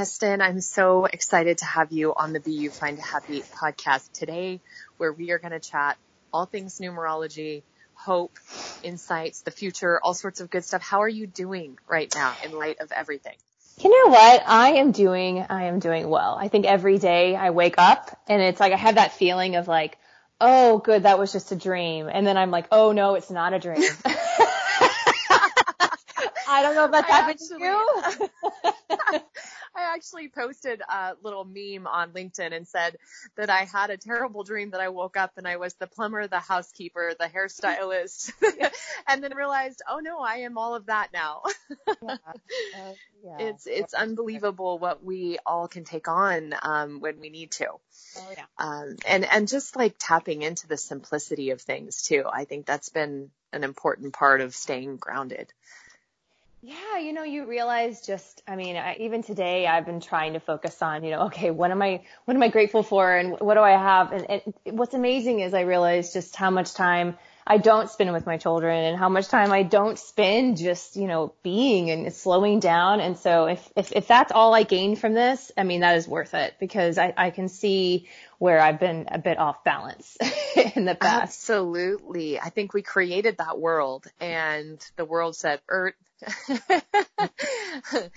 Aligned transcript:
Aniston, 0.00 0.40
I'm 0.40 0.62
so 0.62 1.04
excited 1.04 1.58
to 1.58 1.66
have 1.66 1.92
you 1.92 2.14
on 2.14 2.32
the 2.32 2.40
Be 2.40 2.52
You 2.52 2.70
Find 2.70 2.98
a 2.98 3.02
Happy 3.02 3.42
podcast 3.42 4.10
today, 4.12 4.62
where 4.96 5.12
we 5.12 5.30
are 5.30 5.38
going 5.38 5.52
to 5.52 5.60
chat 5.60 5.98
all 6.32 6.46
things 6.46 6.78
numerology, 6.78 7.64
hope, 7.92 8.38
insights, 8.82 9.42
the 9.42 9.50
future, 9.50 10.00
all 10.02 10.14
sorts 10.14 10.40
of 10.40 10.48
good 10.48 10.64
stuff. 10.64 10.80
How 10.80 11.02
are 11.02 11.08
you 11.08 11.26
doing 11.26 11.76
right 11.86 12.10
now 12.14 12.34
in 12.42 12.52
light 12.52 12.80
of 12.80 12.92
everything? 12.92 13.34
You 13.78 13.90
know 13.90 14.10
what? 14.10 14.42
I 14.46 14.76
am 14.76 14.92
doing, 14.92 15.44
I 15.46 15.64
am 15.64 15.80
doing 15.80 16.08
well. 16.08 16.34
I 16.40 16.48
think 16.48 16.64
every 16.64 16.96
day 16.96 17.36
I 17.36 17.50
wake 17.50 17.74
up 17.76 18.18
and 18.26 18.40
it's 18.40 18.58
like 18.58 18.72
I 18.72 18.76
have 18.76 18.94
that 18.94 19.12
feeling 19.12 19.56
of 19.56 19.68
like, 19.68 19.98
oh, 20.40 20.78
good, 20.78 21.02
that 21.02 21.18
was 21.18 21.30
just 21.30 21.52
a 21.52 21.56
dream. 21.56 22.08
And 22.10 22.26
then 22.26 22.38
I'm 22.38 22.50
like, 22.50 22.68
oh 22.72 22.92
no, 22.92 23.16
it's 23.16 23.30
not 23.30 23.52
a 23.52 23.58
dream. 23.58 23.82
I 26.48 26.62
don't 26.62 26.74
know 26.74 26.86
if 26.86 26.90
that's 26.90 27.06
happened 27.06 27.38
to 27.38 27.58
you. 27.58 29.20
I 29.74 29.94
actually 29.94 30.28
posted 30.28 30.82
a 30.82 31.12
little 31.22 31.44
meme 31.44 31.86
on 31.86 32.12
LinkedIn 32.12 32.54
and 32.54 32.66
said 32.66 32.96
that 33.36 33.50
I 33.50 33.64
had 33.64 33.90
a 33.90 33.96
terrible 33.96 34.42
dream 34.44 34.70
that 34.70 34.80
I 34.80 34.88
woke 34.88 35.16
up 35.16 35.32
and 35.36 35.46
I 35.46 35.56
was 35.56 35.74
the 35.74 35.86
plumber, 35.86 36.26
the 36.26 36.40
housekeeper, 36.40 37.14
the 37.18 37.26
hairstylist, 37.26 38.32
and 39.08 39.22
then 39.22 39.34
realized, 39.34 39.82
oh 39.88 40.00
no, 40.00 40.18
I 40.20 40.38
am 40.38 40.58
all 40.58 40.74
of 40.74 40.86
that 40.86 41.08
now. 41.12 41.42
yeah. 42.02 42.16
Uh, 42.24 42.92
yeah. 43.22 43.36
It's 43.38 43.66
it's 43.66 43.94
unbelievable 43.94 44.78
what 44.78 45.04
we 45.04 45.38
all 45.44 45.68
can 45.68 45.84
take 45.84 46.08
on 46.08 46.54
um, 46.62 47.00
when 47.00 47.20
we 47.20 47.28
need 47.30 47.52
to. 47.52 47.68
Oh, 48.16 48.32
yeah. 48.36 48.44
um, 48.58 48.96
and 49.06 49.24
and 49.24 49.48
just 49.48 49.76
like 49.76 49.96
tapping 49.98 50.42
into 50.42 50.66
the 50.66 50.76
simplicity 50.76 51.50
of 51.50 51.60
things 51.60 52.02
too. 52.02 52.24
I 52.30 52.44
think 52.44 52.66
that's 52.66 52.88
been 52.88 53.30
an 53.52 53.64
important 53.64 54.14
part 54.14 54.40
of 54.40 54.54
staying 54.54 54.96
grounded. 54.96 55.52
Yeah, 56.62 56.98
you 56.98 57.14
know, 57.14 57.22
you 57.22 57.46
realize 57.46 58.02
just, 58.02 58.42
I 58.46 58.54
mean, 58.54 58.76
I, 58.76 58.94
even 59.00 59.22
today 59.22 59.66
I've 59.66 59.86
been 59.86 60.00
trying 60.00 60.34
to 60.34 60.40
focus 60.40 60.82
on, 60.82 61.04
you 61.04 61.10
know, 61.10 61.22
okay, 61.22 61.50
what 61.50 61.70
am 61.70 61.80
I, 61.80 62.02
what 62.26 62.36
am 62.36 62.42
I 62.42 62.48
grateful 62.48 62.82
for 62.82 63.16
and 63.16 63.40
what 63.40 63.54
do 63.54 63.60
I 63.60 63.70
have? 63.70 64.12
And, 64.12 64.26
and 64.28 64.78
what's 64.78 64.92
amazing 64.92 65.40
is 65.40 65.54
I 65.54 65.62
realize 65.62 66.12
just 66.12 66.36
how 66.36 66.50
much 66.50 66.74
time 66.74 67.16
I 67.46 67.58
don't 67.58 67.90
spend 67.90 68.12
with 68.12 68.26
my 68.26 68.36
children 68.36 68.84
and 68.84 68.96
how 68.96 69.08
much 69.08 69.28
time 69.28 69.52
I 69.52 69.62
don't 69.62 69.98
spend 69.98 70.56
just, 70.56 70.96
you 70.96 71.06
know, 71.06 71.34
being 71.42 71.90
and 71.90 72.12
slowing 72.12 72.60
down. 72.60 73.00
And 73.00 73.16
so 73.16 73.46
if, 73.46 73.72
if, 73.76 73.92
if 73.92 74.06
that's 74.06 74.32
all 74.32 74.54
I 74.54 74.62
gain 74.62 74.96
from 74.96 75.14
this, 75.14 75.50
I 75.56 75.64
mean, 75.64 75.80
that 75.80 75.96
is 75.96 76.06
worth 76.06 76.34
it 76.34 76.54
because 76.60 76.98
I, 76.98 77.12
I 77.16 77.30
can 77.30 77.48
see 77.48 78.08
where 78.38 78.60
I've 78.60 78.78
been 78.78 79.08
a 79.10 79.18
bit 79.18 79.38
off 79.38 79.64
balance 79.64 80.16
in 80.74 80.84
the 80.84 80.94
past. 80.94 81.22
Absolutely. 81.22 82.38
I 82.38 82.50
think 82.50 82.72
we 82.72 82.82
created 82.82 83.38
that 83.38 83.58
world 83.58 84.06
and 84.20 84.78
the 84.96 85.04
world 85.04 85.36
said, 85.36 85.60
er, 85.70 85.94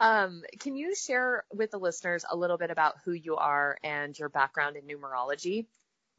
um, 0.00 0.42
can 0.58 0.76
you 0.76 0.94
share 0.94 1.44
with 1.52 1.70
the 1.70 1.78
listeners 1.78 2.24
a 2.30 2.36
little 2.36 2.58
bit 2.58 2.70
about 2.70 2.94
who 3.04 3.12
you 3.12 3.36
are 3.36 3.78
and 3.82 4.18
your 4.18 4.28
background 4.28 4.76
in 4.76 4.84
numerology? 4.84 5.66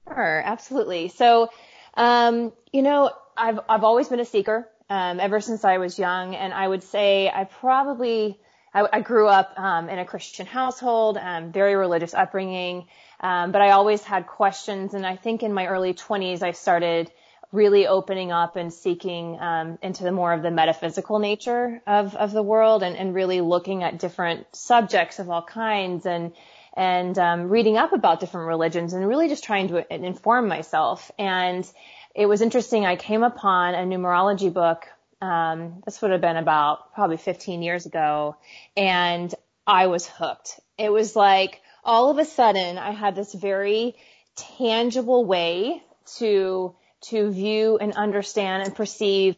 Sure, 0.08 0.42
absolutely. 0.44 1.10
So, 1.10 1.50
um, 1.94 2.54
you 2.72 2.82
know, 2.82 3.12
I've 3.36 3.60
I've 3.70 3.84
always 3.84 4.08
been 4.10 4.20
a 4.20 4.26
seeker 4.26 4.68
um, 4.90 5.20
ever 5.20 5.42
since 5.42 5.64
I 5.64 5.78
was 5.78 5.98
young, 5.98 6.36
and 6.36 6.54
I 6.54 6.68
would 6.68 6.84
say 6.84 7.30
I 7.30 7.44
probably 7.46 8.40
I, 8.74 8.88
I 8.92 9.02
grew 9.02 9.28
up 9.28 9.58
um, 9.58 9.90
in 9.90 10.00
a 10.00 10.06
Christian 10.06 10.46
household, 10.46 11.18
um, 11.18 11.52
very 11.52 11.76
religious 11.76 12.14
upbringing, 12.14 12.88
um, 13.20 13.52
but 13.52 13.62
I 13.62 13.72
always 13.72 14.04
had 14.04 14.28
questions, 14.28 14.94
and 14.94 15.06
I 15.06 15.16
think 15.16 15.44
in 15.44 15.54
my 15.54 15.68
early 15.68 15.94
20s 15.94 16.42
I 16.42 16.52
started 16.52 17.12
really 17.52 17.88
opening 17.88 18.32
up 18.32 18.58
and 18.58 18.74
seeking 18.74 19.40
um, 19.40 19.80
into 19.82 20.04
the 20.04 20.12
more 20.12 20.34
of 20.34 20.42
the 20.44 20.52
metaphysical 20.52 21.20
nature 21.20 21.82
of 21.88 22.16
of 22.16 22.32
the 22.32 22.44
world 22.44 22.84
and, 22.84 22.96
and 22.98 23.16
really 23.16 23.42
looking 23.42 23.84
at 23.84 24.00
different 24.00 24.46
subjects 24.54 25.20
of 25.20 25.30
all 25.30 25.42
kinds. 25.42 26.06
And 26.06 26.34
and 26.78 27.18
um, 27.18 27.50
reading 27.50 27.76
up 27.76 27.92
about 27.92 28.22
different 28.22 28.48
religions 28.48 28.94
and 28.94 29.06
really 29.06 29.28
just 29.28 29.44
trying 29.44 29.68
to 29.68 29.94
inform 29.94 30.48
myself. 30.48 31.12
And 31.20 31.70
it 32.16 32.28
was 32.28 32.42
interesting 32.42 32.86
I 32.86 32.96
came 32.96 33.24
upon 33.24 33.74
a 33.74 33.80
numerology 33.80 34.54
book 34.54 34.88
um, 35.22 35.82
this 35.86 36.02
would 36.02 36.12
have 36.12 36.22
been 36.22 36.38
about 36.38 36.94
probably 36.94 37.18
15 37.18 37.62
years 37.62 37.86
ago 37.86 38.36
and 38.76 39.34
I 39.66 39.88
was 39.88 40.08
hooked. 40.08 40.60
It 40.78 40.92
was 40.92 41.16
like 41.16 41.62
all 41.84 42.12
of 42.12 42.18
a 42.20 42.26
sudden 42.26 42.78
I 42.78 42.92
had 42.92 43.16
this 43.16 43.34
very 43.34 43.96
tangible 44.36 45.26
way 45.26 45.82
to 46.18 46.76
to 47.00 47.30
view 47.30 47.78
and 47.78 47.94
understand 47.94 48.64
and 48.64 48.76
perceive 48.76 49.36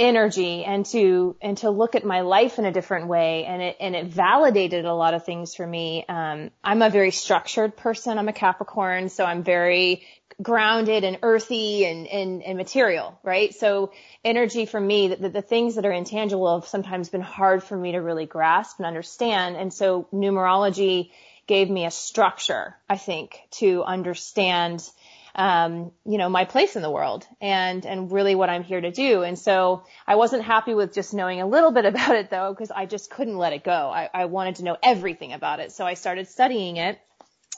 energy 0.00 0.64
and 0.64 0.86
to 0.86 1.36
and 1.42 1.58
to 1.58 1.70
look 1.70 1.94
at 1.94 2.04
my 2.04 2.22
life 2.22 2.58
in 2.58 2.64
a 2.64 2.72
different 2.72 3.06
way. 3.06 3.44
And 3.44 3.60
it 3.60 3.76
and 3.78 3.94
it 3.94 4.06
validated 4.06 4.86
a 4.86 4.94
lot 4.94 5.14
of 5.14 5.24
things 5.24 5.54
for 5.54 5.66
me. 5.66 6.04
Um, 6.08 6.50
i'm 6.64 6.82
a 6.82 6.90
very 6.90 7.10
structured 7.10 7.76
person. 7.76 8.18
I'm 8.18 8.28
a 8.28 8.32
capricorn 8.32 9.10
so 9.10 9.24
i'm 9.24 9.44
very 9.44 10.02
grounded 10.42 11.04
and 11.04 11.18
earthy 11.22 11.84
and 11.84 12.06
and, 12.06 12.42
and 12.42 12.56
material 12.56 13.18
right? 13.22 13.54
So 13.54 13.92
energy 14.24 14.64
for 14.64 14.80
me 14.80 15.08
the, 15.08 15.28
the 15.28 15.42
things 15.42 15.74
that 15.74 15.84
are 15.84 15.92
intangible 15.92 16.58
have 16.58 16.68
sometimes 16.68 17.10
been 17.10 17.20
hard 17.20 17.62
for 17.62 17.76
me 17.76 17.92
to 17.92 17.98
really 17.98 18.26
grasp 18.26 18.78
and 18.78 18.86
understand. 18.86 19.56
And 19.56 19.72
so 19.72 20.08
numerology 20.12 21.10
gave 21.46 21.68
me 21.68 21.84
a 21.84 21.90
structure 21.90 22.76
i 22.88 22.96
think 22.96 23.40
to 23.50 23.82
understand 23.82 24.88
um, 25.34 25.92
you 26.04 26.18
know, 26.18 26.28
my 26.28 26.44
place 26.44 26.76
in 26.76 26.82
the 26.82 26.90
world 26.90 27.26
and, 27.40 27.86
and 27.86 28.10
really 28.10 28.34
what 28.34 28.50
I'm 28.50 28.64
here 28.64 28.80
to 28.80 28.90
do. 28.90 29.22
And 29.22 29.38
so 29.38 29.84
I 30.06 30.16
wasn't 30.16 30.44
happy 30.44 30.74
with 30.74 30.92
just 30.92 31.14
knowing 31.14 31.40
a 31.40 31.46
little 31.46 31.70
bit 31.70 31.84
about 31.92 32.16
it 32.16 32.30
though, 32.30 32.52
because 32.52 32.70
I 32.70 32.86
just 32.86 33.10
couldn't 33.10 33.36
let 33.36 33.52
it 33.52 33.64
go. 33.64 33.72
I, 33.72 34.08
I 34.12 34.24
wanted 34.26 34.56
to 34.56 34.64
know 34.64 34.76
everything 34.82 35.32
about 35.32 35.60
it. 35.60 35.72
So 35.72 35.84
I 35.84 35.94
started 35.94 36.28
studying 36.28 36.76
it. 36.76 36.98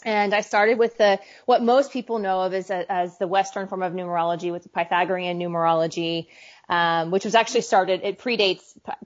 And 0.05 0.35
I 0.35 0.41
started 0.41 0.79
with 0.79 0.99
the 0.99 1.21
what 1.47 1.63
most 1.63 1.93
people 1.93 2.19
know 2.19 2.41
of 2.43 2.55
as, 2.55 2.71
a, 2.71 2.91
as 2.91 3.19
the 3.19 3.29
Western 3.29 3.69
form 3.69 3.85
of 3.85 3.93
numerology, 3.93 4.51
with 4.51 4.65
the 4.65 4.69
Pythagorean 4.69 5.39
numerology, 5.39 6.27
um, 6.69 7.13
which 7.13 7.25
was 7.25 7.37
actually 7.37 7.61
started. 7.61 8.01
It 8.03 8.19
predates 8.19 8.63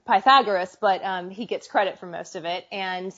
Pythagoras, 0.07 0.75
but 0.81 1.03
um, 1.03 1.29
he 1.29 1.45
gets 1.45 1.67
credit 1.67 1.99
for 1.99 2.07
most 2.07 2.35
of 2.35 2.45
it. 2.45 2.65
And 2.71 3.13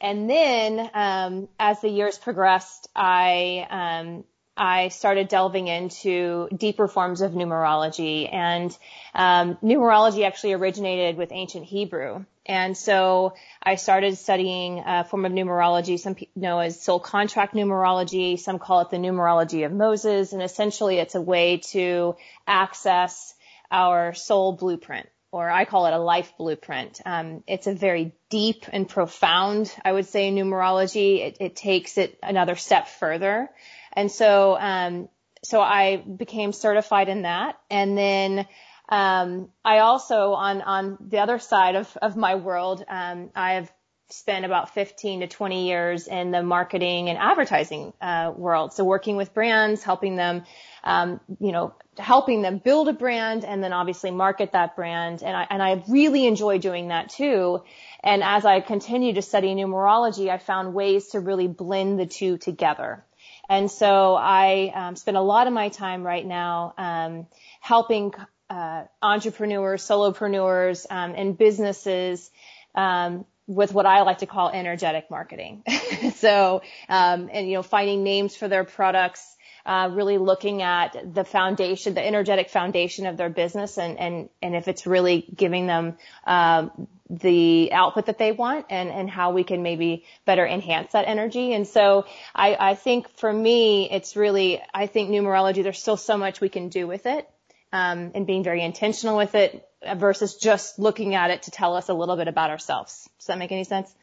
and 0.00 0.28
then 0.28 0.90
um, 0.94 1.48
as 1.58 1.80
the 1.80 1.88
years 1.88 2.16
progressed, 2.18 2.88
I 2.96 3.66
um, 3.70 4.24
I 4.60 4.88
started 4.88 5.28
delving 5.28 5.68
into 5.68 6.46
deeper 6.54 6.86
forms 6.86 7.22
of 7.22 7.32
numerology 7.32 8.30
and 8.30 8.76
um, 9.14 9.56
numerology 9.62 10.26
actually 10.26 10.52
originated 10.52 11.16
with 11.16 11.32
ancient 11.32 11.64
Hebrew. 11.64 12.26
And 12.44 12.76
so 12.76 13.32
I 13.62 13.76
started 13.76 14.18
studying 14.18 14.82
a 14.84 15.04
form 15.04 15.24
of 15.24 15.32
numerology 15.32 15.98
some 15.98 16.14
people 16.14 16.42
know 16.42 16.58
as 16.58 16.78
soul 16.78 17.00
contract 17.00 17.54
numerology. 17.54 18.38
Some 18.38 18.58
call 18.58 18.82
it 18.82 18.90
the 18.90 18.98
numerology 18.98 19.64
of 19.64 19.72
Moses. 19.72 20.34
And 20.34 20.42
essentially 20.42 20.98
it's 20.98 21.14
a 21.14 21.22
way 21.22 21.62
to 21.72 22.16
access 22.46 23.34
our 23.70 24.12
soul 24.12 24.52
blueprint 24.52 25.08
or 25.32 25.48
I 25.48 25.64
call 25.64 25.86
it 25.86 25.94
a 25.94 25.98
life 25.98 26.32
blueprint. 26.36 27.00
Um, 27.06 27.44
it's 27.46 27.66
a 27.66 27.74
very 27.74 28.12
deep 28.28 28.66
and 28.70 28.88
profound, 28.88 29.74
I 29.84 29.92
would 29.92 30.06
say, 30.06 30.30
numerology. 30.30 31.20
It, 31.20 31.36
it 31.40 31.56
takes 31.56 31.98
it 31.98 32.18
another 32.22 32.56
step 32.56 32.88
further. 32.88 33.48
And 33.92 34.10
so, 34.10 34.56
um, 34.58 35.08
so 35.42 35.60
I 35.60 35.96
became 35.96 36.52
certified 36.52 37.08
in 37.08 37.22
that. 37.22 37.58
And 37.70 37.96
then, 37.96 38.46
um, 38.88 39.50
I 39.64 39.78
also 39.78 40.32
on, 40.32 40.62
on 40.62 40.98
the 41.00 41.18
other 41.18 41.38
side 41.38 41.76
of, 41.76 41.96
of 42.02 42.16
my 42.16 42.34
world, 42.34 42.84
um, 42.88 43.30
I 43.36 43.54
have 43.54 43.72
spent 44.12 44.44
about 44.44 44.74
15 44.74 45.20
to 45.20 45.26
20 45.28 45.68
years 45.68 46.08
in 46.08 46.32
the 46.32 46.42
marketing 46.42 47.08
and 47.08 47.18
advertising, 47.18 47.92
uh, 48.00 48.32
world. 48.36 48.72
So 48.72 48.84
working 48.84 49.16
with 49.16 49.32
brands, 49.32 49.82
helping 49.82 50.16
them, 50.16 50.44
um, 50.82 51.20
you 51.38 51.52
know, 51.52 51.74
helping 51.96 52.42
them 52.42 52.58
build 52.58 52.88
a 52.88 52.92
brand 52.92 53.44
and 53.44 53.62
then 53.62 53.72
obviously 53.72 54.10
market 54.10 54.52
that 54.52 54.74
brand. 54.74 55.22
And 55.22 55.36
I, 55.36 55.46
and 55.48 55.62
I 55.62 55.84
really 55.88 56.26
enjoy 56.26 56.58
doing 56.58 56.88
that 56.88 57.10
too. 57.10 57.62
And 58.02 58.22
as 58.22 58.44
I 58.44 58.60
continue 58.60 59.14
to 59.14 59.22
study 59.22 59.54
numerology, 59.54 60.28
I 60.28 60.38
found 60.38 60.74
ways 60.74 61.08
to 61.08 61.20
really 61.20 61.46
blend 61.46 62.00
the 62.00 62.06
two 62.06 62.38
together. 62.38 63.04
And 63.50 63.68
so 63.68 64.14
I 64.14 64.72
um, 64.76 64.94
spend 64.94 65.16
a 65.16 65.20
lot 65.20 65.48
of 65.48 65.52
my 65.52 65.70
time 65.70 66.04
right 66.06 66.24
now 66.24 66.72
um, 66.78 67.26
helping 67.60 68.14
uh, 68.48 68.84
entrepreneurs, 69.02 69.82
solopreneurs, 69.82 70.86
um, 70.88 71.14
and 71.16 71.36
businesses 71.36 72.30
um, 72.76 73.24
with 73.48 73.74
what 73.74 73.86
I 73.86 74.02
like 74.02 74.18
to 74.18 74.26
call 74.26 74.50
energetic 74.50 75.10
marketing. 75.10 75.64
so, 76.14 76.62
um, 76.88 77.28
and 77.32 77.48
you 77.48 77.54
know, 77.54 77.64
finding 77.64 78.04
names 78.04 78.36
for 78.36 78.46
their 78.46 78.62
products, 78.62 79.36
uh, 79.66 79.90
really 79.92 80.18
looking 80.18 80.62
at 80.62 81.14
the 81.14 81.24
foundation, 81.24 81.94
the 81.94 82.06
energetic 82.06 82.50
foundation 82.50 83.06
of 83.06 83.16
their 83.16 83.30
business, 83.30 83.78
and 83.78 83.98
and 83.98 84.28
and 84.42 84.54
if 84.54 84.68
it's 84.68 84.86
really 84.86 85.26
giving 85.34 85.66
them 85.66 85.96
um, 86.26 86.88
the 87.08 87.70
output 87.72 88.06
that 88.06 88.18
they 88.18 88.32
want, 88.32 88.66
and 88.70 88.90
and 88.90 89.10
how 89.10 89.32
we 89.32 89.44
can 89.44 89.62
maybe 89.62 90.04
better 90.24 90.46
enhance 90.46 90.92
that 90.92 91.06
energy. 91.06 91.52
And 91.52 91.66
so, 91.66 92.06
I 92.34 92.56
I 92.58 92.74
think 92.74 93.08
for 93.18 93.32
me, 93.32 93.90
it's 93.90 94.16
really 94.16 94.60
I 94.72 94.86
think 94.86 95.10
numerology. 95.10 95.62
There's 95.62 95.80
still 95.80 95.96
so 95.96 96.16
much 96.16 96.40
we 96.40 96.48
can 96.48 96.68
do 96.68 96.86
with 96.86 97.06
it. 97.06 97.28
Um, 97.72 98.10
and 98.16 98.26
being 98.26 98.42
very 98.42 98.64
intentional 98.64 99.16
with 99.16 99.36
it, 99.36 99.64
versus 99.94 100.36
just 100.36 100.78
looking 100.78 101.14
at 101.14 101.30
it 101.30 101.42
to 101.42 101.50
tell 101.50 101.76
us 101.76 101.88
a 101.88 101.94
little 101.94 102.16
bit 102.16 102.28
about 102.28 102.50
ourselves. 102.50 103.08
Does 103.18 103.26
that 103.26 103.38
make 103.38 103.52
any 103.52 103.64
sense? 103.64 103.94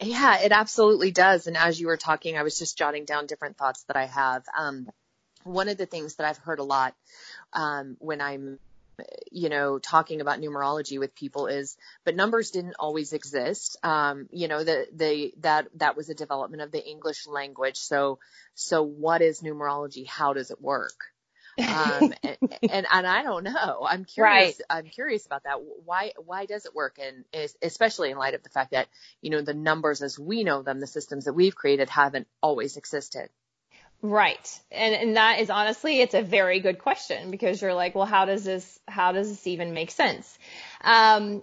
Yeah, 0.00 0.40
it 0.40 0.52
absolutely 0.52 1.10
does. 1.10 1.46
And 1.46 1.56
as 1.56 1.80
you 1.80 1.86
were 1.86 1.96
talking, 1.96 2.36
I 2.36 2.42
was 2.42 2.58
just 2.58 2.76
jotting 2.76 3.04
down 3.04 3.26
different 3.26 3.56
thoughts 3.56 3.84
that 3.84 3.96
I 3.96 4.06
have. 4.06 4.44
Um, 4.56 4.88
one 5.44 5.68
of 5.68 5.76
the 5.76 5.86
things 5.86 6.16
that 6.16 6.26
I've 6.26 6.38
heard 6.38 6.58
a 6.58 6.64
lot 6.64 6.94
um, 7.52 7.96
when 7.98 8.20
I'm 8.20 8.58
you 9.30 9.48
know, 9.48 9.78
talking 9.78 10.20
about 10.20 10.40
numerology 10.40 10.98
with 10.98 11.14
people 11.14 11.46
is, 11.46 11.76
but 12.04 12.14
numbers 12.14 12.50
didn't 12.50 12.76
always 12.78 13.12
exist. 13.12 13.76
Um, 13.82 14.28
you 14.30 14.48
know, 14.48 14.64
the, 14.64 14.86
the, 14.92 15.34
that, 15.40 15.68
that 15.76 15.96
was 15.96 16.08
a 16.08 16.14
development 16.14 16.62
of 16.62 16.70
the 16.70 16.84
English 16.84 17.26
language. 17.26 17.78
So, 17.78 18.18
so 18.54 18.82
what 18.82 19.22
is 19.22 19.40
numerology? 19.40 20.06
How 20.06 20.32
does 20.32 20.50
it 20.50 20.60
work? 20.60 21.11
Um, 21.58 22.14
and, 22.22 22.38
and, 22.70 22.86
and 22.90 23.06
I 23.06 23.22
don't 23.22 23.44
know. 23.44 23.86
I'm 23.88 24.04
curious. 24.04 24.60
Right. 24.60 24.60
I'm 24.70 24.86
curious 24.86 25.26
about 25.26 25.44
that. 25.44 25.58
Why 25.84 26.12
why 26.24 26.46
does 26.46 26.66
it 26.66 26.74
work? 26.74 26.98
And 26.98 27.24
especially 27.62 28.10
in 28.10 28.18
light 28.18 28.34
of 28.34 28.42
the 28.42 28.48
fact 28.48 28.72
that 28.72 28.88
you 29.20 29.30
know 29.30 29.42
the 29.42 29.54
numbers 29.54 30.02
as 30.02 30.18
we 30.18 30.44
know 30.44 30.62
them, 30.62 30.80
the 30.80 30.86
systems 30.86 31.26
that 31.26 31.34
we've 31.34 31.54
created 31.54 31.90
haven't 31.90 32.26
always 32.42 32.76
existed. 32.76 33.28
Right. 34.02 34.60
And 34.72 34.94
and 34.94 35.16
that 35.16 35.38
is 35.38 35.48
honestly 35.48 36.00
it's 36.00 36.14
a 36.14 36.22
very 36.22 36.58
good 36.60 36.78
question 36.80 37.30
because 37.30 37.62
you're 37.62 37.74
like, 37.74 37.94
well, 37.94 38.06
how 38.06 38.24
does 38.24 38.44
this 38.44 38.80
how 38.88 39.12
does 39.12 39.28
this 39.28 39.46
even 39.46 39.74
make 39.74 39.92
sense? 39.92 40.38
Um, 40.82 41.42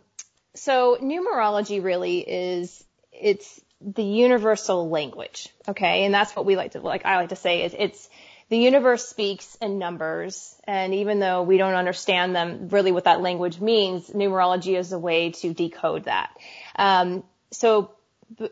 so 0.56 0.98
numerology 1.02 1.82
really 1.82 2.20
is 2.20 2.84
it's 3.14 3.62
the 3.80 4.04
universal 4.04 4.90
language. 4.90 5.48
Okay. 5.70 6.04
And 6.04 6.14
that's 6.14 6.36
what 6.36 6.46
we 6.46 6.58
like 6.58 6.72
to 6.72 6.82
like 6.82 7.06
I 7.06 7.16
like 7.16 7.30
to 7.30 7.38
say 7.38 7.64
is 7.64 7.74
it's 7.78 8.10
the 8.50 8.58
universe 8.58 9.08
speaks 9.08 9.56
in 9.62 9.78
numbers, 9.78 10.56
and 10.64 10.96
even 10.96 11.20
though 11.20 11.44
we 11.44 11.58
don't 11.58 11.76
understand 11.76 12.36
them, 12.36 12.68
really 12.70 12.92
what 12.92 13.04
that 13.04 13.22
language 13.22 13.60
means, 13.60 14.10
numerology 14.10 14.78
is 14.78 14.92
a 14.92 14.98
way 14.98 15.32
to 15.32 15.54
decode 15.54 16.06
that. 16.06 16.36
Um, 16.76 17.24
so, 17.52 17.92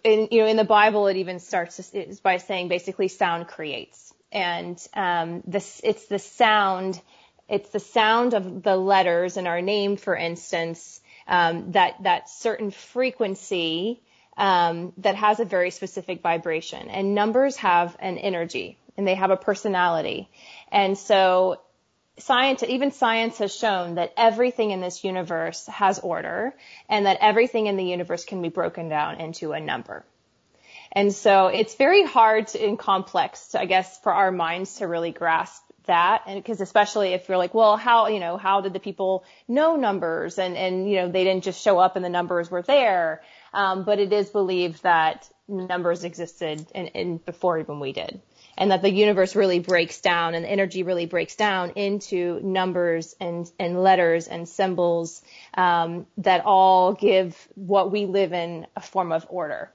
in, 0.03 0.27
you 0.31 0.41
know, 0.41 0.47
in 0.47 0.57
the 0.57 0.63
Bible, 0.63 1.07
it 1.07 1.17
even 1.17 1.39
starts 1.39 1.91
by 2.21 2.37
saying 2.37 2.67
basically 2.67 3.07
sound 3.07 3.47
creates, 3.47 4.13
and 4.31 4.79
um, 4.93 5.41
this 5.47 5.81
it's 5.83 6.05
the 6.05 6.19
sound, 6.19 7.01
it's 7.49 7.69
the 7.71 7.79
sound 7.79 8.35
of 8.35 8.61
the 8.61 8.75
letters 8.75 9.35
in 9.35 9.47
our 9.47 9.61
name, 9.61 9.97
for 9.97 10.15
instance, 10.15 10.99
um, 11.27 11.71
that 11.71 12.03
that 12.03 12.29
certain 12.29 12.71
frequency. 12.71 14.01
Um, 14.39 14.93
that 14.97 15.15
has 15.15 15.39
a 15.39 15.45
very 15.45 15.71
specific 15.71 16.21
vibration, 16.21 16.89
and 16.89 17.15
numbers 17.15 17.55
have 17.55 17.97
an 17.99 18.19
energy 18.19 18.77
and 18.97 19.07
they 19.07 19.15
have 19.15 19.31
a 19.31 19.37
personality. 19.37 20.29
And 20.71 20.97
so 20.97 21.61
science, 22.17 22.63
even 22.63 22.91
science 22.91 23.37
has 23.37 23.55
shown 23.55 23.95
that 23.95 24.13
everything 24.17 24.71
in 24.71 24.81
this 24.81 25.03
universe 25.03 25.65
has 25.67 25.99
order 25.99 26.53
and 26.89 27.05
that 27.05 27.17
everything 27.21 27.67
in 27.67 27.77
the 27.77 27.83
universe 27.83 28.25
can 28.25 28.41
be 28.41 28.49
broken 28.49 28.89
down 28.89 29.21
into 29.21 29.53
a 29.53 29.59
number. 29.59 30.03
And 30.91 31.13
so 31.13 31.47
it's 31.47 31.75
very 31.75 32.03
hard 32.03 32.47
to, 32.47 32.65
and 32.65 32.79
complex, 32.79 33.49
to, 33.49 33.61
I 33.61 33.65
guess, 33.65 33.99
for 33.99 34.13
our 34.13 34.31
minds 34.31 34.75
to 34.77 34.87
really 34.87 35.11
grasp 35.11 35.61
that. 35.85 36.23
And 36.25 36.41
because 36.41 36.59
especially 36.59 37.13
if 37.13 37.27
you're 37.27 37.37
like, 37.37 37.53
well, 37.53 37.77
how, 37.77 38.07
you 38.07 38.19
know, 38.19 38.37
how 38.37 38.61
did 38.61 38.73
the 38.73 38.79
people 38.79 39.23
know 39.47 39.75
numbers? 39.75 40.39
And, 40.39 40.57
and, 40.57 40.89
you 40.89 40.97
know, 40.97 41.11
they 41.11 41.23
didn't 41.23 41.43
just 41.43 41.61
show 41.61 41.77
up 41.77 41.95
and 41.95 42.03
the 42.03 42.09
numbers 42.09 42.49
were 42.49 42.61
there. 42.61 43.21
Um, 43.53 43.83
but 43.83 43.99
it 43.99 44.11
is 44.11 44.29
believed 44.29 44.83
that 44.83 45.29
numbers 45.47 46.03
existed 46.03 46.65
in 46.73 47.17
before 47.17 47.59
even 47.59 47.79
we 47.79 47.93
did 47.93 48.21
and 48.57 48.71
that 48.71 48.81
the 48.81 48.91
universe 48.91 49.35
really 49.35 49.59
breaks 49.59 50.01
down 50.01 50.33
and 50.33 50.45
energy 50.45 50.83
really 50.83 51.05
breaks 51.05 51.35
down 51.35 51.71
into 51.71 52.39
numbers 52.41 53.15
and, 53.19 53.49
and 53.59 53.81
letters 53.81 54.27
and 54.27 54.49
symbols 54.49 55.21
um, 55.53 56.07
that 56.17 56.43
all 56.45 56.93
give 56.93 57.47
what 57.55 57.91
we 57.91 58.05
live 58.05 58.33
in 58.33 58.65
a 58.75 58.81
form 58.81 59.11
of 59.11 59.25
order 59.29 59.71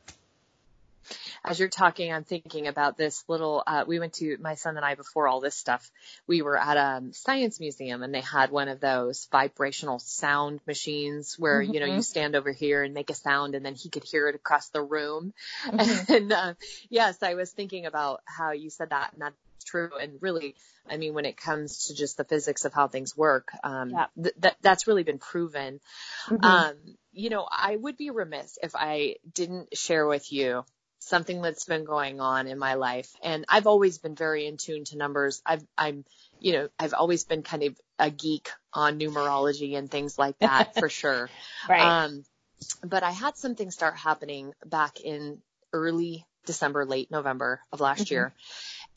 as 1.45 1.59
you're 1.59 1.69
talking, 1.69 2.13
I'm 2.13 2.25
thinking 2.25 2.69
about 2.69 2.97
this 2.97 3.25
little, 3.27 3.63
uh, 3.67 3.85
we 3.87 3.99
went 3.99 4.15
to, 4.15 4.37
my 4.41 4.55
son 4.55 4.77
and 4.77 4.85
I, 4.85 4.95
before 4.95 5.27
all 5.27 5.41
this 5.41 5.57
stuff, 5.57 5.91
we 6.27 6.41
were 6.41 6.57
at 6.57 6.77
a 6.77 7.03
science 7.13 7.59
museum 7.59 8.03
and 8.03 8.15
they 8.15 8.21
had 8.21 8.51
one 8.53 8.69
of 8.69 8.79
those 8.81 9.27
vibrational 9.33 9.99
sound 9.99 10.61
machines 10.67 11.37
where, 11.39 11.61
mm-hmm. 11.61 11.75
you 11.75 11.81
know, 11.81 11.87
you 11.87 11.93
mm-hmm. 11.93 12.01
stand 12.01 12.37
over 12.37 12.53
here 12.53 12.85
and 12.85 12.95
make 12.95 13.11
a 13.11 13.15
sound 13.15 13.57
and 13.57 13.67
then 13.67 13.75
he 13.75 13.89
could 13.89 14.05
hear 14.05 14.29
it 14.29 14.37
across 14.37 14.69
the 14.69 14.83
room. 14.83 15.33
Mm-hmm. 15.73 16.13
And, 16.13 16.33
uh, 16.33 16.55
yes, 16.91 17.23
I 17.23 17.35
was 17.35 17.51
thinking 17.51 17.87
about 17.87 18.21
how 18.25 18.53
you 18.53 18.71
said 18.71 18.91
that 18.91 19.13
and 19.13 19.23
that's 19.23 19.65
true. 19.65 19.91
And 20.01 20.19
really, 20.21 20.55
I 20.89 20.97
mean, 20.97 21.15
when 21.15 21.25
it 21.25 21.37
comes 21.37 21.87
to 21.87 21.95
just 21.95 22.17
the 22.17 22.25
physics 22.25 22.65
of 22.65 22.75
how 22.75 22.89
things 22.89 23.17
work, 23.17 23.49
um, 23.65 23.91
yeah. 23.91 24.07
th- 24.21 24.35
that, 24.41 24.57
that's 24.61 24.87
really 24.87 25.03
been 25.03 25.19
proven. 25.19 25.81
Mm-hmm. 26.27 26.45
Um, 26.45 26.75
you 27.13 27.31
know, 27.31 27.47
I 27.51 27.75
would 27.77 27.97
be 27.97 28.11
remiss 28.11 28.59
if 28.63 28.73
I 28.75 29.17
didn't 29.33 29.77
share 29.77 30.07
with 30.07 30.33
you 30.33 30.65
something 31.09 31.43
that's 31.43 31.65
been 31.65 31.85
going 31.85 32.21
on 32.21 32.47
in 32.47 32.59
my 32.59 32.75
life. 32.75 33.13
And 33.23 33.45
I've 33.49 33.67
always 33.67 33.99
been 33.99 34.15
very 34.15 34.47
in 34.47 34.57
tune 34.57 34.85
to 34.85 34.97
numbers. 34.97 35.43
I've, 35.45 35.65
I'm, 35.77 36.05
you 36.39 36.53
know, 36.53 36.69
I've 36.79 36.95
always 36.95 37.25
been 37.25 37.43
kind 37.43 37.63
of 37.65 37.81
a 37.99 38.11
geek 38.11 38.51
on 38.73 38.99
numerology 38.99 39.77
and 39.77 39.91
things 39.91 40.19
like 40.19 40.39
that 40.39 40.75
for 40.79 40.89
sure. 40.89 41.29
Right. 41.69 42.05
Um, 42.05 42.25
but 42.85 43.03
I 43.03 43.11
had 43.11 43.37
something 43.37 43.71
start 43.71 43.97
happening 43.97 44.53
back 44.65 45.01
in 45.01 45.39
early 45.73 46.27
December, 46.47 46.85
late 46.85 47.11
November 47.11 47.61
of 47.73 47.81
last 47.81 48.05
mm-hmm. 48.05 48.15
year. 48.15 48.35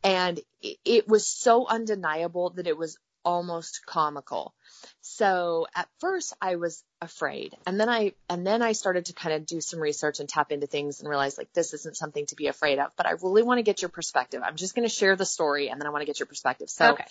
And 0.03 0.39
it, 0.61 0.77
it 0.85 1.07
was 1.07 1.27
so 1.27 1.67
undeniable 1.67 2.51
that 2.51 2.67
it 2.67 2.77
was 2.77 2.97
almost 3.25 3.81
comical. 3.85 4.53
So 5.01 5.67
at 5.75 5.89
first 5.99 6.33
I 6.41 6.55
was 6.55 6.83
afraid 7.01 7.55
and 7.65 7.79
then 7.79 7.89
I, 7.89 8.13
and 8.29 8.45
then 8.45 8.61
I 8.61 8.73
started 8.73 9.05
to 9.05 9.13
kind 9.13 9.35
of 9.35 9.45
do 9.45 9.59
some 9.59 9.79
research 9.79 10.19
and 10.19 10.29
tap 10.29 10.51
into 10.51 10.67
things 10.67 10.99
and 10.99 11.09
realize 11.09 11.37
like 11.37 11.51
this 11.53 11.73
isn't 11.73 11.97
something 11.97 12.25
to 12.27 12.35
be 12.35 12.47
afraid 12.47 12.79
of, 12.79 12.91
but 12.95 13.07
I 13.07 13.11
really 13.11 13.41
want 13.41 13.57
to 13.57 13.63
get 13.63 13.81
your 13.81 13.89
perspective. 13.89 14.41
I'm 14.45 14.55
just 14.55 14.75
going 14.75 14.87
to 14.87 14.93
share 14.93 15.15
the 15.15 15.25
story 15.25 15.69
and 15.69 15.81
then 15.81 15.87
I 15.87 15.89
want 15.89 16.03
to 16.03 16.05
get 16.05 16.19
your 16.19 16.27
perspective. 16.27 16.69
So, 16.69 16.93
okay. 16.93 17.05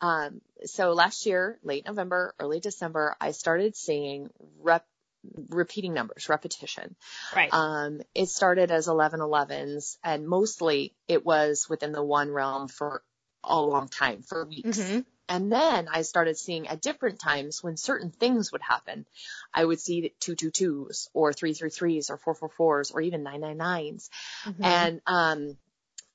um, 0.00 0.40
so 0.64 0.92
last 0.92 1.26
year, 1.26 1.58
late 1.62 1.86
November, 1.86 2.34
early 2.40 2.60
December, 2.60 3.14
I 3.20 3.32
started 3.32 3.76
seeing 3.76 4.30
rep, 4.60 4.86
repeating 5.50 5.92
numbers, 5.92 6.28
repetition. 6.28 6.96
Right. 7.36 7.52
Um, 7.52 8.00
it 8.14 8.28
started 8.28 8.70
as 8.70 8.88
1111s 8.88 9.98
and 10.02 10.26
mostly 10.26 10.94
it 11.08 11.26
was 11.26 11.66
within 11.68 11.92
the 11.92 12.02
one 12.02 12.30
realm 12.30 12.68
for 12.68 13.02
a 13.44 13.60
long 13.60 13.88
time, 13.88 14.22
for 14.22 14.44
weeks. 14.44 14.78
Mm-hmm. 14.78 15.00
And 15.28 15.52
then 15.52 15.88
I 15.92 16.02
started 16.02 16.38
seeing 16.38 16.68
at 16.68 16.80
different 16.80 17.20
times 17.20 17.62
when 17.62 17.76
certain 17.76 18.10
things 18.10 18.50
would 18.52 18.62
happen. 18.62 19.06
I 19.52 19.64
would 19.64 19.80
see 19.80 20.12
222s 20.20 21.08
or 21.12 21.32
333s 21.32 22.10
or 22.10 22.18
444s 22.34 22.94
or 22.94 23.00
even 23.00 23.24
999s. 23.24 24.08
Mm-hmm. 24.44 24.64
And, 24.64 25.00
um, 25.06 25.56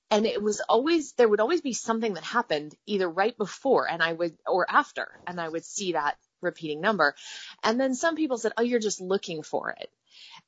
and 0.10 0.26
it 0.26 0.42
was 0.42 0.62
always, 0.62 1.14
there 1.14 1.28
would 1.28 1.40
always 1.40 1.62
be 1.62 1.74
something 1.74 2.14
that 2.16 2.24
happened 2.24 2.76
either 2.86 3.10
right 3.10 3.38
before 3.38 3.90
and 3.90 4.02
I 4.02 4.14
would, 4.14 4.38
or 4.48 4.66
after, 4.70 5.08
and 5.28 5.40
I 5.40 5.50
would 5.50 5.66
see 5.66 5.94
that 5.94 6.18
repeating 6.42 6.82
number. 6.82 7.16
And 7.64 7.80
then 7.80 7.96
some 7.96 8.16
people 8.16 8.38
said, 8.38 8.54
oh, 8.58 8.64
you're 8.64 8.80
just 8.80 9.02
looking 9.02 9.44
for 9.44 9.72
it. 9.72 9.90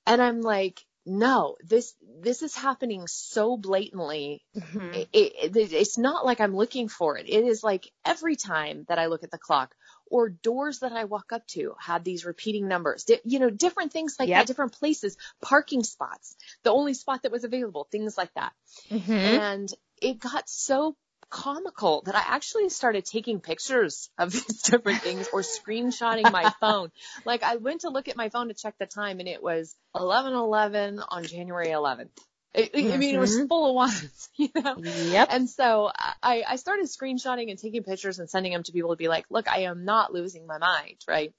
And 0.05 0.21
I'm 0.21 0.41
like, 0.41 0.83
no, 1.05 1.55
this 1.63 1.93
this 2.21 2.41
is 2.41 2.55
happening 2.55 3.05
so 3.07 3.57
blatantly. 3.57 4.43
Mm-hmm. 4.57 4.93
It, 4.93 5.09
it, 5.13 5.73
it's 5.73 5.97
not 5.97 6.25
like 6.25 6.41
I'm 6.41 6.55
looking 6.55 6.87
for 6.87 7.17
it. 7.17 7.29
It 7.29 7.43
is 7.43 7.63
like 7.63 7.91
every 8.03 8.35
time 8.35 8.85
that 8.87 8.97
I 8.97 9.05
look 9.05 9.23
at 9.23 9.31
the 9.31 9.37
clock 9.37 9.75
or 10.07 10.29
doors 10.29 10.79
that 10.79 10.93
I 10.93 11.03
walk 11.05 11.31
up 11.31 11.45
to 11.47 11.75
have 11.79 12.03
these 12.03 12.25
repeating 12.25 12.67
numbers. 12.67 13.03
Di- 13.03 13.21
you 13.23 13.39
know, 13.39 13.49
different 13.49 13.91
things 13.91 14.15
like 14.19 14.29
yep. 14.29 14.41
that, 14.41 14.47
different 14.47 14.73
places, 14.73 15.17
parking 15.41 15.83
spots, 15.83 16.35
the 16.63 16.71
only 16.71 16.93
spot 16.93 17.23
that 17.23 17.31
was 17.31 17.43
available, 17.43 17.87
things 17.91 18.17
like 18.17 18.33
that. 18.33 18.53
Mm-hmm. 18.89 19.11
And 19.11 19.73
it 20.01 20.19
got 20.19 20.49
so 20.49 20.95
comical 21.29 22.03
that 22.05 22.15
I 22.15 22.23
actually 22.25 22.69
started 22.69 23.05
taking 23.05 23.39
pictures 23.39 24.09
of 24.17 24.31
these 24.31 24.61
different 24.63 25.01
things 25.01 25.27
or 25.31 25.41
screenshotting 25.41 26.31
my 26.31 26.51
phone. 26.59 26.91
Like 27.25 27.43
I 27.43 27.57
went 27.57 27.81
to 27.81 27.89
look 27.89 28.07
at 28.07 28.15
my 28.15 28.29
phone 28.29 28.47
to 28.47 28.53
check 28.53 28.75
the 28.79 28.85
time 28.85 29.19
and 29.19 29.27
it 29.27 29.41
was 29.41 29.75
11:11 29.95 31.03
on 31.07 31.23
January 31.23 31.67
11th. 31.67 32.09
I, 32.55 32.61
mm-hmm. 32.61 32.93
I, 32.93 32.97
mean, 32.97 33.15
it 33.15 33.19
was 33.19 33.35
mm-hmm. 33.35 33.47
full 33.47 33.69
of 33.69 33.75
ones, 33.75 34.29
you 34.37 34.49
know? 34.55 34.77
Yep. 34.77 35.27
And 35.31 35.49
so 35.49 35.91
I, 36.23 36.43
I 36.47 36.55
started 36.55 36.85
screenshotting 36.85 37.49
and 37.49 37.59
taking 37.59 37.83
pictures 37.83 38.19
and 38.19 38.29
sending 38.29 38.53
them 38.53 38.63
to 38.63 38.71
people 38.71 38.91
to 38.91 38.95
be 38.95 39.09
like, 39.09 39.25
look, 39.29 39.49
I 39.49 39.63
am 39.63 39.83
not 39.83 40.13
losing 40.13 40.47
my 40.47 40.57
mind, 40.57 40.97
right? 41.07 41.33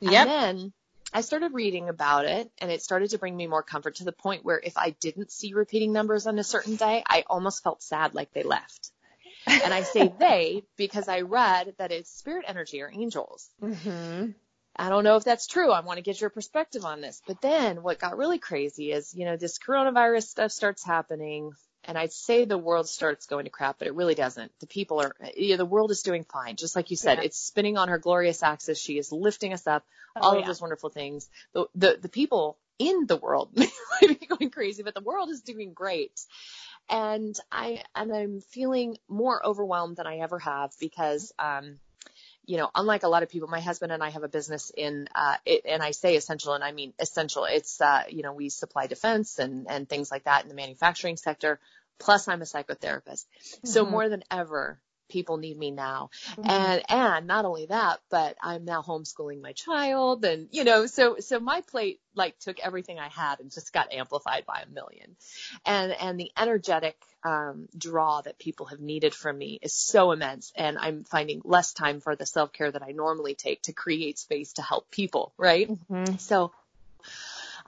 Yep. 0.00 0.12
And 0.12 0.30
then 0.30 0.72
I 1.12 1.20
started 1.20 1.52
reading 1.52 1.88
about 1.88 2.24
it 2.24 2.50
and 2.58 2.70
it 2.70 2.82
started 2.82 3.10
to 3.10 3.18
bring 3.18 3.36
me 3.36 3.46
more 3.46 3.62
comfort 3.62 3.96
to 3.96 4.04
the 4.04 4.12
point 4.12 4.44
where 4.44 4.60
if 4.62 4.78
I 4.78 4.90
didn't 4.90 5.30
see 5.32 5.52
repeating 5.52 5.92
numbers 5.92 6.26
on 6.26 6.38
a 6.38 6.44
certain 6.44 6.76
day, 6.76 7.02
I 7.06 7.24
almost 7.26 7.62
felt 7.62 7.82
sad 7.82 8.14
like 8.14 8.32
they 8.32 8.44
left. 8.44 8.92
And 9.46 9.74
I 9.74 9.82
say 9.82 10.12
they 10.18 10.64
because 10.76 11.08
I 11.08 11.20
read 11.20 11.74
that 11.78 11.92
it's 11.92 12.10
spirit 12.10 12.44
energy 12.46 12.82
or 12.82 12.90
angels. 12.92 13.48
Mm-hmm. 13.62 14.30
I 14.74 14.88
don't 14.88 15.04
know 15.04 15.16
if 15.16 15.24
that's 15.24 15.46
true. 15.46 15.70
I 15.70 15.80
want 15.80 15.98
to 15.98 16.02
get 16.02 16.20
your 16.20 16.30
perspective 16.30 16.84
on 16.84 17.00
this. 17.00 17.20
But 17.26 17.42
then 17.42 17.82
what 17.82 17.98
got 17.98 18.16
really 18.16 18.38
crazy 18.38 18.92
is, 18.92 19.14
you 19.14 19.26
know, 19.26 19.36
this 19.36 19.58
coronavirus 19.58 20.24
stuff 20.24 20.50
starts 20.50 20.84
happening 20.84 21.52
and 21.84 21.98
I'd 21.98 22.12
say 22.12 22.44
the 22.44 22.58
world 22.58 22.88
starts 22.88 23.26
going 23.26 23.44
to 23.44 23.50
crap, 23.50 23.78
but 23.78 23.88
it 23.88 23.94
really 23.94 24.14
doesn't. 24.14 24.52
The 24.60 24.66
people 24.66 25.00
are, 25.00 25.14
you 25.36 25.50
know, 25.50 25.56
the 25.56 25.64
world 25.64 25.90
is 25.90 26.02
doing 26.02 26.24
fine. 26.24 26.56
Just 26.56 26.76
like 26.76 26.90
you 26.90 26.96
said, 26.96 27.18
yeah. 27.18 27.24
it's 27.24 27.38
spinning 27.38 27.76
on 27.76 27.88
her 27.88 27.98
glorious 27.98 28.42
axis. 28.42 28.78
She 28.78 28.98
is 28.98 29.10
lifting 29.10 29.52
us 29.52 29.66
up, 29.66 29.84
oh, 30.14 30.20
all 30.20 30.34
yeah. 30.34 30.40
of 30.40 30.46
those 30.46 30.60
wonderful 30.60 30.90
things. 30.90 31.28
The, 31.54 31.66
the, 31.74 31.98
the 32.00 32.08
people 32.08 32.56
in 32.78 33.06
the 33.06 33.16
world 33.16 33.50
might 33.56 34.20
be 34.20 34.26
going 34.26 34.50
crazy, 34.50 34.82
but 34.82 34.94
the 34.94 35.00
world 35.00 35.30
is 35.30 35.40
doing 35.42 35.72
great. 35.72 36.20
And 36.88 37.34
I, 37.50 37.82
and 37.94 38.12
I'm 38.12 38.40
feeling 38.40 38.98
more 39.08 39.44
overwhelmed 39.44 39.96
than 39.96 40.06
I 40.06 40.18
ever 40.18 40.38
have 40.40 40.72
because, 40.78 41.32
um, 41.38 41.78
you 42.44 42.56
know, 42.58 42.70
unlike 42.74 43.04
a 43.04 43.08
lot 43.08 43.22
of 43.22 43.30
people, 43.30 43.48
my 43.48 43.60
husband 43.60 43.92
and 43.92 44.02
I 44.02 44.10
have 44.10 44.24
a 44.24 44.28
business 44.28 44.70
in, 44.76 45.08
uh, 45.14 45.36
it, 45.46 45.62
and 45.66 45.82
I 45.82 45.92
say 45.92 46.16
essential 46.16 46.54
and 46.54 46.64
I 46.64 46.72
mean 46.72 46.92
essential. 46.98 47.44
It's, 47.44 47.80
uh, 47.80 48.02
you 48.10 48.22
know, 48.22 48.32
we 48.32 48.48
supply 48.48 48.88
defense 48.88 49.38
and, 49.38 49.70
and 49.70 49.88
things 49.88 50.10
like 50.10 50.24
that 50.24 50.42
in 50.42 50.48
the 50.48 50.54
manufacturing 50.54 51.16
sector. 51.16 51.60
Plus 51.98 52.26
I'm 52.28 52.42
a 52.42 52.44
psychotherapist. 52.44 53.24
Mm-hmm. 53.26 53.68
So 53.68 53.86
more 53.86 54.08
than 54.08 54.24
ever, 54.30 54.80
people 55.12 55.36
need 55.36 55.58
me 55.58 55.70
now. 55.70 56.10
Mm-hmm. 56.30 56.50
And, 56.50 56.82
and 56.88 57.26
not 57.26 57.44
only 57.44 57.66
that, 57.66 58.00
but 58.10 58.36
I'm 58.42 58.64
now 58.64 58.82
homeschooling 58.82 59.42
my 59.42 59.52
child 59.52 60.24
and, 60.24 60.48
you 60.50 60.64
know, 60.64 60.86
so, 60.86 61.16
so 61.20 61.38
my 61.38 61.60
plate 61.60 62.00
like 62.14 62.38
took 62.38 62.58
everything 62.60 62.98
I 62.98 63.08
had 63.08 63.40
and 63.40 63.50
just 63.50 63.72
got 63.72 63.92
amplified 63.92 64.46
by 64.46 64.62
a 64.66 64.72
million. 64.72 65.16
And, 65.66 65.92
and 65.92 66.18
the 66.18 66.32
energetic, 66.36 66.96
um, 67.24 67.68
draw 67.76 68.20
that 68.22 68.38
people 68.38 68.66
have 68.66 68.80
needed 68.80 69.14
from 69.14 69.38
me 69.38 69.58
is 69.62 69.74
so 69.74 70.10
immense. 70.12 70.52
And 70.56 70.78
I'm 70.78 71.04
finding 71.04 71.42
less 71.44 71.72
time 71.72 72.00
for 72.00 72.16
the 72.16 72.26
self 72.26 72.52
care 72.52 72.70
that 72.70 72.82
I 72.82 72.92
normally 72.92 73.34
take 73.34 73.62
to 73.62 73.72
create 73.72 74.18
space 74.18 74.54
to 74.54 74.62
help 74.62 74.90
people. 74.90 75.32
Right. 75.36 75.70
Mm-hmm. 75.70 76.16
So 76.16 76.52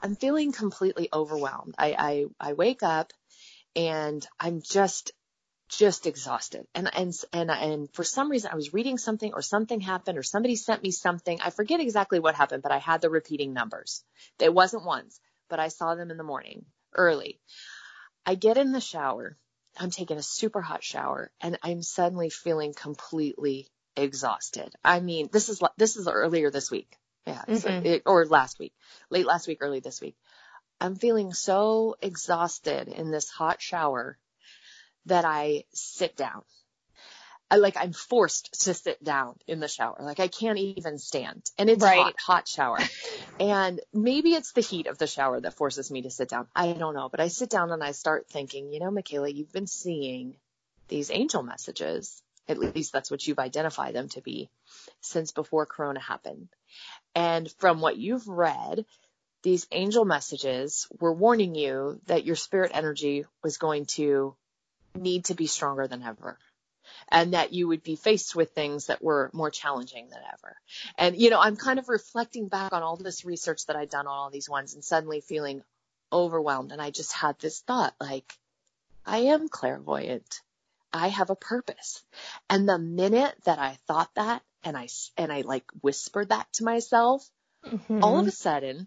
I'm 0.02 0.16
feeling 0.16 0.52
completely 0.52 1.08
overwhelmed. 1.12 1.74
I, 1.78 1.94
I, 2.40 2.50
I 2.50 2.52
wake 2.54 2.82
up 2.82 3.12
and 3.76 4.26
I'm 4.40 4.62
just 4.62 5.12
just 5.68 6.06
exhausted. 6.06 6.66
And, 6.75 6.90
and, 6.94 7.12
and, 7.33 7.50
and 7.50 7.88
for 7.92 8.04
some 8.04 8.30
reason 8.30 8.50
I 8.52 8.56
was 8.56 8.75
reading 8.75 8.99
something 8.99 9.33
or 9.33 9.42
something 9.42 9.80
happened 9.80 10.18
or 10.18 10.23
somebody 10.23 10.56
sent 10.56 10.83
me 10.83 10.90
something. 10.90 11.40
I 11.40 11.50
forget 11.50 11.80
exactly 11.80 12.21
what 12.21 12.35
happened, 12.35 12.62
but 12.62 12.73
I 12.73 12.78
had 12.78 13.00
the 13.00 13.11
repeating 13.11 13.52
numbers. 13.52 14.04
It 14.38 14.52
wasn't 14.52 14.85
once, 14.85 15.21
but 15.49 15.61
I 15.61 15.68
saw 15.68 15.94
them 15.94 16.11
in 16.11 16.16
the 16.16 16.25
morning 16.25 16.66
early. 16.94 17.40
I 18.26 18.35
get 18.35 18.59
in 18.59 18.73
the 18.73 18.80
shower. 18.80 19.37
I'm 19.76 19.90
taking 19.90 20.18
a 20.18 20.23
super 20.23 20.61
hot 20.61 20.85
shower 20.85 21.33
and 21.40 21.59
I'm 21.62 21.83
suddenly 21.83 22.30
feeling 22.30 22.75
completely 22.75 23.68
exhausted. 23.97 24.73
I 24.85 25.00
mean, 25.00 25.28
this 25.33 25.49
is, 25.49 25.61
this 25.76 25.97
is 25.97 26.06
earlier 26.06 26.50
this 26.50 26.71
week. 26.71 26.97
Yeah. 27.26 27.42
Mm-hmm. 27.49 27.87
it, 27.87 28.02
or 28.04 28.26
last 28.26 28.59
week, 28.59 28.75
late 29.09 29.25
last 29.25 29.49
week, 29.49 29.59
early 29.62 29.80
this 29.80 30.00
week. 30.00 30.14
I'm 30.78 30.94
feeling 30.94 31.33
so 31.33 31.97
exhausted 32.02 32.88
in 32.88 33.11
this 33.11 33.30
hot 33.30 33.62
shower 33.62 34.18
that 35.06 35.25
I 35.25 35.64
sit 35.73 36.16
down. 36.16 36.42
I 37.50 37.56
like 37.56 37.76
I'm 37.76 37.92
forced 37.92 38.64
to 38.64 38.75
sit 38.75 39.02
down 39.04 39.37
in 39.46 39.61
the 39.61 39.68
shower. 39.68 39.96
Like 40.00 40.18
I 40.18 40.28
can't 40.28 40.58
even 40.58 40.99
stand. 40.99 41.42
And 41.58 41.68
it's 41.68 41.82
right. 41.82 41.99
hot, 41.99 42.14
hot 42.18 42.49
shower. 42.49 42.78
and 43.40 43.80
maybe 43.92 44.34
it's 44.34 44.52
the 44.52 44.61
heat 44.61 44.87
of 44.87 44.99
the 44.99 45.06
shower 45.06 45.40
that 45.40 45.54
forces 45.54 45.90
me 45.90 46.02
to 46.02 46.11
sit 46.11 46.28
down. 46.28 46.49
I 46.56 46.73
don't 46.73 46.94
know, 46.94 47.08
but 47.08 47.20
I 47.20 47.28
sit 47.28 47.50
down 47.50 47.70
and 47.70 47.84
I 47.84 47.92
start 47.92 48.28
thinking, 48.28 48.73
you 48.73 48.80
know, 48.80 48.90
Michaela, 48.90 49.28
you've 49.28 49.52
been 49.52 49.66
seeing 49.66 50.37
these 50.88 51.11
angel 51.11 51.42
messages. 51.42 52.23
At 52.49 52.58
least 52.58 52.92
that's 52.92 53.11
what 53.11 53.26
you've 53.26 53.38
identified 53.38 53.94
them 53.94 54.08
to 54.11 54.20
be 54.20 54.50
since 55.00 55.32
before 55.32 55.64
Corona 55.64 56.00
happened. 56.00 56.49
And 57.14 57.50
from 57.58 57.80
what 57.80 57.96
you've 57.96 58.26
read, 58.26 58.84
these 59.42 59.66
angel 59.70 60.04
messages 60.04 60.88
were 60.99 61.12
warning 61.12 61.54
you 61.54 62.00
that 62.06 62.25
your 62.25 62.37
spirit 62.37 62.73
energy 62.75 63.26
was 63.42 63.58
going 63.58 63.87
to 63.87 64.34
need 64.94 65.26
to 65.26 65.34
be 65.34 65.46
stronger 65.46 65.86
than 65.86 66.02
ever 66.02 66.38
and 67.08 67.34
that 67.34 67.52
you 67.52 67.68
would 67.68 67.82
be 67.82 67.96
faced 67.96 68.34
with 68.34 68.52
things 68.52 68.86
that 68.86 69.02
were 69.02 69.30
more 69.32 69.50
challenging 69.50 70.08
than 70.10 70.20
ever. 70.32 70.56
And, 70.98 71.16
you 71.16 71.30
know, 71.30 71.40
I'm 71.40 71.56
kind 71.56 71.78
of 71.78 71.88
reflecting 71.88 72.48
back 72.48 72.72
on 72.72 72.82
all 72.82 72.96
this 72.96 73.24
research 73.24 73.66
that 73.66 73.76
I'd 73.76 73.90
done 73.90 74.06
on 74.06 74.12
all 74.12 74.30
these 74.30 74.48
ones 74.48 74.74
and 74.74 74.84
suddenly 74.84 75.20
feeling 75.20 75.62
overwhelmed. 76.12 76.72
And 76.72 76.80
I 76.80 76.90
just 76.90 77.12
had 77.12 77.38
this 77.38 77.60
thought 77.60 77.94
like, 78.00 78.32
I 79.04 79.18
am 79.18 79.48
clairvoyant. 79.48 80.40
I 80.92 81.08
have 81.08 81.30
a 81.30 81.36
purpose. 81.36 82.02
And 82.48 82.68
the 82.68 82.78
minute 82.78 83.34
that 83.44 83.58
I 83.58 83.78
thought 83.86 84.14
that 84.14 84.42
and 84.62 84.76
I, 84.76 84.88
and 85.16 85.32
I 85.32 85.42
like 85.42 85.64
whispered 85.82 86.30
that 86.30 86.50
to 86.54 86.64
myself, 86.64 87.28
mm-hmm. 87.66 88.02
all 88.02 88.18
of 88.18 88.26
a 88.26 88.30
sudden 88.30 88.86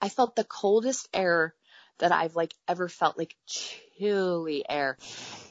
I 0.00 0.08
felt 0.08 0.36
the 0.36 0.44
coldest 0.44 1.08
air 1.14 1.54
that 2.02 2.10
I've 2.10 2.34
like 2.34 2.52
ever 2.66 2.88
felt 2.88 3.16
like 3.16 3.36
chilly 3.46 4.64
air. 4.68 4.98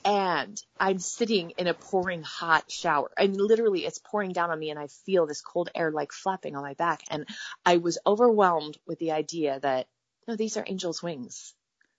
And 0.03 0.61
I'm 0.77 0.99
sitting 0.99 1.51
in 1.51 1.67
a 1.67 1.73
pouring 1.73 2.23
hot 2.23 2.69
shower. 2.69 3.09
and 3.17 3.37
literally 3.37 3.85
it's 3.85 3.99
pouring 3.99 4.33
down 4.33 4.51
on 4.51 4.59
me 4.59 4.69
and 4.69 4.77
I 4.77 4.87
feel 5.05 5.25
this 5.25 5.41
cold 5.41 5.69
air 5.73 5.91
like 5.91 6.11
flapping 6.11 6.57
on 6.57 6.61
my 6.61 6.73
back. 6.73 7.03
And 7.09 7.25
I 7.65 7.77
was 7.77 7.99
overwhelmed 8.05 8.77
with 8.85 8.99
the 8.99 9.13
idea 9.13 9.61
that 9.61 9.87
no, 10.27 10.35
these 10.35 10.57
are 10.57 10.65
angels' 10.67 11.01
wings. 11.01 11.53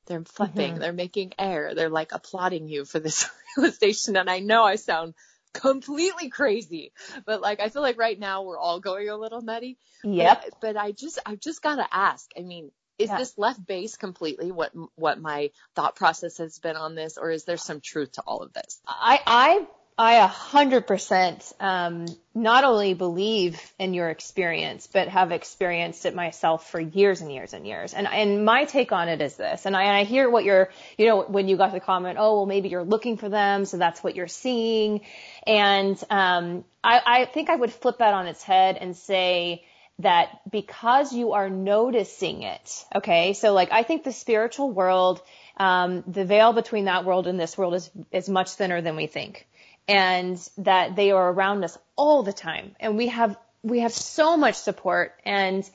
They're 0.04 0.22
flapping. 0.24 0.72
Mm-hmm. 0.72 0.80
They're 0.80 0.92
making 0.92 1.32
air. 1.38 1.74
They're 1.74 1.88
like 1.88 2.12
applauding 2.12 2.68
you 2.68 2.84
for 2.84 3.00
this 3.00 3.28
realization. 3.56 4.18
And 4.18 4.28
I 4.28 4.40
know 4.40 4.64
I 4.64 4.76
sound 4.76 5.14
completely 5.54 6.28
crazy, 6.28 6.92
but 7.24 7.40
like 7.40 7.60
I 7.60 7.70
feel 7.70 7.82
like 7.82 7.98
right 7.98 8.18
now 8.18 8.42
we're 8.42 8.58
all 8.58 8.80
going 8.80 9.08
a 9.08 9.16
little 9.16 9.40
nutty. 9.40 9.78
Yep. 10.04 10.44
But, 10.44 10.60
but 10.60 10.76
I 10.76 10.92
just, 10.92 11.18
I've 11.24 11.40
just 11.40 11.62
got 11.62 11.76
to 11.76 11.86
ask. 11.90 12.30
I 12.38 12.42
mean, 12.42 12.70
is 12.98 13.08
yeah. 13.08 13.18
this 13.18 13.36
left 13.38 13.64
base 13.66 13.96
completely 13.96 14.50
what 14.50 14.72
what 14.96 15.20
my 15.20 15.50
thought 15.74 15.96
process 15.96 16.38
has 16.38 16.58
been 16.58 16.76
on 16.76 16.94
this 16.94 17.18
or 17.18 17.30
is 17.30 17.44
there 17.44 17.56
some 17.56 17.80
truth 17.80 18.12
to 18.12 18.22
all 18.22 18.42
of 18.42 18.52
this 18.52 18.80
i 18.86 19.20
i 19.26 19.66
I 19.98 20.14
a 20.14 20.26
hundred 20.26 20.86
percent 20.86 21.52
um, 21.60 22.06
not 22.34 22.64
only 22.64 22.94
believe 22.94 23.60
in 23.78 23.92
your 23.92 24.08
experience, 24.08 24.88
but 24.90 25.08
have 25.08 25.32
experienced 25.32 26.06
it 26.06 26.14
myself 26.14 26.70
for 26.70 26.80
years 26.80 27.20
and 27.20 27.30
years 27.30 27.52
and 27.52 27.66
years. 27.66 27.92
And 27.92 28.08
and 28.08 28.44
my 28.44 28.64
take 28.64 28.90
on 28.90 29.08
it 29.08 29.20
is 29.20 29.36
this. 29.36 29.66
And 29.66 29.76
I, 29.76 29.82
and 29.82 29.96
I 29.96 30.04
hear 30.04 30.30
what 30.30 30.44
you're, 30.44 30.70
you 30.96 31.06
know, 31.06 31.22
when 31.22 31.46
you 31.46 31.58
got 31.58 31.72
the 31.72 31.80
comment, 31.80 32.16
oh 32.18 32.36
well, 32.36 32.46
maybe 32.46 32.70
you're 32.70 32.84
looking 32.84 33.18
for 33.18 33.28
them, 33.28 33.66
so 33.66 33.76
that's 33.76 34.02
what 34.02 34.16
you're 34.16 34.28
seeing. 34.28 35.02
And 35.46 36.02
um, 36.08 36.64
I, 36.82 37.02
I 37.04 37.24
think 37.26 37.50
I 37.50 37.56
would 37.56 37.72
flip 37.72 37.98
that 37.98 38.14
on 38.14 38.26
its 38.26 38.42
head 38.42 38.78
and 38.80 38.96
say, 38.96 39.62
that 39.98 40.40
because 40.50 41.12
you 41.12 41.32
are 41.32 41.50
noticing 41.50 42.42
it, 42.42 42.84
okay, 42.94 43.34
so 43.34 43.52
like 43.52 43.72
I 43.72 43.82
think 43.82 44.04
the 44.04 44.12
spiritual 44.12 44.70
world, 44.70 45.22
um, 45.56 46.02
the 46.06 46.24
veil 46.24 46.52
between 46.52 46.86
that 46.86 47.04
world 47.04 47.26
and 47.26 47.38
this 47.38 47.56
world 47.56 47.74
is 47.74 47.90
is 48.10 48.28
much 48.28 48.50
thinner 48.52 48.80
than 48.80 48.96
we 48.96 49.06
think, 49.06 49.46
and 49.86 50.38
that 50.58 50.96
they 50.96 51.10
are 51.10 51.32
around 51.32 51.64
us 51.64 51.78
all 51.96 52.22
the 52.22 52.32
time, 52.32 52.74
and 52.80 52.96
we 52.96 53.08
have 53.08 53.36
we 53.62 53.80
have 53.80 53.92
so 53.92 54.36
much 54.36 54.56
support, 54.56 55.12
and 55.24 55.68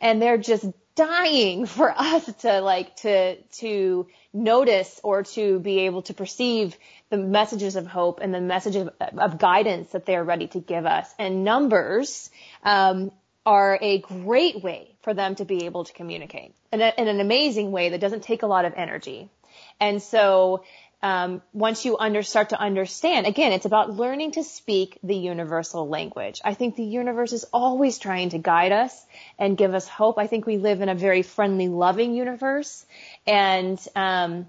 and 0.00 0.20
they're 0.20 0.38
just 0.38 0.66
dying 0.94 1.66
for 1.76 1.90
us 1.90 2.32
to 2.40 2.60
like 2.60 2.96
to 2.96 3.36
to 3.42 4.06
notice 4.32 5.00
or 5.02 5.22
to 5.22 5.58
be 5.60 5.80
able 5.80 6.02
to 6.02 6.14
perceive 6.14 6.76
the 7.10 7.16
messages 7.16 7.76
of 7.76 7.86
hope 7.86 8.20
and 8.20 8.34
the 8.34 8.40
messages 8.40 8.88
of, 9.00 9.18
of 9.18 9.38
guidance 9.38 9.90
that 9.92 10.06
they 10.06 10.16
are 10.16 10.24
ready 10.24 10.48
to 10.48 10.58
give 10.58 10.86
us. 10.86 11.08
And 11.18 11.44
numbers 11.44 12.30
um, 12.64 13.12
are 13.46 13.78
a 13.80 13.98
great 13.98 14.62
way 14.62 14.94
for 15.02 15.14
them 15.14 15.34
to 15.34 15.44
be 15.44 15.66
able 15.66 15.84
to 15.84 15.92
communicate 15.92 16.54
in, 16.72 16.80
a, 16.80 16.92
in 16.96 17.08
an 17.08 17.20
amazing 17.20 17.70
way 17.72 17.90
that 17.90 18.00
doesn't 18.00 18.22
take 18.22 18.42
a 18.42 18.46
lot 18.46 18.64
of 18.64 18.72
energy. 18.76 19.28
And 19.80 20.02
so 20.02 20.64
um, 21.02 21.42
once 21.52 21.84
you 21.84 21.98
under, 21.98 22.22
start 22.22 22.48
to 22.50 22.58
understand, 22.58 23.26
again, 23.26 23.52
it's 23.52 23.66
about 23.66 23.94
learning 23.94 24.32
to 24.32 24.42
speak 24.42 24.98
the 25.02 25.14
universal 25.14 25.86
language. 25.86 26.40
I 26.42 26.54
think 26.54 26.76
the 26.76 26.84
universe 26.84 27.34
is 27.34 27.44
always 27.52 27.98
trying 27.98 28.30
to 28.30 28.38
guide 28.38 28.72
us 28.72 29.04
and 29.38 29.58
give 29.58 29.74
us 29.74 29.86
hope. 29.86 30.18
I 30.18 30.26
think 30.26 30.46
we 30.46 30.56
live 30.56 30.80
in 30.80 30.88
a 30.88 30.94
very 30.94 31.20
friendly, 31.20 31.68
loving 31.68 32.14
universe, 32.14 32.86
and 33.26 33.78
um, 33.94 34.46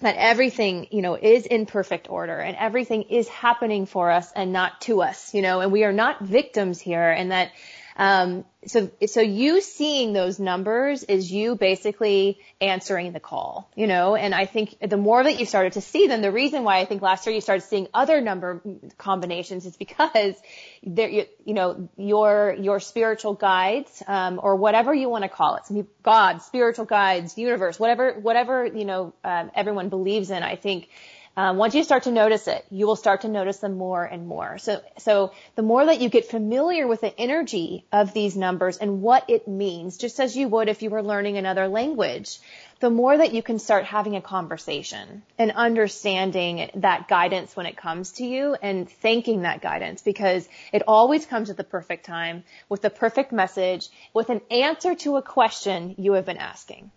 that 0.00 0.16
everything, 0.16 0.88
you 0.90 1.02
know, 1.02 1.14
is 1.14 1.46
in 1.46 1.66
perfect 1.66 2.10
order 2.10 2.36
and 2.36 2.56
everything 2.56 3.02
is 3.02 3.28
happening 3.28 3.86
for 3.86 4.10
us 4.10 4.32
and 4.34 4.52
not 4.52 4.80
to 4.80 5.02
us, 5.02 5.32
you 5.32 5.42
know, 5.42 5.60
and 5.60 5.70
we 5.70 5.84
are 5.84 5.92
not 5.92 6.20
victims 6.20 6.80
here, 6.80 7.10
and 7.10 7.30
that 7.30 7.52
Um, 7.96 8.44
so, 8.66 8.90
so 9.06 9.20
you 9.20 9.60
seeing 9.60 10.12
those 10.12 10.38
numbers 10.38 11.02
is 11.02 11.30
you 11.30 11.56
basically 11.56 12.38
answering 12.60 13.12
the 13.12 13.20
call, 13.20 13.70
you 13.74 13.86
know, 13.86 14.14
and 14.14 14.34
I 14.34 14.46
think 14.46 14.76
the 14.80 14.96
more 14.96 15.22
that 15.22 15.38
you 15.38 15.46
started 15.46 15.72
to 15.74 15.80
see 15.80 16.06
them, 16.06 16.22
the 16.22 16.30
reason 16.30 16.62
why 16.62 16.78
I 16.78 16.84
think 16.84 17.02
last 17.02 17.26
year 17.26 17.34
you 17.34 17.40
started 17.40 17.62
seeing 17.62 17.88
other 17.92 18.20
number 18.20 18.62
combinations 18.98 19.66
is 19.66 19.76
because 19.76 20.36
there, 20.82 21.08
you, 21.08 21.26
you 21.44 21.54
know, 21.54 21.88
your, 21.96 22.56
your 22.58 22.78
spiritual 22.78 23.34
guides, 23.34 24.02
um, 24.06 24.38
or 24.42 24.56
whatever 24.56 24.94
you 24.94 25.08
want 25.08 25.24
to 25.24 25.28
call 25.28 25.56
it, 25.56 25.86
God, 26.02 26.38
spiritual 26.42 26.84
guides, 26.84 27.36
universe, 27.36 27.80
whatever, 27.80 28.12
whatever, 28.12 28.64
you 28.64 28.84
know, 28.84 29.12
um, 29.24 29.50
everyone 29.54 29.88
believes 29.88 30.30
in, 30.30 30.42
I 30.42 30.56
think, 30.56 30.88
um, 31.34 31.56
once 31.56 31.74
you 31.74 31.82
start 31.82 32.02
to 32.02 32.10
notice 32.10 32.46
it, 32.46 32.64
you 32.70 32.86
will 32.86 32.96
start 32.96 33.22
to 33.22 33.28
notice 33.28 33.56
them 33.58 33.78
more 33.78 34.04
and 34.04 34.26
more. 34.26 34.58
So, 34.58 34.82
so 34.98 35.32
the 35.54 35.62
more 35.62 35.86
that 35.86 36.00
you 36.00 36.10
get 36.10 36.26
familiar 36.26 36.86
with 36.86 37.00
the 37.00 37.18
energy 37.18 37.86
of 37.90 38.12
these 38.12 38.36
numbers 38.36 38.76
and 38.76 39.00
what 39.00 39.30
it 39.30 39.48
means, 39.48 39.96
just 39.96 40.20
as 40.20 40.36
you 40.36 40.48
would 40.48 40.68
if 40.68 40.82
you 40.82 40.90
were 40.90 41.02
learning 41.02 41.38
another 41.38 41.68
language, 41.68 42.38
the 42.80 42.90
more 42.90 43.16
that 43.16 43.32
you 43.32 43.42
can 43.42 43.58
start 43.58 43.86
having 43.86 44.14
a 44.14 44.20
conversation 44.20 45.22
and 45.38 45.52
understanding 45.52 46.68
that 46.74 47.08
guidance 47.08 47.56
when 47.56 47.64
it 47.64 47.78
comes 47.78 48.12
to 48.12 48.26
you 48.26 48.54
and 48.60 48.90
thanking 48.90 49.42
that 49.42 49.62
guidance 49.62 50.02
because 50.02 50.46
it 50.70 50.82
always 50.86 51.24
comes 51.24 51.48
at 51.48 51.56
the 51.56 51.64
perfect 51.64 52.04
time 52.04 52.44
with 52.68 52.82
the 52.82 52.90
perfect 52.90 53.32
message 53.32 53.88
with 54.12 54.28
an 54.28 54.42
answer 54.50 54.94
to 54.96 55.16
a 55.16 55.22
question 55.22 55.94
you 55.96 56.12
have 56.12 56.26
been 56.26 56.36
asking. 56.36 56.90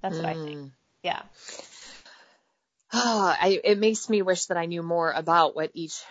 That's 0.00 0.16
what 0.16 0.24
mm. 0.24 0.30
I 0.30 0.34
think. 0.34 0.58
Mm. 0.58 0.70
Yeah 1.02 1.22
oh, 2.92 3.36
I, 3.40 3.60
it 3.62 3.78
makes 3.78 4.08
me 4.08 4.22
wish 4.22 4.46
that 4.46 4.56
I 4.56 4.66
knew 4.66 4.82
more 4.82 5.10
about 5.10 5.54
what 5.54 5.70
each 5.74 6.02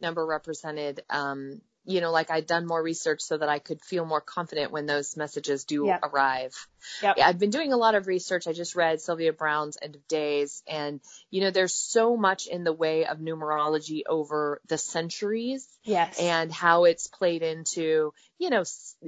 number 0.00 0.24
represented. 0.24 1.02
Um, 1.10 1.60
you 1.84 2.00
know, 2.00 2.12
like 2.12 2.30
I'd 2.30 2.46
done 2.46 2.66
more 2.66 2.80
research 2.80 3.22
so 3.22 3.36
that 3.36 3.48
I 3.48 3.58
could 3.58 3.82
feel 3.82 4.04
more 4.04 4.20
confident 4.20 4.70
when 4.70 4.86
those 4.86 5.16
messages 5.16 5.64
do 5.64 5.86
yep. 5.86 6.00
arrive. 6.04 6.54
Yep. 7.02 7.16
Yeah, 7.18 7.26
I've 7.26 7.38
been 7.38 7.50
doing 7.50 7.72
a 7.72 7.76
lot 7.76 7.96
of 7.96 8.06
research. 8.06 8.46
I 8.46 8.52
just 8.52 8.76
read 8.76 9.00
Sylvia 9.00 9.32
Browne's 9.32 9.76
End 9.82 9.96
of 9.96 10.06
Days 10.06 10.62
and, 10.68 11.00
you 11.30 11.40
know, 11.40 11.50
there's 11.50 11.74
so 11.74 12.16
much 12.16 12.46
in 12.46 12.62
the 12.62 12.72
way 12.72 13.06
of 13.06 13.18
numerology 13.18 14.02
over 14.08 14.60
the 14.68 14.78
centuries. 14.78 15.66
Yes. 15.82 16.20
And 16.20 16.52
how 16.52 16.84
it's 16.84 17.08
played 17.08 17.42
into, 17.42 18.12
you 18.42 18.50
know, 18.50 18.64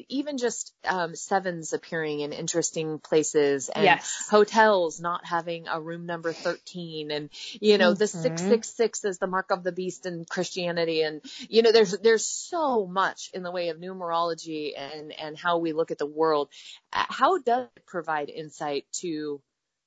even 0.08 0.38
just 0.38 0.72
um, 0.84 1.16
sevens 1.16 1.72
appearing 1.72 2.20
in 2.20 2.32
interesting 2.32 3.00
places 3.00 3.68
and 3.68 3.82
yes. 3.82 4.28
hotels 4.30 5.00
not 5.00 5.26
having 5.26 5.66
a 5.66 5.80
room 5.80 6.06
number 6.06 6.32
13 6.32 7.10
and, 7.10 7.30
you 7.60 7.76
know, 7.76 7.90
mm-hmm. 7.90 7.98
the 7.98 8.06
666 8.06 9.04
is 9.04 9.18
the 9.18 9.26
mark 9.26 9.50
of 9.50 9.64
the 9.64 9.72
beast 9.72 10.06
in 10.06 10.24
Christianity. 10.24 11.02
And, 11.02 11.20
you 11.48 11.62
know, 11.62 11.72
there's, 11.72 11.98
there's 11.98 12.24
so 12.24 12.86
much 12.86 13.30
in 13.34 13.42
the 13.42 13.50
way 13.50 13.70
of 13.70 13.78
numerology 13.78 14.70
and, 14.78 15.12
and 15.12 15.36
how 15.36 15.58
we 15.58 15.72
look 15.72 15.90
at 15.90 15.98
the 15.98 16.06
world. 16.06 16.48
How 16.92 17.38
does 17.38 17.66
it 17.74 17.86
provide 17.86 18.30
insight 18.30 18.86
to, 19.00 19.40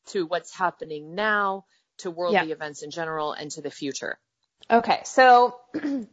to 0.08 0.26
what's 0.26 0.54
happening 0.54 1.16
now, 1.16 1.64
to 2.00 2.12
worldly 2.12 2.50
yeah. 2.50 2.54
events 2.54 2.84
in 2.84 2.92
general 2.92 3.32
and 3.32 3.50
to 3.52 3.62
the 3.62 3.72
future? 3.72 4.20
Okay. 4.70 5.00
So, 5.06 5.56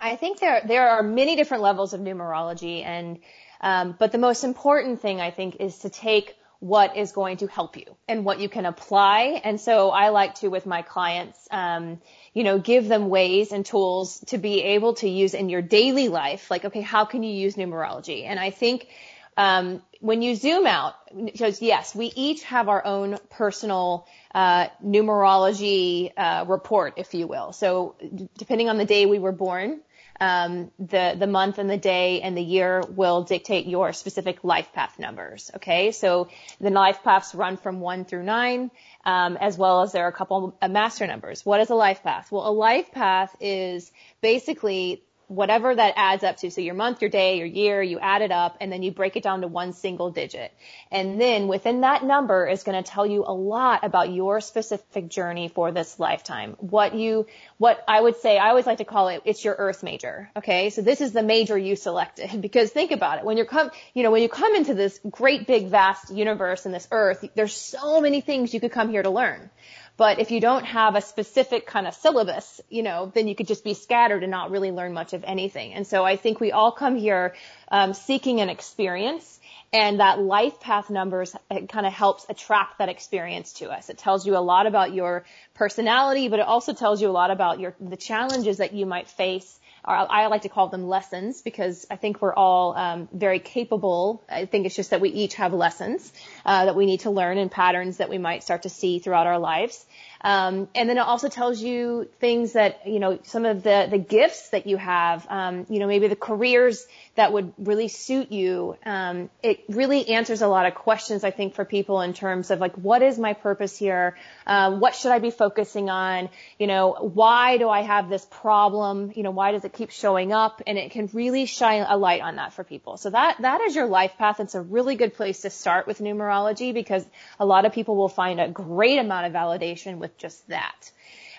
I 0.00 0.16
think 0.16 0.40
there 0.40 0.62
there 0.66 0.88
are 0.90 1.02
many 1.02 1.36
different 1.36 1.62
levels 1.62 1.94
of 1.94 2.00
numerology, 2.00 2.84
and 2.84 3.18
um, 3.60 3.96
but 3.98 4.12
the 4.12 4.18
most 4.18 4.44
important 4.44 5.00
thing 5.00 5.20
I 5.20 5.30
think 5.30 5.56
is 5.60 5.78
to 5.80 5.90
take 5.90 6.36
what 6.58 6.96
is 6.96 7.12
going 7.12 7.36
to 7.38 7.46
help 7.46 7.76
you 7.76 7.84
and 8.08 8.24
what 8.24 8.40
you 8.40 8.48
can 8.48 8.64
apply. 8.64 9.40
And 9.44 9.60
so 9.60 9.90
I 9.90 10.08
like 10.08 10.36
to, 10.36 10.48
with 10.48 10.64
my 10.64 10.82
clients, 10.82 11.46
um, 11.50 12.00
you 12.32 12.44
know, 12.44 12.58
give 12.58 12.88
them 12.88 13.08
ways 13.08 13.52
and 13.52 13.64
tools 13.64 14.20
to 14.28 14.38
be 14.38 14.62
able 14.62 14.94
to 14.94 15.08
use 15.08 15.34
in 15.34 15.48
your 15.48 15.62
daily 15.62 16.08
life. 16.08 16.50
Like, 16.50 16.64
okay, 16.64 16.80
how 16.80 17.04
can 17.04 17.22
you 17.22 17.32
use 17.32 17.56
numerology? 17.56 18.24
And 18.24 18.40
I 18.40 18.50
think 18.50 18.88
um, 19.36 19.82
when 20.00 20.22
you 20.22 20.34
zoom 20.34 20.66
out, 20.66 20.94
because 21.24 21.62
yes, 21.62 21.94
we 21.94 22.12
each 22.14 22.42
have 22.44 22.68
our 22.68 22.84
own 22.84 23.18
personal 23.30 24.06
uh, 24.34 24.68
numerology 24.84 26.12
uh, 26.16 26.44
report, 26.46 26.94
if 26.96 27.14
you 27.14 27.26
will. 27.26 27.52
So 27.52 27.96
depending 28.36 28.68
on 28.68 28.76
the 28.76 28.84
day 28.84 29.06
we 29.06 29.18
were 29.18 29.32
born, 29.32 29.80
um, 30.20 30.70
the 30.78 31.14
the 31.18 31.26
month 31.26 31.58
and 31.58 31.68
the 31.68 31.76
day 31.76 32.22
and 32.22 32.36
the 32.36 32.42
year 32.42 32.82
will 32.88 33.24
dictate 33.24 33.66
your 33.66 33.92
specific 33.92 34.44
life 34.44 34.72
path 34.72 34.98
numbers. 34.98 35.50
Okay, 35.56 35.92
so 35.92 36.28
the 36.60 36.70
life 36.70 37.02
paths 37.02 37.34
run 37.34 37.56
from 37.56 37.80
one 37.80 38.04
through 38.04 38.22
nine, 38.22 38.70
um, 39.04 39.36
as 39.36 39.58
well 39.58 39.82
as 39.82 39.92
there 39.92 40.04
are 40.04 40.08
a 40.08 40.12
couple 40.12 40.56
of 40.60 40.70
master 40.70 41.06
numbers. 41.06 41.44
What 41.44 41.60
is 41.60 41.70
a 41.70 41.74
life 41.74 42.02
path? 42.02 42.32
Well, 42.32 42.48
a 42.48 42.50
life 42.50 42.92
path 42.92 43.36
is 43.40 43.92
basically 44.22 45.02
whatever 45.28 45.74
that 45.74 45.94
adds 45.96 46.22
up 46.22 46.36
to. 46.38 46.50
So 46.50 46.60
your 46.60 46.74
month, 46.74 47.00
your 47.00 47.10
day, 47.10 47.38
your 47.38 47.46
year, 47.46 47.82
you 47.82 47.98
add 47.98 48.22
it 48.22 48.30
up 48.30 48.56
and 48.60 48.70
then 48.70 48.82
you 48.82 48.92
break 48.92 49.16
it 49.16 49.22
down 49.22 49.40
to 49.40 49.48
one 49.48 49.72
single 49.72 50.10
digit. 50.10 50.52
And 50.90 51.20
then 51.20 51.48
within 51.48 51.80
that 51.80 52.04
number 52.04 52.46
is 52.46 52.62
going 52.62 52.82
to 52.82 52.88
tell 52.88 53.04
you 53.04 53.24
a 53.26 53.32
lot 53.32 53.84
about 53.84 54.12
your 54.12 54.40
specific 54.40 55.08
journey 55.08 55.48
for 55.48 55.72
this 55.72 55.98
lifetime. 55.98 56.56
What 56.58 56.94
you, 56.94 57.26
what 57.58 57.82
I 57.88 58.00
would 58.00 58.16
say, 58.16 58.38
I 58.38 58.50
always 58.50 58.66
like 58.66 58.78
to 58.78 58.84
call 58.84 59.08
it, 59.08 59.22
it's 59.24 59.44
your 59.44 59.56
earth 59.58 59.82
major. 59.82 60.30
Okay. 60.36 60.70
So 60.70 60.82
this 60.82 61.00
is 61.00 61.12
the 61.12 61.22
major 61.22 61.58
you 61.58 61.74
selected 61.74 62.40
because 62.40 62.70
think 62.70 62.92
about 62.92 63.18
it. 63.18 63.24
When 63.24 63.36
you're 63.36 63.46
come, 63.46 63.70
you 63.94 64.02
know, 64.04 64.12
when 64.12 64.22
you 64.22 64.28
come 64.28 64.54
into 64.54 64.74
this 64.74 65.00
great 65.10 65.46
big 65.46 65.68
vast 65.68 66.14
universe 66.14 66.66
and 66.66 66.74
this 66.74 66.86
earth, 66.92 67.24
there's 67.34 67.54
so 67.54 68.00
many 68.00 68.20
things 68.20 68.54
you 68.54 68.60
could 68.60 68.72
come 68.72 68.90
here 68.90 69.02
to 69.02 69.10
learn. 69.10 69.50
But 69.96 70.18
if 70.18 70.30
you 70.30 70.40
don't 70.40 70.64
have 70.64 70.94
a 70.94 71.00
specific 71.00 71.66
kind 71.66 71.86
of 71.86 71.94
syllabus, 71.94 72.60
you 72.68 72.82
know, 72.82 73.10
then 73.14 73.28
you 73.28 73.34
could 73.34 73.46
just 73.46 73.64
be 73.64 73.72
scattered 73.74 74.22
and 74.22 74.30
not 74.30 74.50
really 74.50 74.70
learn 74.70 74.92
much 74.92 75.14
of 75.14 75.24
anything. 75.24 75.72
And 75.72 75.86
so 75.86 76.04
I 76.04 76.16
think 76.16 76.38
we 76.38 76.52
all 76.52 76.72
come 76.72 76.96
here 76.96 77.34
um, 77.68 77.94
seeking 77.94 78.40
an 78.40 78.50
experience. 78.50 79.40
And 79.72 80.00
that 80.00 80.20
life 80.20 80.60
path 80.60 80.90
numbers 80.90 81.34
kind 81.50 81.86
of 81.86 81.92
helps 81.92 82.24
attract 82.28 82.78
that 82.78 82.88
experience 82.88 83.54
to 83.54 83.68
us. 83.68 83.90
It 83.90 83.98
tells 83.98 84.24
you 84.24 84.36
a 84.36 84.38
lot 84.38 84.66
about 84.66 84.94
your 84.94 85.24
personality, 85.54 86.28
but 86.28 86.38
it 86.38 86.46
also 86.46 86.72
tells 86.72 87.02
you 87.02 87.08
a 87.08 87.10
lot 87.10 87.30
about 87.30 87.58
your 87.58 87.74
the 87.80 87.96
challenges 87.96 88.58
that 88.58 88.72
you 88.72 88.86
might 88.86 89.08
face 89.08 89.58
I 89.86 90.26
like 90.26 90.42
to 90.42 90.48
call 90.48 90.68
them 90.68 90.88
lessons 90.88 91.42
because 91.42 91.86
I 91.90 91.96
think 91.96 92.20
we're 92.20 92.34
all 92.34 92.76
um, 92.76 93.08
very 93.12 93.38
capable. 93.38 94.24
I 94.28 94.46
think 94.46 94.66
it's 94.66 94.74
just 94.74 94.90
that 94.90 95.00
we 95.00 95.10
each 95.10 95.34
have 95.34 95.52
lessons 95.52 96.12
uh, 96.44 96.64
that 96.64 96.74
we 96.74 96.86
need 96.86 97.00
to 97.00 97.10
learn 97.10 97.38
and 97.38 97.50
patterns 97.50 97.98
that 97.98 98.08
we 98.08 98.18
might 98.18 98.42
start 98.42 98.62
to 98.62 98.68
see 98.68 98.98
throughout 98.98 99.26
our 99.26 99.38
lives. 99.38 99.86
Um, 100.20 100.68
and 100.74 100.88
then 100.88 100.96
it 100.98 101.00
also 101.00 101.28
tells 101.28 101.60
you 101.60 102.08
things 102.20 102.54
that, 102.54 102.86
you 102.86 102.98
know, 102.98 103.18
some 103.22 103.44
of 103.44 103.62
the, 103.62 103.88
the 103.90 103.98
gifts 103.98 104.50
that 104.50 104.66
you 104.66 104.76
have, 104.76 105.26
um, 105.28 105.66
you 105.68 105.78
know, 105.78 105.86
maybe 105.86 106.08
the 106.08 106.16
careers 106.16 106.86
that 107.14 107.32
would 107.32 107.52
really 107.58 107.88
suit 107.88 108.30
you. 108.32 108.76
Um, 108.84 109.30
it 109.42 109.64
really 109.68 110.08
answers 110.08 110.42
a 110.42 110.48
lot 110.48 110.66
of 110.66 110.74
questions, 110.74 111.24
I 111.24 111.30
think, 111.30 111.54
for 111.54 111.64
people 111.64 112.00
in 112.00 112.12
terms 112.12 112.50
of 112.50 112.60
like, 112.60 112.74
what 112.76 113.02
is 113.02 113.18
my 113.18 113.32
purpose 113.32 113.76
here? 113.76 114.16
Uh, 114.46 114.76
what 114.76 114.94
should 114.94 115.12
I 115.12 115.18
be 115.18 115.30
focusing 115.30 115.90
on? 115.90 116.28
You 116.58 116.66
know, 116.66 116.92
why 116.92 117.58
do 117.58 117.68
I 117.68 117.82
have 117.82 118.08
this 118.08 118.26
problem? 118.30 119.12
You 119.14 119.22
know, 119.22 119.30
why 119.30 119.52
does 119.52 119.64
it 119.64 119.72
keep 119.72 119.90
showing 119.90 120.32
up? 120.32 120.62
And 120.66 120.78
it 120.78 120.90
can 120.90 121.08
really 121.12 121.46
shine 121.46 121.84
a 121.88 121.96
light 121.96 122.20
on 122.20 122.36
that 122.36 122.52
for 122.52 122.64
people. 122.64 122.96
So 122.96 123.10
that, 123.10 123.40
that 123.40 123.60
is 123.62 123.74
your 123.74 123.86
life 123.86 124.12
path. 124.18 124.40
It's 124.40 124.54
a 124.54 124.62
really 124.62 124.96
good 124.96 125.14
place 125.14 125.42
to 125.42 125.50
start 125.50 125.86
with 125.86 125.98
numerology 125.98 126.74
because 126.74 127.04
a 127.40 127.46
lot 127.46 127.64
of 127.64 127.72
people 127.72 127.96
will 127.96 128.08
find 128.08 128.40
a 128.40 128.48
great 128.48 128.98
amount 128.98 129.26
of 129.26 129.32
validation 129.32 129.98
with 129.98 130.05
just 130.18 130.46
that. 130.48 130.90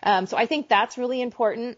Um, 0.04 0.26
so 0.28 0.38
I 0.38 0.46
think 0.46 0.70
that's 0.70 0.98
really 0.98 1.22
important. 1.22 1.78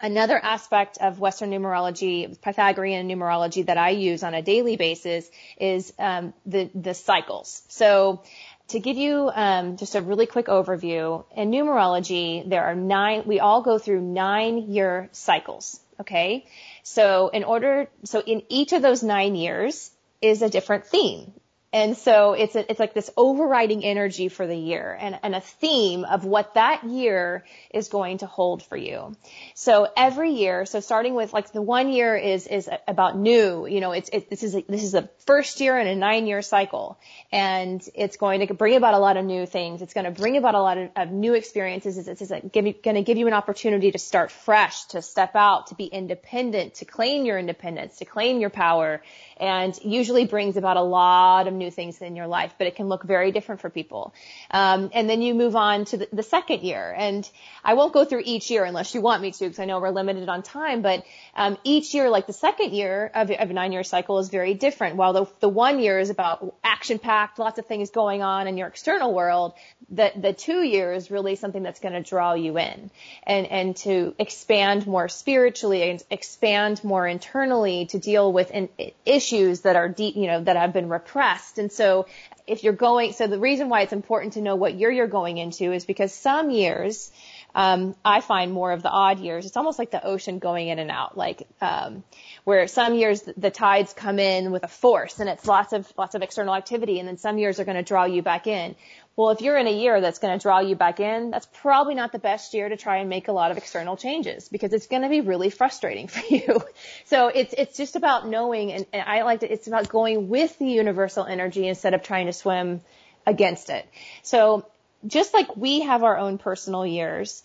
Another 0.00 0.38
aspect 0.38 0.98
of 1.00 1.18
Western 1.18 1.50
numerology, 1.50 2.40
Pythagorean 2.40 3.08
numerology 3.08 3.66
that 3.66 3.78
I 3.78 3.90
use 3.90 4.22
on 4.22 4.32
a 4.32 4.42
daily 4.42 4.76
basis 4.76 5.28
is 5.58 5.92
um, 5.98 6.34
the 6.46 6.70
the 6.72 6.94
cycles. 6.94 7.62
So 7.68 8.22
to 8.68 8.78
give 8.78 8.96
you 8.96 9.30
um, 9.34 9.76
just 9.76 9.96
a 9.96 10.00
really 10.00 10.26
quick 10.26 10.46
overview, 10.46 11.24
in 11.34 11.50
numerology 11.50 12.48
there 12.48 12.64
are 12.64 12.76
nine. 12.76 13.24
We 13.26 13.40
all 13.40 13.62
go 13.62 13.78
through 13.78 14.02
nine 14.02 14.70
year 14.72 15.08
cycles. 15.12 15.80
Okay, 16.00 16.46
so 16.84 17.28
in 17.28 17.42
order, 17.42 17.88
so 18.04 18.20
in 18.20 18.42
each 18.48 18.72
of 18.72 18.82
those 18.82 19.02
nine 19.02 19.34
years 19.34 19.90
is 20.22 20.42
a 20.42 20.48
different 20.48 20.86
theme. 20.86 21.32
And 21.70 21.98
so 21.98 22.32
it's 22.32 22.56
a, 22.56 22.70
it's 22.70 22.80
like 22.80 22.94
this 22.94 23.10
overriding 23.14 23.84
energy 23.84 24.30
for 24.30 24.46
the 24.46 24.56
year 24.56 24.96
and, 24.98 25.18
and 25.22 25.34
a 25.34 25.40
theme 25.42 26.06
of 26.06 26.24
what 26.24 26.54
that 26.54 26.84
year 26.84 27.44
is 27.74 27.88
going 27.88 28.18
to 28.18 28.26
hold 28.26 28.62
for 28.62 28.76
you. 28.76 29.14
So 29.54 29.86
every 29.94 30.32
year, 30.32 30.64
so 30.64 30.80
starting 30.80 31.14
with 31.14 31.34
like 31.34 31.52
the 31.52 31.60
one 31.60 31.90
year 31.90 32.16
is 32.16 32.46
is 32.46 32.70
about 32.86 33.18
new, 33.18 33.66
you 33.66 33.80
know, 33.80 33.92
it's 33.92 34.08
it, 34.10 34.30
this 34.30 34.42
is 34.42 34.54
a, 34.54 34.64
this 34.66 34.82
is 34.82 34.94
a 34.94 35.10
first 35.26 35.60
year 35.60 35.78
in 35.78 35.86
a 35.86 35.94
nine 35.94 36.26
year 36.26 36.40
cycle, 36.40 36.98
and 37.30 37.86
it's 37.94 38.16
going 38.16 38.46
to 38.46 38.54
bring 38.54 38.74
about 38.74 38.94
a 38.94 38.98
lot 38.98 39.18
of 39.18 39.26
new 39.26 39.44
things. 39.44 39.82
It's 39.82 39.92
going 39.92 40.06
to 40.06 40.10
bring 40.10 40.38
about 40.38 40.54
a 40.54 40.62
lot 40.62 40.78
of, 40.78 40.90
of 40.96 41.10
new 41.10 41.34
experiences. 41.34 41.98
It's, 41.98 42.08
it's, 42.08 42.30
it's 42.30 42.50
going 42.52 42.94
to 42.94 43.02
give 43.02 43.18
you 43.18 43.26
an 43.26 43.34
opportunity 43.34 43.90
to 43.90 43.98
start 43.98 44.30
fresh, 44.30 44.86
to 44.86 45.02
step 45.02 45.36
out, 45.36 45.66
to 45.66 45.74
be 45.74 45.84
independent, 45.84 46.76
to 46.76 46.86
claim 46.86 47.26
your 47.26 47.38
independence, 47.38 47.98
to 47.98 48.06
claim 48.06 48.40
your 48.40 48.48
power, 48.48 49.02
and 49.36 49.78
usually 49.84 50.24
brings 50.24 50.56
about 50.56 50.78
a 50.78 50.82
lot 50.82 51.46
of 51.46 51.57
new 51.58 51.70
things 51.70 52.00
in 52.00 52.16
your 52.16 52.26
life, 52.26 52.54
but 52.58 52.66
it 52.66 52.76
can 52.76 52.88
look 52.88 53.02
very 53.02 53.32
different 53.32 53.60
for 53.60 53.70
people. 53.70 54.14
Um, 54.50 54.90
and 54.92 55.08
then 55.08 55.22
you 55.22 55.34
move 55.34 55.56
on 55.56 55.84
to 55.86 55.96
the, 55.98 56.08
the, 56.12 56.22
second 56.22 56.62
year. 56.62 56.94
And 56.96 57.28
I 57.64 57.74
won't 57.74 57.92
go 57.92 58.04
through 58.04 58.22
each 58.24 58.50
year 58.50 58.64
unless 58.64 58.94
you 58.94 59.00
want 59.00 59.22
me 59.22 59.32
to, 59.32 59.44
because 59.44 59.58
I 59.58 59.64
know 59.64 59.80
we're 59.80 59.90
limited 59.90 60.28
on 60.28 60.42
time. 60.42 60.82
But 60.82 61.04
um, 61.34 61.58
each 61.64 61.94
year, 61.94 62.10
like 62.10 62.26
the 62.26 62.32
second 62.32 62.72
year 62.72 63.10
of, 63.14 63.30
of 63.30 63.50
a 63.50 63.52
nine-year 63.52 63.84
cycle, 63.84 64.18
is 64.18 64.28
very 64.28 64.54
different. 64.54 64.96
While 64.96 65.12
the, 65.12 65.26
the 65.40 65.48
one 65.48 65.80
year 65.80 65.98
is 65.98 66.10
about 66.10 66.54
action-packed, 66.62 67.38
lots 67.38 67.58
of 67.58 67.66
things 67.66 67.90
going 67.90 68.22
on 68.22 68.46
in 68.46 68.56
your 68.56 68.68
external 68.68 69.14
world, 69.14 69.54
the 69.90 70.12
the 70.16 70.32
two 70.32 70.62
years 70.62 71.10
really 71.10 71.34
something 71.36 71.62
that's 71.62 71.80
going 71.80 71.94
to 71.94 72.02
draw 72.02 72.34
you 72.34 72.58
in, 72.58 72.90
and 73.22 73.46
and 73.46 73.76
to 73.76 74.14
expand 74.18 74.86
more 74.86 75.08
spiritually 75.08 75.90
and 75.90 76.02
expand 76.10 76.84
more 76.84 77.06
internally 77.06 77.86
to 77.86 77.98
deal 77.98 78.32
with 78.32 78.50
in, 78.50 78.68
issues 79.06 79.62
that 79.62 79.76
are 79.76 79.88
deep, 79.88 80.16
you 80.16 80.26
know, 80.26 80.42
that 80.42 80.56
have 80.56 80.72
been 80.72 80.88
repressed. 80.88 81.47
And 81.56 81.72
so 81.72 82.06
if 82.46 82.64
you're 82.64 82.74
going, 82.74 83.12
so 83.12 83.26
the 83.26 83.38
reason 83.38 83.70
why 83.70 83.82
it's 83.82 83.92
important 83.92 84.34
to 84.34 84.42
know 84.42 84.56
what 84.56 84.74
year 84.74 84.90
you're 84.90 85.06
going 85.06 85.38
into 85.38 85.72
is 85.72 85.86
because 85.86 86.12
some 86.12 86.50
years, 86.50 87.10
um, 87.54 87.94
I 88.04 88.20
find 88.20 88.52
more 88.52 88.72
of 88.72 88.82
the 88.82 88.90
odd 88.90 89.20
years. 89.20 89.46
It's 89.46 89.56
almost 89.56 89.78
like 89.78 89.90
the 89.90 90.04
ocean 90.04 90.38
going 90.38 90.68
in 90.68 90.78
and 90.78 90.90
out, 90.90 91.16
like 91.16 91.46
um, 91.60 92.04
where 92.44 92.68
some 92.68 92.94
years 92.94 93.22
the 93.36 93.50
tides 93.50 93.92
come 93.92 94.18
in 94.18 94.50
with 94.50 94.64
a 94.64 94.68
force 94.68 95.18
and 95.18 95.28
it's 95.28 95.46
lots 95.46 95.72
of 95.72 95.90
lots 95.96 96.14
of 96.14 96.22
external 96.22 96.54
activity, 96.54 96.98
and 96.98 97.08
then 97.08 97.16
some 97.16 97.38
years 97.38 97.58
are 97.58 97.64
going 97.64 97.76
to 97.76 97.82
draw 97.82 98.04
you 98.04 98.22
back 98.22 98.46
in. 98.46 98.74
Well, 99.18 99.30
if 99.30 99.40
you're 99.40 99.56
in 99.56 99.66
a 99.66 99.72
year 99.72 100.00
that's 100.00 100.20
going 100.20 100.38
to 100.38 100.40
draw 100.40 100.60
you 100.60 100.76
back 100.76 101.00
in, 101.00 101.32
that's 101.32 101.48
probably 101.52 101.96
not 101.96 102.12
the 102.12 102.20
best 102.20 102.54
year 102.54 102.68
to 102.68 102.76
try 102.76 102.98
and 102.98 103.08
make 103.08 103.26
a 103.26 103.32
lot 103.32 103.50
of 103.50 103.56
external 103.56 103.96
changes 103.96 104.48
because 104.48 104.72
it's 104.72 104.86
going 104.86 105.02
to 105.02 105.08
be 105.08 105.22
really 105.22 105.50
frustrating 105.50 106.06
for 106.14 106.24
you. 106.32 106.60
So 107.06 107.26
it's 107.26 107.52
it's 107.58 107.76
just 107.76 107.96
about 107.96 108.28
knowing, 108.28 108.70
and, 108.70 108.86
and 108.92 109.02
I 109.02 109.22
like 109.22 109.40
to. 109.40 109.52
It's 109.52 109.66
about 109.66 109.88
going 109.88 110.28
with 110.28 110.56
the 110.60 110.66
universal 110.66 111.24
energy 111.24 111.66
instead 111.66 111.94
of 111.94 112.04
trying 112.04 112.26
to 112.26 112.32
swim 112.32 112.80
against 113.26 113.70
it. 113.70 113.88
So 114.22 114.68
just 115.04 115.34
like 115.34 115.56
we 115.56 115.80
have 115.80 116.04
our 116.04 116.16
own 116.16 116.38
personal 116.38 116.86
years, 116.86 117.42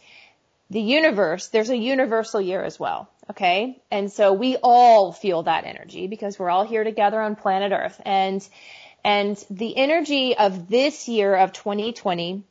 the 0.69 0.79
universe, 0.79 1.47
there's 1.47 1.71
a 1.71 1.77
universal 1.77 2.39
year 2.39 2.63
as 2.63 2.79
well. 2.79 3.09
Okay. 3.31 3.81
And 3.89 4.11
so 4.11 4.33
we 4.33 4.57
all 4.57 5.11
feel 5.11 5.41
that 5.41 5.65
energy 5.65 6.05
because 6.05 6.37
we're 6.37 6.51
all 6.51 6.65
here 6.65 6.83
together 6.83 7.19
on 7.19 7.35
planet 7.35 7.71
earth. 7.71 7.99
And, 8.05 8.47
and 9.03 9.43
the 9.49 9.75
energy 9.75 10.35
of 10.37 10.69
this 10.69 11.07
year 11.07 11.35
of 11.35 11.53
2020, 11.53 12.43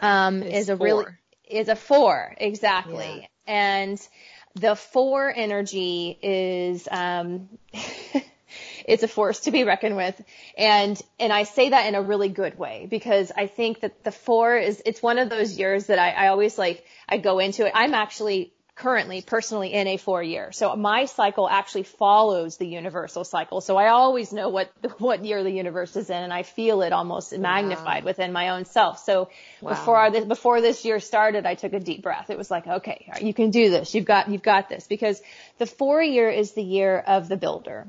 um, 0.00 0.42
is 0.42 0.68
a 0.68 0.76
four. 0.76 0.84
really, 0.84 1.04
is 1.48 1.68
a 1.68 1.76
four. 1.76 2.34
Exactly. 2.38 3.20
Yeah. 3.20 3.26
And 3.46 4.08
the 4.54 4.74
four 4.74 5.32
energy 5.34 6.18
is, 6.22 6.88
um, 6.90 7.48
it's 8.84 9.02
a 9.02 9.08
force 9.08 9.40
to 9.40 9.50
be 9.50 9.64
reckoned 9.64 9.96
with. 9.96 10.20
And, 10.58 11.00
and 11.20 11.32
I 11.32 11.44
say 11.44 11.70
that 11.70 11.86
in 11.86 11.94
a 11.94 12.02
really 12.02 12.28
good 12.28 12.58
way 12.58 12.86
because 12.90 13.30
I 13.36 13.46
think 13.46 13.80
that 13.80 14.02
the 14.02 14.12
four 14.12 14.56
is, 14.56 14.82
it's 14.84 15.02
one 15.02 15.18
of 15.18 15.28
those 15.28 15.58
years 15.58 15.86
that 15.86 15.98
I, 15.98 16.10
I 16.10 16.28
always 16.28 16.58
like, 16.58 16.84
I 17.08 17.18
go 17.18 17.38
into 17.38 17.66
it. 17.66 17.72
I'm 17.74 17.94
actually 17.94 18.52
currently 18.76 19.22
personally 19.22 19.72
in 19.72 19.86
a 19.86 19.96
four 19.96 20.22
year. 20.22 20.52
So 20.52 20.76
my 20.76 21.06
cycle 21.06 21.48
actually 21.48 21.84
follows 21.84 22.58
the 22.58 22.66
universal 22.66 23.24
cycle. 23.24 23.62
So 23.62 23.76
I 23.78 23.88
always 23.88 24.32
know 24.34 24.50
what, 24.50 24.70
what 24.98 25.24
year 25.24 25.42
the 25.42 25.50
universe 25.50 25.96
is 25.96 26.10
in 26.10 26.22
and 26.22 26.32
I 26.32 26.42
feel 26.42 26.82
it 26.82 26.92
almost 26.92 27.36
magnified 27.36 28.04
wow. 28.04 28.10
within 28.10 28.32
my 28.32 28.50
own 28.50 28.66
self. 28.66 29.02
So 29.02 29.30
wow. 29.62 29.70
before 29.70 30.10
this, 30.10 30.24
before 30.26 30.60
this 30.60 30.84
year 30.84 31.00
started, 31.00 31.46
I 31.46 31.54
took 31.54 31.72
a 31.72 31.80
deep 31.80 32.02
breath. 32.02 32.28
It 32.28 32.36
was 32.36 32.50
like, 32.50 32.66
okay, 32.66 33.10
you 33.20 33.32
can 33.32 33.50
do 33.50 33.70
this. 33.70 33.94
You've 33.94 34.04
got, 34.04 34.28
you've 34.28 34.42
got 34.42 34.68
this 34.68 34.86
because 34.86 35.22
the 35.56 35.66
four 35.66 36.02
year 36.02 36.28
is 36.28 36.52
the 36.52 36.62
year 36.62 36.98
of 36.98 37.28
the 37.28 37.38
builder 37.38 37.86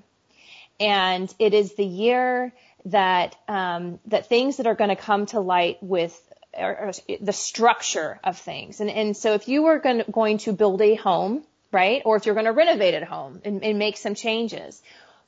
and 0.80 1.34
it 1.38 1.54
is 1.54 1.76
the 1.76 1.86
year 1.86 2.54
that 2.86 3.36
um, 3.50 4.00
that 4.06 4.30
things 4.30 4.58
that 4.58 4.68
are 4.68 4.76
going 4.76 4.90
to 4.90 4.96
come 4.96 5.26
to 5.28 5.40
light 5.42 5.78
with 5.82 6.18
or, 6.58 6.88
or 6.88 6.92
the 7.20 7.34
structure 7.34 8.20
of 8.24 8.38
things. 8.38 8.80
And 8.80 8.90
and 8.90 9.16
so 9.16 9.34
if 9.34 9.48
you 9.48 9.64
were 9.64 9.80
going 9.80 10.00
to, 10.00 10.12
going 10.12 10.38
to 10.40 10.54
build 10.54 10.82
a 10.82 10.96
home, 10.96 11.44
right, 11.72 12.02
or 12.06 12.16
if 12.16 12.26
you're 12.26 12.36
going 12.36 12.46
to 12.46 12.52
renovate 12.52 13.02
a 13.02 13.06
home 13.06 13.42
and, 13.46 13.64
and 13.64 13.80
make 13.80 13.98
some 13.98 14.16
changes, 14.16 14.82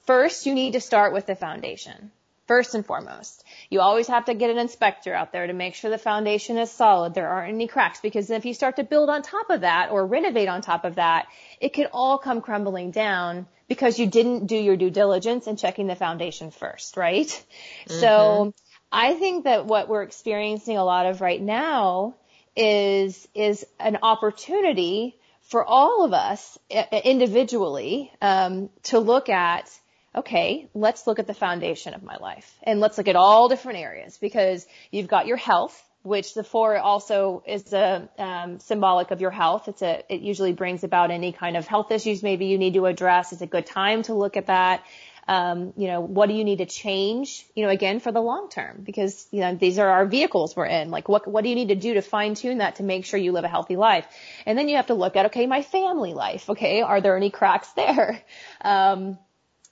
first 0.06 0.46
you 0.46 0.54
need 0.54 0.74
to 0.74 0.82
start 0.82 1.14
with 1.14 1.26
the 1.26 1.36
foundation. 1.36 2.12
First 2.48 2.74
and 2.74 2.84
foremost, 2.84 3.44
you 3.70 3.80
always 3.80 4.08
have 4.08 4.26
to 4.26 4.34
get 4.34 4.50
an 4.50 4.58
inspector 4.58 5.14
out 5.14 5.32
there 5.32 5.46
to 5.46 5.54
make 5.54 5.76
sure 5.76 5.92
the 5.92 6.00
foundation 6.00 6.58
is 6.58 6.72
solid. 6.72 7.14
There 7.14 7.30
aren't 7.30 7.54
any 7.54 7.68
cracks 7.68 8.00
because 8.02 8.32
if 8.32 8.44
you 8.44 8.56
start 8.56 8.78
to 8.78 8.84
build 8.84 9.08
on 9.08 9.22
top 9.22 9.52
of 9.52 9.62
that 9.62 9.92
or 9.92 10.04
renovate 10.04 10.50
on 10.50 10.62
top 10.62 10.84
of 10.84 10.96
that, 10.96 11.28
it 11.62 11.74
could 11.74 11.90
all 11.94 12.18
come 12.18 12.42
crumbling 12.42 12.90
down 12.90 13.46
because 13.68 14.00
you 14.00 14.08
didn't 14.08 14.48
do 14.48 14.58
your 14.58 14.76
due 14.76 14.90
diligence 14.90 15.46
in 15.46 15.58
checking 15.58 15.86
the 15.86 15.96
foundation 15.96 16.50
first, 16.50 16.98
right? 16.98 17.28
Mm-hmm. 17.28 18.00
So 18.00 18.54
I 18.92 19.14
think 19.14 19.44
that 19.44 19.66
what 19.66 19.88
we're 19.88 20.04
experiencing 20.04 20.78
a 20.78 20.84
lot 20.84 21.06
of 21.06 21.22
right 21.22 21.42
now 21.42 22.16
is, 22.56 23.28
is 23.36 23.66
an 23.80 24.00
opportunity 24.02 25.16
for 25.50 25.66
all 25.66 26.06
of 26.06 26.14
us 26.14 26.58
individually, 27.04 28.12
um, 28.22 28.70
to 28.84 29.00
look 29.00 29.30
at, 29.30 29.68
okay, 30.16 30.70
let's 30.76 31.08
look 31.08 31.18
at 31.18 31.26
the 31.26 31.34
foundation 31.34 31.96
of 31.96 32.04
my 32.04 32.18
life 32.18 32.56
and 32.64 32.80
let's 32.80 33.00
look 33.00 33.08
at 33.08 33.16
all 33.16 33.50
different 33.50 33.80
areas 33.80 34.18
because 34.20 34.66
you've 34.92 35.08
got 35.08 35.26
your 35.26 35.38
health, 35.38 35.84
which 36.04 36.36
the 36.36 36.44
four 36.44 36.78
also 36.78 37.44
is 37.48 37.74
a 37.74 38.08
um, 38.20 38.60
symbolic 38.60 39.10
of 39.10 39.22
your 39.22 39.32
health. 39.32 39.68
It's 39.68 39.82
a 39.82 40.04
it 40.08 40.22
usually 40.22 40.54
brings 40.54 40.84
about 40.84 41.10
any 41.10 41.32
kind 41.32 41.58
of 41.58 41.66
health 41.68 41.92
issues 41.92 42.22
maybe 42.22 42.46
you 42.46 42.60
need 42.60 42.76
to 42.76 42.86
address. 42.86 43.34
It's 43.34 43.42
a 43.42 43.48
good 43.48 43.66
time 43.66 44.04
to 44.04 44.14
look 44.14 44.38
at 44.38 44.48
that. 44.48 44.84
Um, 45.30 45.74
you 45.78 45.86
know, 45.86 46.02
what 46.02 46.28
do 46.28 46.34
you 46.34 46.44
need 46.44 46.58
to 46.58 46.66
change? 46.66 47.46
You 47.56 47.64
know, 47.64 47.70
again 47.70 48.00
for 48.00 48.12
the 48.12 48.20
long 48.20 48.50
term 48.50 48.82
because 48.84 49.28
you 49.30 49.42
know 49.42 49.54
these 49.54 49.78
are 49.78 49.88
our 49.88 50.08
vehicles 50.08 50.56
we're 50.56 50.66
in. 50.66 50.90
Like 50.90 51.08
what 51.08 51.28
what 51.28 51.44
do 51.44 51.50
you 51.50 51.56
need 51.56 51.68
to 51.68 51.76
do 51.76 51.94
to 51.94 52.02
fine 52.02 52.34
tune 52.34 52.58
that 52.58 52.78
to 52.78 52.84
make 52.84 53.06
sure 53.06 53.20
you 53.20 53.32
live 53.32 53.44
a 53.44 53.48
healthy 53.48 53.76
life? 53.76 54.08
And 54.48 54.58
then 54.58 54.68
you 54.68 54.78
have 54.78 54.88
to 54.88 54.96
look 54.96 55.16
at 55.16 55.28
okay, 55.28 55.46
my 55.46 55.62
family 55.62 56.16
life. 56.16 56.50
Okay, 56.50 56.82
are 56.82 57.00
there 57.00 57.16
any 57.16 57.30
cracks 57.30 57.70
there? 57.74 58.24
Um, 58.62 59.18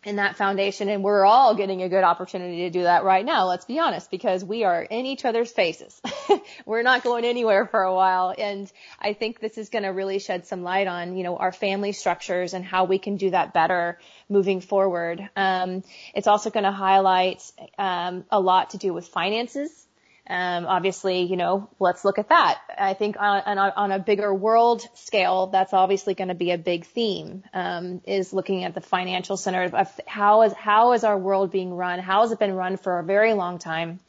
in 0.03 0.17
that 0.17 0.37
foundation 0.37 0.89
and 0.89 1.03
we're 1.03 1.25
all 1.25 1.55
getting 1.55 1.81
a 1.81 1.89
good 1.89 2.03
opportunity 2.03 2.57
to 2.57 2.69
do 2.69 2.83
that 2.83 3.03
right 3.03 3.25
now 3.25 3.47
let's 3.47 3.65
be 3.65 3.79
honest 3.79 4.11
because 4.11 4.43
we 4.43 4.63
are 4.63 4.81
in 4.81 5.05
each 5.05 5.25
other's 5.25 5.51
faces. 5.51 5.99
We're 6.65 6.83
not 6.83 7.03
going 7.03 7.25
anywhere 7.25 7.65
for 7.65 7.81
a 7.81 7.93
while 7.93 8.33
and 8.37 8.71
i 8.99 9.13
think 9.13 9.39
this 9.39 9.57
is 9.57 9.69
going 9.69 9.83
to 9.83 9.89
really 9.89 10.19
shed 10.19 10.45
some 10.45 10.61
light 10.61 10.87
on 10.87 11.17
you 11.17 11.23
know 11.23 11.37
our 11.37 11.51
family 11.51 11.91
structures 11.93 12.53
and 12.53 12.63
how 12.63 12.85
we 12.85 12.99
can 12.99 13.17
do 13.17 13.31
that 13.31 13.53
better 13.53 13.99
moving 14.29 14.61
forward. 14.61 15.27
Um, 15.35 15.83
it's 16.13 16.27
also 16.27 16.49
going 16.49 16.65
to 16.65 16.71
highlight 16.71 17.41
um, 17.77 18.25
a 18.29 18.39
lot 18.39 18.71
to 18.71 18.77
do 18.77 18.93
with 18.93 19.07
finances 19.07 19.86
um, 20.29 20.65
obviously, 20.65 21.21
you 21.21 21.37
know, 21.37 21.69
let's 21.79 22.03
look 22.03 22.19
at 22.19 22.29
that. 22.29 22.59
I 22.77 22.93
think 22.93 23.15
on, 23.17 23.41
on, 23.45 23.57
on 23.57 23.91
a 23.91 23.99
bigger 23.99 24.33
world 24.33 24.85
scale, 24.95 25.47
that's 25.47 25.73
obviously 25.73 26.15
going 26.15 26.27
to 26.27 26.35
be 26.35 26.51
a 26.51 26.57
big 26.57 26.85
theme. 26.85 27.43
Um, 27.53 28.01
is 28.05 28.33
looking 28.33 28.65
at 28.65 28.75
the 28.75 28.81
financial 28.81 29.37
center 29.37 29.63
of 29.63 29.99
how 30.05 30.41
is 30.43 30.53
how 30.53 30.93
is 30.93 31.05
our 31.05 31.17
world 31.17 31.51
being 31.51 31.73
run? 31.73 31.99
How 31.99 32.21
has 32.21 32.31
it 32.31 32.39
been 32.39 32.53
run 32.53 32.75
for 32.75 32.99
a 32.99 33.03
very 33.03 33.33
long 33.33 33.57
time? 33.57 33.99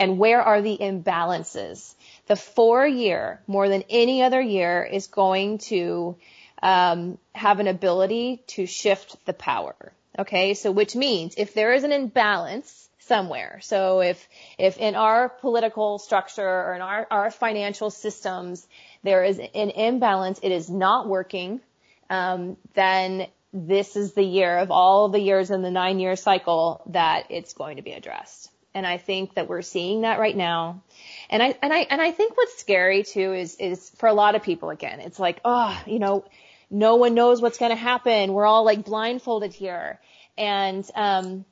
And 0.00 0.18
where 0.18 0.42
are 0.42 0.60
the 0.60 0.76
imbalances? 0.76 1.94
The 2.26 2.36
four 2.36 2.86
year, 2.86 3.40
more 3.46 3.68
than 3.68 3.84
any 3.88 4.22
other 4.22 4.40
year, 4.40 4.82
is 4.82 5.06
going 5.06 5.58
to 5.58 6.16
um, 6.62 7.18
have 7.34 7.60
an 7.60 7.68
ability 7.68 8.42
to 8.48 8.66
shift 8.66 9.16
the 9.24 9.32
power. 9.32 9.92
Okay, 10.18 10.54
so 10.54 10.72
which 10.72 10.96
means 10.96 11.34
if 11.36 11.54
there 11.54 11.72
is 11.72 11.84
an 11.84 11.92
imbalance 11.92 12.89
somewhere. 13.10 13.58
So 13.60 14.00
if, 14.02 14.28
if 14.56 14.78
in 14.78 14.94
our 14.94 15.28
political 15.28 15.98
structure 15.98 16.48
or 16.66 16.74
in 16.76 16.80
our, 16.80 17.08
our 17.10 17.30
financial 17.32 17.90
systems 17.90 18.68
there 19.02 19.24
is 19.24 19.40
an 19.40 19.70
imbalance, 19.70 20.38
it 20.44 20.52
is 20.52 20.70
not 20.70 21.08
working, 21.08 21.60
um, 22.08 22.56
then 22.74 23.26
this 23.52 23.96
is 23.96 24.12
the 24.12 24.22
year 24.22 24.58
of 24.58 24.70
all 24.70 25.08
the 25.08 25.18
years 25.18 25.50
in 25.50 25.62
the 25.62 25.72
nine 25.72 25.98
year 25.98 26.14
cycle 26.14 26.82
that 26.90 27.24
it's 27.30 27.52
going 27.52 27.78
to 27.78 27.82
be 27.82 27.90
addressed. 27.90 28.48
And 28.74 28.86
I 28.86 28.98
think 28.98 29.34
that 29.34 29.48
we're 29.48 29.62
seeing 29.62 30.02
that 30.02 30.20
right 30.20 30.36
now. 30.36 30.84
And 31.30 31.42
I, 31.42 31.56
and 31.62 31.72
I, 31.72 31.80
and 31.90 32.00
I 32.00 32.12
think 32.12 32.36
what's 32.36 32.60
scary 32.60 33.02
too 33.02 33.32
is, 33.32 33.56
is 33.56 33.90
for 33.96 34.08
a 34.08 34.14
lot 34.14 34.36
of 34.36 34.44
people 34.44 34.70
again, 34.70 35.00
it's 35.00 35.18
like, 35.18 35.40
oh, 35.44 35.76
you 35.84 35.98
know, 35.98 36.24
no 36.70 36.94
one 36.94 37.14
knows 37.14 37.42
what's 37.42 37.58
going 37.58 37.72
to 37.72 37.82
happen. 37.92 38.32
We're 38.32 38.46
all 38.46 38.64
like 38.64 38.84
blindfolded 38.84 39.52
here. 39.52 39.98
And, 40.38 40.88
um, 40.94 41.44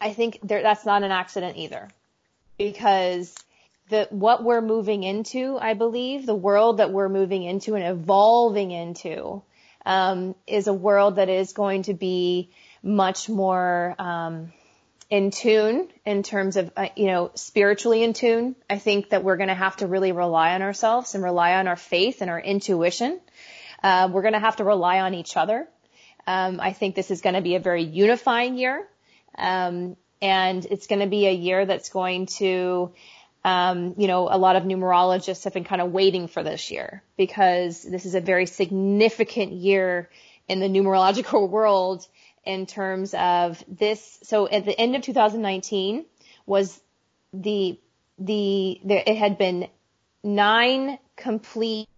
I 0.00 0.12
think 0.12 0.38
there, 0.42 0.62
that's 0.62 0.84
not 0.84 1.02
an 1.02 1.10
accident 1.10 1.56
either, 1.56 1.88
because 2.58 3.34
the 3.88 4.06
what 4.10 4.44
we're 4.44 4.60
moving 4.60 5.02
into, 5.02 5.58
I 5.60 5.74
believe, 5.74 6.26
the 6.26 6.34
world 6.34 6.78
that 6.78 6.92
we're 6.92 7.08
moving 7.08 7.42
into 7.42 7.74
and 7.74 7.84
evolving 7.84 8.70
into, 8.70 9.42
um, 9.84 10.34
is 10.46 10.66
a 10.66 10.72
world 10.72 11.16
that 11.16 11.28
is 11.28 11.52
going 11.52 11.84
to 11.84 11.94
be 11.94 12.50
much 12.82 13.28
more 13.28 13.94
um, 13.98 14.52
in 15.10 15.30
tune 15.30 15.88
in 16.06 16.22
terms 16.22 16.56
of 16.56 16.72
uh, 16.76 16.88
you 16.96 17.06
know 17.06 17.30
spiritually 17.34 18.02
in 18.02 18.12
tune. 18.12 18.56
I 18.70 18.78
think 18.78 19.10
that 19.10 19.22
we're 19.22 19.36
going 19.36 19.48
to 19.48 19.54
have 19.54 19.76
to 19.76 19.86
really 19.86 20.12
rely 20.12 20.54
on 20.54 20.62
ourselves 20.62 21.14
and 21.14 21.22
rely 21.22 21.54
on 21.54 21.68
our 21.68 21.76
faith 21.76 22.22
and 22.22 22.30
our 22.30 22.40
intuition. 22.40 23.20
Uh, 23.82 24.08
we're 24.10 24.22
going 24.22 24.34
to 24.34 24.40
have 24.40 24.56
to 24.56 24.64
rely 24.64 25.00
on 25.00 25.14
each 25.14 25.36
other. 25.36 25.68
Um, 26.26 26.60
I 26.60 26.72
think 26.72 26.94
this 26.94 27.10
is 27.10 27.20
going 27.20 27.34
to 27.34 27.40
be 27.40 27.56
a 27.56 27.60
very 27.60 27.82
unifying 27.82 28.56
year. 28.56 28.88
Um, 29.36 29.96
and 30.20 30.64
it's 30.66 30.86
going 30.86 31.00
to 31.00 31.06
be 31.06 31.26
a 31.26 31.32
year 31.32 31.66
that's 31.66 31.88
going 31.88 32.26
to, 32.26 32.92
um, 33.44 33.94
you 33.98 34.06
know, 34.06 34.28
a 34.30 34.38
lot 34.38 34.56
of 34.56 34.62
numerologists 34.62 35.44
have 35.44 35.52
been 35.52 35.64
kind 35.64 35.82
of 35.82 35.92
waiting 35.92 36.28
for 36.28 36.42
this 36.42 36.70
year 36.70 37.02
because 37.16 37.82
this 37.82 38.06
is 38.06 38.14
a 38.14 38.20
very 38.20 38.46
significant 38.46 39.52
year 39.52 40.08
in 40.48 40.60
the 40.60 40.68
numerological 40.68 41.48
world 41.56 42.06
in 42.44 42.66
terms 42.66 43.14
of 43.14 43.62
this. 43.68 44.18
So 44.22 44.48
at 44.48 44.64
the 44.64 44.78
end 44.78 44.96
of 44.96 45.02
2019 45.02 46.04
was 46.46 46.80
the, 47.32 47.78
the, 48.18 48.80
it 48.84 49.16
had 49.16 49.38
been 49.38 49.68
nine 50.22 50.98
complete 51.16 51.88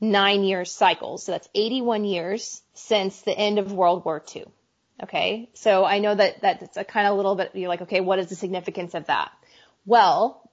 nine 0.00 0.44
year 0.44 0.64
cycles. 0.64 1.24
So 1.24 1.32
that's 1.32 1.48
81 1.54 2.04
years 2.04 2.62
since 2.74 3.20
the 3.22 3.36
end 3.36 3.58
of 3.58 3.72
World 3.72 4.04
War 4.04 4.22
II. 4.34 4.44
Okay. 5.02 5.48
So 5.54 5.84
I 5.84 5.98
know 5.98 6.14
that 6.14 6.40
that's 6.40 6.76
a 6.76 6.84
kind 6.84 7.06
of 7.06 7.16
little 7.16 7.34
bit, 7.34 7.50
you're 7.54 7.68
like, 7.68 7.82
okay, 7.82 8.00
what 8.00 8.18
is 8.18 8.28
the 8.28 8.36
significance 8.36 8.94
of 8.94 9.06
that? 9.06 9.32
Well, 9.86 10.50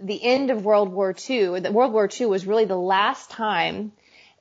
the 0.00 0.22
end 0.22 0.50
of 0.50 0.64
World 0.64 0.92
War 0.92 1.14
II, 1.28 1.60
the 1.60 1.72
World 1.72 1.92
War 1.92 2.08
II 2.08 2.26
was 2.26 2.46
really 2.46 2.64
the 2.64 2.76
last 2.76 3.30
time 3.30 3.92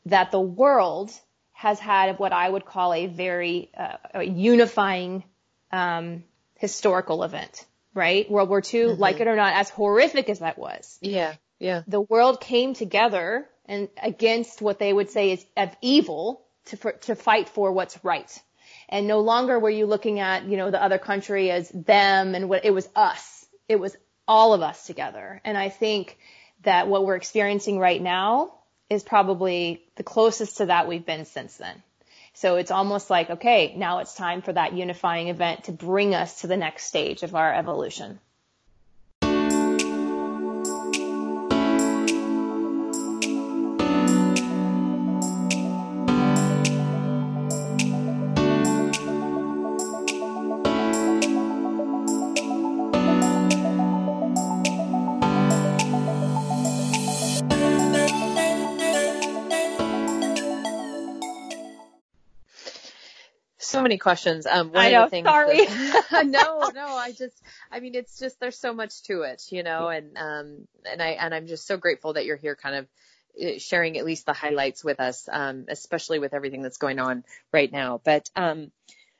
that 0.05 0.31
the 0.31 0.39
world 0.39 1.11
has 1.51 1.79
had 1.79 2.19
what 2.19 2.33
I 2.33 2.47
would 2.47 2.65
call 2.65 2.93
a 2.93 3.07
very 3.07 3.71
uh, 3.77 3.97
a 4.13 4.23
unifying 4.23 5.23
um, 5.71 6.23
historical 6.55 7.23
event, 7.23 7.65
right? 7.93 8.29
World 8.29 8.49
War 8.49 8.59
II, 8.59 8.81
mm-hmm. 8.81 9.01
like 9.01 9.19
it 9.19 9.27
or 9.27 9.35
not, 9.35 9.53
as 9.53 9.69
horrific 9.69 10.29
as 10.29 10.39
that 10.39 10.57
was. 10.57 10.99
Yeah, 11.01 11.33
yeah. 11.59 11.81
The 11.87 12.01
world 12.01 12.39
came 12.39 12.73
together 12.73 13.49
and 13.65 13.89
against 14.01 14.61
what 14.61 14.79
they 14.79 14.93
would 14.93 15.09
say 15.09 15.31
is 15.31 15.45
of 15.57 15.75
evil 15.81 16.45
to 16.65 16.77
for, 16.77 16.91
to 16.91 17.15
fight 17.15 17.49
for 17.49 17.71
what's 17.71 18.03
right. 18.03 18.31
And 18.89 19.07
no 19.07 19.19
longer 19.19 19.59
were 19.59 19.69
you 19.69 19.85
looking 19.85 20.19
at, 20.19 20.45
you 20.45 20.57
know, 20.57 20.71
the 20.71 20.81
other 20.81 20.97
country 20.97 21.51
as 21.51 21.69
them 21.69 22.35
and 22.35 22.49
what 22.49 22.65
it 22.65 22.73
was 22.73 22.87
us. 22.95 23.45
It 23.67 23.79
was 23.79 23.95
all 24.27 24.53
of 24.53 24.61
us 24.61 24.85
together. 24.85 25.41
And 25.43 25.57
I 25.57 25.69
think 25.69 26.17
that 26.63 26.87
what 26.87 27.05
we're 27.05 27.15
experiencing 27.15 27.79
right 27.79 28.01
now 28.01 28.53
is 28.89 29.03
probably 29.03 29.83
the 29.95 30.03
closest 30.03 30.57
to 30.57 30.67
that 30.67 30.87
we've 30.87 31.05
been 31.05 31.25
since 31.25 31.57
then. 31.57 31.83
So 32.33 32.55
it's 32.57 32.71
almost 32.71 33.09
like, 33.09 33.29
okay, 33.29 33.73
now 33.75 33.99
it's 33.99 34.13
time 34.13 34.41
for 34.41 34.53
that 34.53 34.73
unifying 34.73 35.27
event 35.27 35.65
to 35.65 35.71
bring 35.71 36.13
us 36.13 36.41
to 36.41 36.47
the 36.47 36.55
next 36.55 36.85
stage 36.85 37.23
of 37.23 37.35
our 37.35 37.53
evolution. 37.53 38.19
Many 63.81 63.97
questions. 63.97 64.45
Um, 64.45 64.71
one 64.71 64.85
I 64.85 64.91
know. 64.91 65.03
Of 65.03 65.07
the 65.07 65.11
things 65.11 65.27
sorry. 65.27 65.65
That, 65.65 66.03
no, 66.25 66.69
no. 66.73 66.87
I 66.87 67.11
just, 67.11 67.41
I 67.71 67.79
mean, 67.79 67.95
it's 67.95 68.19
just 68.19 68.39
there's 68.39 68.57
so 68.57 68.73
much 68.73 69.03
to 69.03 69.21
it, 69.21 69.43
you 69.49 69.63
know, 69.63 69.89
and 69.89 70.17
um, 70.17 70.67
and 70.89 71.01
I 71.01 71.09
and 71.11 71.33
I'm 71.33 71.47
just 71.47 71.67
so 71.67 71.77
grateful 71.77 72.13
that 72.13 72.25
you're 72.25 72.37
here, 72.37 72.55
kind 72.55 72.75
of 72.75 72.87
uh, 73.41 73.59
sharing 73.59 73.97
at 73.97 74.05
least 74.05 74.25
the 74.25 74.33
highlights 74.33 74.83
with 74.83 74.99
us, 74.99 75.27
um, 75.31 75.65
especially 75.67 76.19
with 76.19 76.33
everything 76.33 76.61
that's 76.61 76.77
going 76.77 76.99
on 76.99 77.23
right 77.51 77.71
now. 77.71 78.01
But 78.03 78.29
um, 78.35 78.71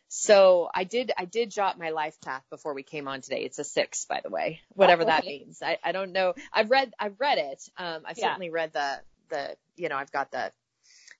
so 0.10 0.69
I 0.73 0.86
did, 0.86 1.12
I 1.17 1.25
did 1.25 1.51
jot 1.51 1.77
my 1.77 1.89
life 1.89 2.19
path 2.21 2.43
before 2.49 2.73
we 2.73 2.83
came 2.83 3.07
on 3.07 3.21
today. 3.21 3.41
It's 3.41 3.60
a 3.60 3.63
six, 3.63 4.05
by 4.05 4.21
the 4.23 4.29
way, 4.29 4.62
whatever 4.69 5.03
okay. 5.03 5.12
that 5.12 5.25
means. 5.25 5.62
I, 5.62 5.77
I 5.83 5.91
don't 5.91 6.13
know. 6.13 6.33
I've 6.53 6.71
read, 6.71 6.93
I've 6.97 7.19
read 7.19 7.38
it. 7.38 7.62
Um, 7.77 8.03
I've 8.05 8.17
yeah. 8.17 8.27
certainly 8.27 8.49
read 8.49 8.71
the, 8.73 9.01
the, 9.29 9.57
you 9.75 9.89
know, 9.89 9.97
I've 9.97 10.12
got 10.12 10.31
the 10.31 10.51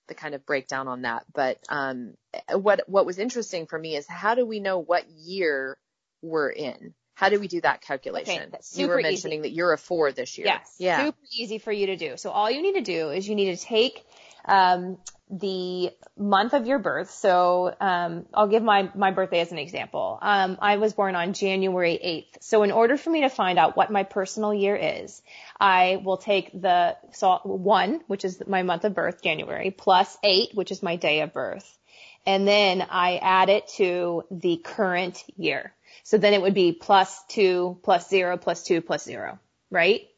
the 0.08 0.14
kind 0.14 0.34
of 0.34 0.44
breakdown 0.44 0.88
on 0.88 1.02
that. 1.02 1.24
But 1.32 1.58
um, 1.68 2.14
what 2.52 2.88
what 2.88 3.06
was 3.06 3.18
interesting 3.18 3.66
for 3.66 3.78
me 3.78 3.96
is 3.96 4.06
how 4.08 4.34
do 4.34 4.44
we 4.44 4.60
know 4.60 4.78
what 4.78 5.08
year 5.08 5.78
we're 6.22 6.50
in? 6.50 6.94
How 7.14 7.28
do 7.30 7.40
we 7.40 7.48
do 7.48 7.60
that 7.62 7.80
calculation? 7.80 8.50
Okay, 8.54 8.58
you 8.74 8.88
were 8.88 9.00
mentioning 9.00 9.40
easy. 9.40 9.48
that 9.48 9.54
you're 9.54 9.72
a 9.72 9.78
four 9.78 10.12
this 10.12 10.38
year. 10.38 10.46
Yes. 10.46 10.74
Yeah. 10.78 11.06
Super 11.06 11.18
easy 11.36 11.58
for 11.58 11.72
you 11.72 11.86
to 11.86 11.96
do. 11.96 12.16
So 12.16 12.30
all 12.30 12.48
you 12.48 12.62
need 12.62 12.74
to 12.74 12.80
do 12.80 13.10
is 13.10 13.28
you 13.28 13.34
need 13.34 13.56
to 13.56 13.64
take 13.64 14.04
um, 14.44 14.98
the 15.30 15.90
month 16.16 16.54
of 16.54 16.66
your 16.66 16.78
birth. 16.78 17.10
So 17.10 17.74
um, 17.80 18.26
I'll 18.32 18.48
give 18.48 18.62
my 18.62 18.90
my 18.94 19.10
birthday 19.10 19.40
as 19.40 19.52
an 19.52 19.58
example. 19.58 20.18
Um, 20.20 20.58
I 20.60 20.76
was 20.76 20.92
born 20.92 21.14
on 21.14 21.32
January 21.32 21.98
8th. 22.02 22.42
So 22.42 22.62
in 22.62 22.70
order 22.70 22.96
for 22.96 23.10
me 23.10 23.22
to 23.22 23.28
find 23.28 23.58
out 23.58 23.76
what 23.76 23.90
my 23.90 24.04
personal 24.04 24.54
year 24.54 24.76
is, 24.76 25.22
I 25.60 26.00
will 26.02 26.16
take 26.16 26.50
the 26.52 26.96
so 27.12 27.40
one, 27.44 28.00
which 28.06 28.24
is 28.24 28.42
my 28.46 28.62
month 28.62 28.84
of 28.84 28.94
birth, 28.94 29.22
January, 29.22 29.70
plus 29.70 30.16
eight, 30.22 30.50
which 30.54 30.70
is 30.70 30.82
my 30.82 30.96
day 30.96 31.20
of 31.20 31.32
birth, 31.32 31.78
and 32.26 32.46
then 32.46 32.86
I 32.88 33.16
add 33.16 33.48
it 33.48 33.68
to 33.76 34.24
the 34.30 34.56
current 34.56 35.22
year. 35.36 35.72
So 36.04 36.16
then 36.16 36.32
it 36.32 36.40
would 36.40 36.54
be 36.54 36.72
plus 36.72 37.22
two, 37.28 37.78
plus 37.82 38.08
zero, 38.08 38.36
plus 38.36 38.62
two, 38.64 38.80
plus 38.80 39.04
zero, 39.04 39.38
right? 39.70 40.08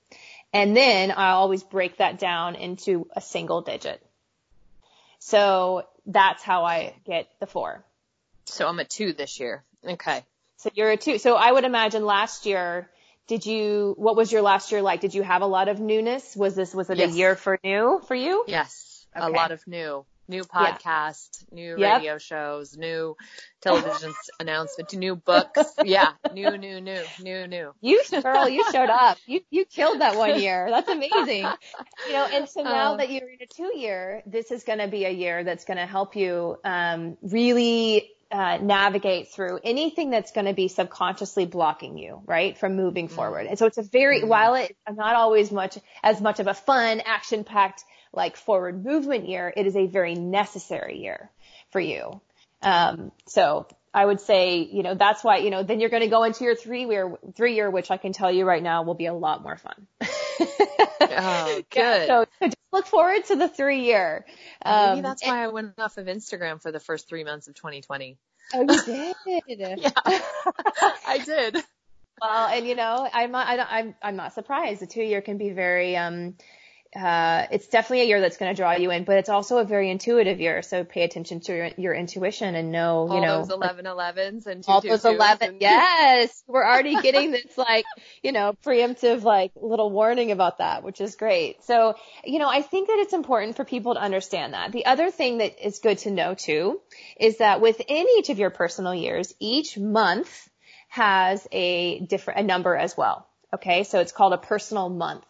And 0.52 0.76
then 0.76 1.10
I 1.10 1.30
always 1.30 1.62
break 1.62 1.98
that 1.98 2.18
down 2.18 2.56
into 2.56 3.08
a 3.14 3.20
single 3.20 3.62
digit. 3.62 4.04
So 5.20 5.84
that's 6.06 6.42
how 6.42 6.64
I 6.64 6.94
get 7.06 7.28
the 7.38 7.46
four. 7.46 7.84
So 8.46 8.66
I'm 8.66 8.78
a 8.80 8.84
two 8.84 9.12
this 9.12 9.38
year. 9.38 9.62
Okay. 9.86 10.24
So 10.56 10.70
you're 10.74 10.90
a 10.90 10.96
two. 10.96 11.18
So 11.18 11.36
I 11.36 11.52
would 11.52 11.64
imagine 11.64 12.04
last 12.04 12.46
year, 12.46 12.90
did 13.28 13.46
you, 13.46 13.94
what 13.96 14.16
was 14.16 14.32
your 14.32 14.42
last 14.42 14.72
year 14.72 14.82
like? 14.82 15.00
Did 15.00 15.14
you 15.14 15.22
have 15.22 15.42
a 15.42 15.46
lot 15.46 15.68
of 15.68 15.78
newness? 15.78 16.34
Was 16.34 16.56
this, 16.56 16.74
was 16.74 16.90
it 16.90 16.98
yes. 16.98 17.12
a 17.12 17.16
year 17.16 17.36
for 17.36 17.58
new 17.62 18.00
for 18.08 18.14
you? 18.14 18.44
Yes. 18.48 19.06
Okay. 19.16 19.26
A 19.26 19.30
lot 19.30 19.52
of 19.52 19.64
new 19.66 20.04
new 20.30 20.44
podcast, 20.44 21.44
yeah. 21.50 21.54
new 21.54 21.76
yep. 21.78 21.98
radio 21.98 22.18
shows, 22.18 22.76
new 22.76 23.16
television 23.60 24.14
announcement, 24.40 24.94
new 24.94 25.16
books. 25.16 25.74
Yeah, 25.84 26.12
new, 26.32 26.56
new, 26.56 26.80
new, 26.80 27.02
new, 27.20 27.46
new. 27.46 27.74
You 27.80 28.02
girl, 28.22 28.48
you 28.48 28.64
showed 28.72 28.88
up. 28.88 29.18
You 29.26 29.40
you 29.50 29.64
killed 29.64 30.00
that 30.00 30.16
one 30.16 30.40
year. 30.40 30.68
That's 30.70 30.88
amazing. 30.88 31.46
You 32.06 32.12
know, 32.12 32.26
and 32.32 32.48
so 32.48 32.62
now 32.62 32.92
um, 32.92 32.98
that 32.98 33.10
you're 33.10 33.28
in 33.28 33.38
a 33.42 33.46
two 33.46 33.76
year, 33.76 34.22
this 34.24 34.50
is 34.50 34.64
going 34.64 34.78
to 34.78 34.88
be 34.88 35.04
a 35.04 35.10
year 35.10 35.44
that's 35.44 35.64
going 35.64 35.78
to 35.78 35.86
help 35.86 36.16
you 36.16 36.56
um, 36.64 37.18
really 37.22 38.10
uh, 38.30 38.58
navigate 38.58 39.32
through 39.32 39.58
anything 39.64 40.10
that's 40.10 40.32
going 40.32 40.46
to 40.46 40.52
be 40.52 40.68
subconsciously 40.68 41.46
blocking 41.46 41.98
you, 41.98 42.22
right, 42.26 42.56
from 42.56 42.76
moving 42.76 43.06
mm-hmm. 43.06 43.16
forward. 43.16 43.46
And 43.46 43.58
so 43.58 43.66
it's 43.66 43.78
a 43.78 43.82
very, 43.82 44.20
mm-hmm. 44.20 44.28
while 44.28 44.54
it's 44.54 44.72
not 44.88 45.16
always 45.16 45.50
much 45.50 45.78
as 46.02 46.20
much 46.20 46.40
of 46.40 46.46
a 46.46 46.54
fun, 46.54 47.02
action-packed 47.04 47.84
like 48.12 48.36
forward 48.36 48.84
movement 48.84 49.28
year, 49.28 49.52
it 49.56 49.66
is 49.66 49.76
a 49.76 49.86
very 49.86 50.14
necessary 50.14 50.98
year 50.98 51.30
for 51.70 51.80
you. 51.80 52.20
Um, 52.62 53.12
so 53.26 53.66
I 53.92 54.06
would 54.06 54.20
say, 54.20 54.58
you 54.58 54.84
know, 54.84 54.94
that's 54.94 55.24
why, 55.24 55.38
you 55.38 55.50
know, 55.50 55.64
then 55.64 55.80
you're 55.80 55.90
going 55.90 56.02
to 56.02 56.08
go 56.08 56.22
into 56.22 56.44
your 56.44 56.54
three 56.54 56.86
year, 56.86 57.16
three 57.34 57.54
year, 57.54 57.68
which 57.68 57.90
I 57.90 57.96
can 57.96 58.12
tell 58.12 58.30
you 58.30 58.44
right 58.44 58.62
now 58.62 58.84
will 58.84 58.94
be 58.94 59.06
a 59.06 59.14
lot 59.14 59.42
more 59.42 59.56
fun. 59.56 59.86
oh, 60.00 61.62
good. 61.70 61.76
Yeah, 61.76 62.06
so, 62.06 62.26
so, 62.38 62.46
just 62.46 62.56
look 62.72 62.86
forward 62.86 63.24
to 63.26 63.36
the 63.36 63.48
three 63.48 63.84
year. 63.84 64.24
Um, 64.64 64.90
Maybe 64.90 65.00
that's 65.02 65.26
why 65.26 65.42
I 65.42 65.48
went 65.48 65.78
off 65.78 65.98
of 65.98 66.06
Instagram 66.06 66.62
for 66.62 66.70
the 66.70 66.78
first 66.78 67.08
three 67.08 67.24
months 67.24 67.48
of 67.48 67.54
2020. 67.54 68.16
Oh, 68.54 68.60
you 68.60 68.82
did? 68.84 69.16
yeah, 69.80 69.90
I 70.06 71.20
did. 71.24 71.56
Well, 72.20 72.48
and 72.48 72.66
you 72.66 72.76
know, 72.76 73.08
I'm 73.12 73.32
not, 73.32 73.48
I 73.48 73.56
don't, 73.56 73.72
I'm, 73.72 73.94
I'm 74.02 74.16
not 74.16 74.34
surprised. 74.34 74.82
The 74.82 74.86
two 74.86 75.02
year 75.02 75.20
can 75.20 75.36
be 75.36 75.50
very, 75.50 75.96
um, 75.96 76.36
uh, 76.94 77.46
it's 77.52 77.68
definitely 77.68 78.00
a 78.00 78.06
year 78.06 78.20
that's 78.20 78.36
going 78.36 78.52
to 78.52 78.56
draw 78.56 78.72
you 78.72 78.90
in, 78.90 79.04
but 79.04 79.16
it's 79.16 79.28
also 79.28 79.58
a 79.58 79.64
very 79.64 79.90
intuitive 79.90 80.40
year. 80.40 80.60
So 80.60 80.82
pay 80.82 81.02
attention 81.02 81.38
to 81.42 81.54
your, 81.54 81.70
your 81.76 81.94
intuition 81.94 82.56
and 82.56 82.72
know, 82.72 83.06
all 83.08 83.14
you 83.14 83.20
know, 83.20 83.38
those 83.38 83.50
11 83.50 83.84
11s 83.84 84.46
and 84.46 84.64
all 84.66 84.80
those 84.80 85.04
11. 85.04 85.48
And... 85.48 85.60
Yes. 85.60 86.42
We're 86.48 86.66
already 86.66 86.96
getting 87.02 87.30
this 87.30 87.56
like, 87.56 87.84
you 88.24 88.32
know, 88.32 88.56
preemptive 88.64 89.22
like 89.22 89.52
little 89.54 89.90
warning 89.90 90.32
about 90.32 90.58
that, 90.58 90.82
which 90.82 91.00
is 91.00 91.14
great. 91.14 91.62
So, 91.62 91.94
you 92.24 92.40
know, 92.40 92.48
I 92.48 92.60
think 92.62 92.88
that 92.88 92.98
it's 92.98 93.12
important 93.12 93.54
for 93.54 93.64
people 93.64 93.94
to 93.94 94.00
understand 94.00 94.54
that. 94.54 94.72
The 94.72 94.86
other 94.86 95.12
thing 95.12 95.38
that 95.38 95.64
is 95.64 95.78
good 95.78 95.98
to 95.98 96.10
know 96.10 96.34
too 96.34 96.80
is 97.20 97.38
that 97.38 97.60
within 97.60 98.06
each 98.18 98.30
of 98.30 98.40
your 98.40 98.50
personal 98.50 98.96
years, 98.96 99.32
each 99.38 99.78
month 99.78 100.48
has 100.88 101.46
a 101.52 102.00
different, 102.00 102.40
a 102.40 102.42
number 102.42 102.74
as 102.74 102.96
well. 102.96 103.28
Okay. 103.54 103.84
So 103.84 104.00
it's 104.00 104.10
called 104.10 104.32
a 104.32 104.38
personal 104.38 104.88
month. 104.88 105.24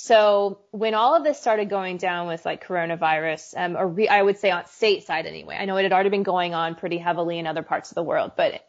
So 0.00 0.60
when 0.70 0.94
all 0.94 1.16
of 1.16 1.24
this 1.24 1.40
started 1.40 1.68
going 1.68 1.96
down 1.96 2.28
with 2.28 2.46
like 2.46 2.64
coronavirus, 2.64 3.54
um, 3.56 3.76
or 3.76 3.88
re- 3.88 4.06
I 4.06 4.22
would 4.22 4.38
say 4.38 4.52
on 4.52 4.62
stateside 4.62 5.26
anyway, 5.26 5.56
I 5.58 5.64
know 5.64 5.76
it 5.76 5.82
had 5.82 5.92
already 5.92 6.08
been 6.08 6.22
going 6.22 6.54
on 6.54 6.76
pretty 6.76 6.98
heavily 6.98 7.36
in 7.36 7.48
other 7.48 7.64
parts 7.64 7.90
of 7.90 7.96
the 7.96 8.04
world, 8.04 8.30
but 8.36 8.62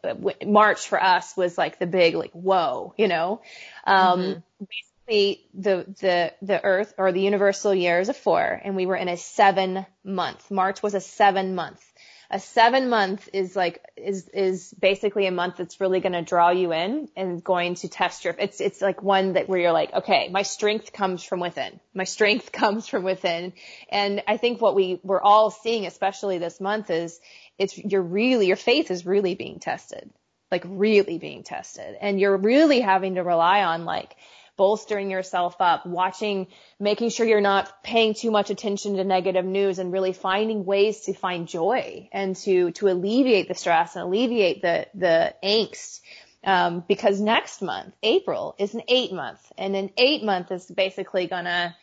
March 0.44 0.88
for 0.88 1.00
us 1.00 1.36
was 1.36 1.56
like 1.56 1.78
the 1.78 1.86
big, 1.86 2.16
like, 2.16 2.32
whoa, 2.32 2.94
you 2.98 3.06
know, 3.06 3.42
um, 3.86 4.20
mm-hmm. 4.20 4.64
basically 5.06 5.46
the, 5.54 5.86
the, 6.00 6.32
the 6.42 6.64
earth 6.64 6.94
or 6.98 7.12
the 7.12 7.20
universal 7.20 7.72
year 7.72 8.00
is 8.00 8.08
a 8.08 8.14
four 8.14 8.60
and 8.64 8.74
we 8.74 8.86
were 8.86 8.96
in 8.96 9.08
a 9.08 9.16
seven 9.16 9.86
month. 10.02 10.50
March 10.50 10.82
was 10.82 10.94
a 10.94 11.00
seven 11.00 11.54
month. 11.54 11.80
A 12.30 12.38
seven 12.38 12.88
month 12.88 13.28
is 13.32 13.56
like 13.56 13.84
is 13.96 14.28
is 14.28 14.72
basically 14.78 15.26
a 15.26 15.32
month 15.32 15.56
that's 15.56 15.80
really 15.80 15.98
going 15.98 16.12
to 16.12 16.22
draw 16.22 16.50
you 16.50 16.72
in 16.72 17.08
and 17.16 17.42
going 17.42 17.74
to 17.74 17.88
test 17.88 18.24
your 18.24 18.34
it's 18.38 18.60
it's 18.60 18.80
like 18.80 19.02
one 19.02 19.32
that 19.32 19.48
where 19.48 19.58
you're 19.58 19.72
like 19.72 19.92
okay 19.92 20.28
my 20.30 20.42
strength 20.42 20.92
comes 20.92 21.24
from 21.24 21.40
within. 21.40 21.80
My 21.92 22.04
strength 22.04 22.52
comes 22.60 22.86
from 22.86 23.02
within. 23.02 23.52
And 23.90 24.22
i 24.28 24.36
think 24.36 24.60
what 24.60 24.74
we 24.74 25.00
we're 25.02 25.20
all 25.20 25.50
seeing 25.50 25.86
especially 25.86 26.38
this 26.38 26.60
month 26.60 26.90
is 26.90 27.18
it's 27.58 27.76
you're 27.76 28.02
really 28.02 28.46
your 28.46 28.56
faith 28.56 28.90
is 28.90 29.04
really 29.04 29.34
being 29.34 29.58
tested. 29.58 30.08
Like 30.52 30.64
really 30.66 31.18
being 31.18 31.42
tested. 31.42 31.96
And 32.00 32.18
you're 32.18 32.36
really 32.36 32.80
having 32.80 33.16
to 33.16 33.22
rely 33.22 33.62
on 33.62 33.84
like 33.84 34.16
bolstering 34.60 35.10
yourself 35.10 35.56
up, 35.58 35.86
watching, 35.86 36.46
making 36.78 37.08
sure 37.08 37.24
you're 37.24 37.40
not 37.40 37.82
paying 37.82 38.12
too 38.12 38.30
much 38.30 38.50
attention 38.50 38.98
to 38.98 39.04
negative 39.04 39.46
news 39.46 39.78
and 39.78 39.90
really 39.90 40.12
finding 40.12 40.66
ways 40.66 41.00
to 41.00 41.14
find 41.14 41.48
joy 41.48 42.06
and 42.12 42.36
to, 42.36 42.70
to 42.72 42.86
alleviate 42.88 43.48
the 43.48 43.54
stress 43.54 43.96
and 43.96 44.04
alleviate 44.04 44.60
the, 44.60 44.86
the 44.92 45.34
angst. 45.42 46.00
Um, 46.44 46.84
because 46.86 47.22
next 47.22 47.62
month, 47.62 47.94
April, 48.02 48.54
is 48.58 48.74
an 48.74 48.82
eight 48.86 49.14
month 49.14 49.40
and 49.56 49.74
an 49.74 49.92
eight 49.96 50.22
month 50.22 50.52
is 50.52 50.66
basically 50.66 51.26
gonna 51.26 51.74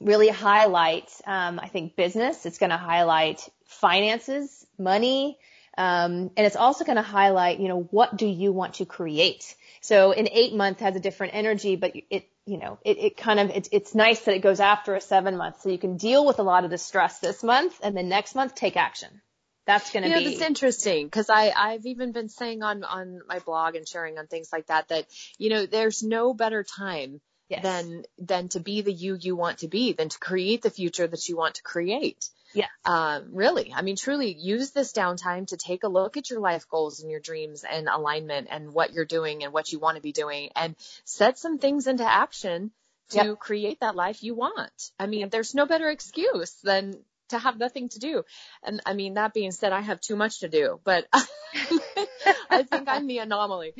really 0.00 0.28
highlight, 0.28 1.10
um, 1.26 1.58
I 1.58 1.66
think 1.66 1.96
business. 1.96 2.46
It's 2.46 2.58
gonna 2.58 2.78
highlight 2.78 3.48
finances, 3.66 4.64
money, 4.78 5.36
um, 5.76 6.30
and 6.36 6.46
it's 6.46 6.56
also 6.56 6.84
going 6.84 6.96
to 6.96 7.02
highlight, 7.02 7.58
you 7.58 7.68
know, 7.68 7.88
what 7.90 8.14
do 8.16 8.26
you 8.26 8.52
want 8.52 8.74
to 8.74 8.84
create? 8.84 9.56
So 9.82 10.12
an 10.12 10.28
eight 10.30 10.54
month 10.54 10.78
has 10.78 10.94
a 10.94 11.00
different 11.00 11.34
energy, 11.34 11.74
but 11.74 11.92
it, 12.08 12.28
you 12.46 12.56
know, 12.56 12.78
it, 12.84 12.98
it 12.98 13.16
kind 13.16 13.40
of, 13.40 13.50
it's, 13.50 13.68
it's 13.72 13.96
nice 13.96 14.20
that 14.20 14.34
it 14.34 14.38
goes 14.38 14.60
after 14.60 14.94
a 14.94 15.00
seven 15.00 15.36
month. 15.36 15.60
So 15.60 15.70
you 15.70 15.78
can 15.78 15.96
deal 15.96 16.24
with 16.24 16.38
a 16.38 16.44
lot 16.44 16.64
of 16.64 16.70
the 16.70 16.78
stress 16.78 17.18
this 17.18 17.42
month 17.42 17.78
and 17.82 17.96
then 17.96 18.08
next 18.08 18.36
month 18.36 18.54
take 18.54 18.76
action. 18.76 19.20
That's 19.66 19.92
going 19.92 20.04
to 20.04 20.08
you 20.08 20.14
know, 20.14 20.20
be. 20.20 20.30
that's 20.30 20.40
interesting 20.40 21.06
because 21.06 21.28
I, 21.28 21.52
I've 21.56 21.84
even 21.84 22.12
been 22.12 22.28
saying 22.28 22.62
on, 22.62 22.84
on 22.84 23.22
my 23.28 23.40
blog 23.40 23.74
and 23.74 23.86
sharing 23.86 24.18
on 24.18 24.28
things 24.28 24.50
like 24.52 24.66
that, 24.68 24.88
that, 24.88 25.06
you 25.36 25.50
know, 25.50 25.66
there's 25.66 26.02
no 26.02 26.32
better 26.32 26.64
time 26.64 27.20
yes. 27.48 27.62
than, 27.64 28.04
than 28.18 28.48
to 28.50 28.60
be 28.60 28.82
the 28.82 28.92
you 28.92 29.16
you 29.20 29.34
want 29.34 29.58
to 29.58 29.68
be, 29.68 29.92
than 29.92 30.08
to 30.08 30.18
create 30.18 30.62
the 30.62 30.70
future 30.70 31.08
that 31.08 31.28
you 31.28 31.36
want 31.36 31.56
to 31.56 31.62
create. 31.62 32.28
Yeah. 32.54 32.66
Um, 32.84 33.30
really. 33.32 33.72
I 33.74 33.82
mean, 33.82 33.96
truly 33.96 34.32
use 34.32 34.70
this 34.70 34.92
downtime 34.92 35.46
to 35.48 35.56
take 35.56 35.84
a 35.84 35.88
look 35.88 36.16
at 36.16 36.30
your 36.30 36.40
life 36.40 36.68
goals 36.68 37.00
and 37.00 37.10
your 37.10 37.20
dreams 37.20 37.64
and 37.64 37.88
alignment 37.88 38.48
and 38.50 38.72
what 38.72 38.92
you're 38.92 39.04
doing 39.04 39.44
and 39.44 39.52
what 39.52 39.72
you 39.72 39.78
want 39.78 39.96
to 39.96 40.02
be 40.02 40.12
doing 40.12 40.50
and 40.54 40.76
set 41.04 41.38
some 41.38 41.58
things 41.58 41.86
into 41.86 42.04
action 42.04 42.70
to 43.10 43.16
yep. 43.16 43.38
create 43.38 43.80
that 43.80 43.96
life 43.96 44.22
you 44.22 44.34
want. 44.34 44.90
I 44.98 45.06
mean, 45.06 45.28
there's 45.28 45.54
no 45.54 45.66
better 45.66 45.88
excuse 45.88 46.52
than 46.62 46.94
to 47.32 47.38
have 47.38 47.58
nothing 47.58 47.88
to 47.90 47.98
do. 47.98 48.24
And 48.62 48.80
I 48.86 48.94
mean, 48.94 49.14
that 49.14 49.34
being 49.34 49.50
said, 49.50 49.72
I 49.72 49.80
have 49.80 50.00
too 50.00 50.16
much 50.16 50.40
to 50.40 50.48
do, 50.48 50.80
but 50.84 51.06
I 51.12 52.62
think 52.62 52.88
I'm 52.88 53.06
the 53.06 53.18
anomaly. 53.18 53.74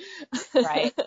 right. 0.54 0.92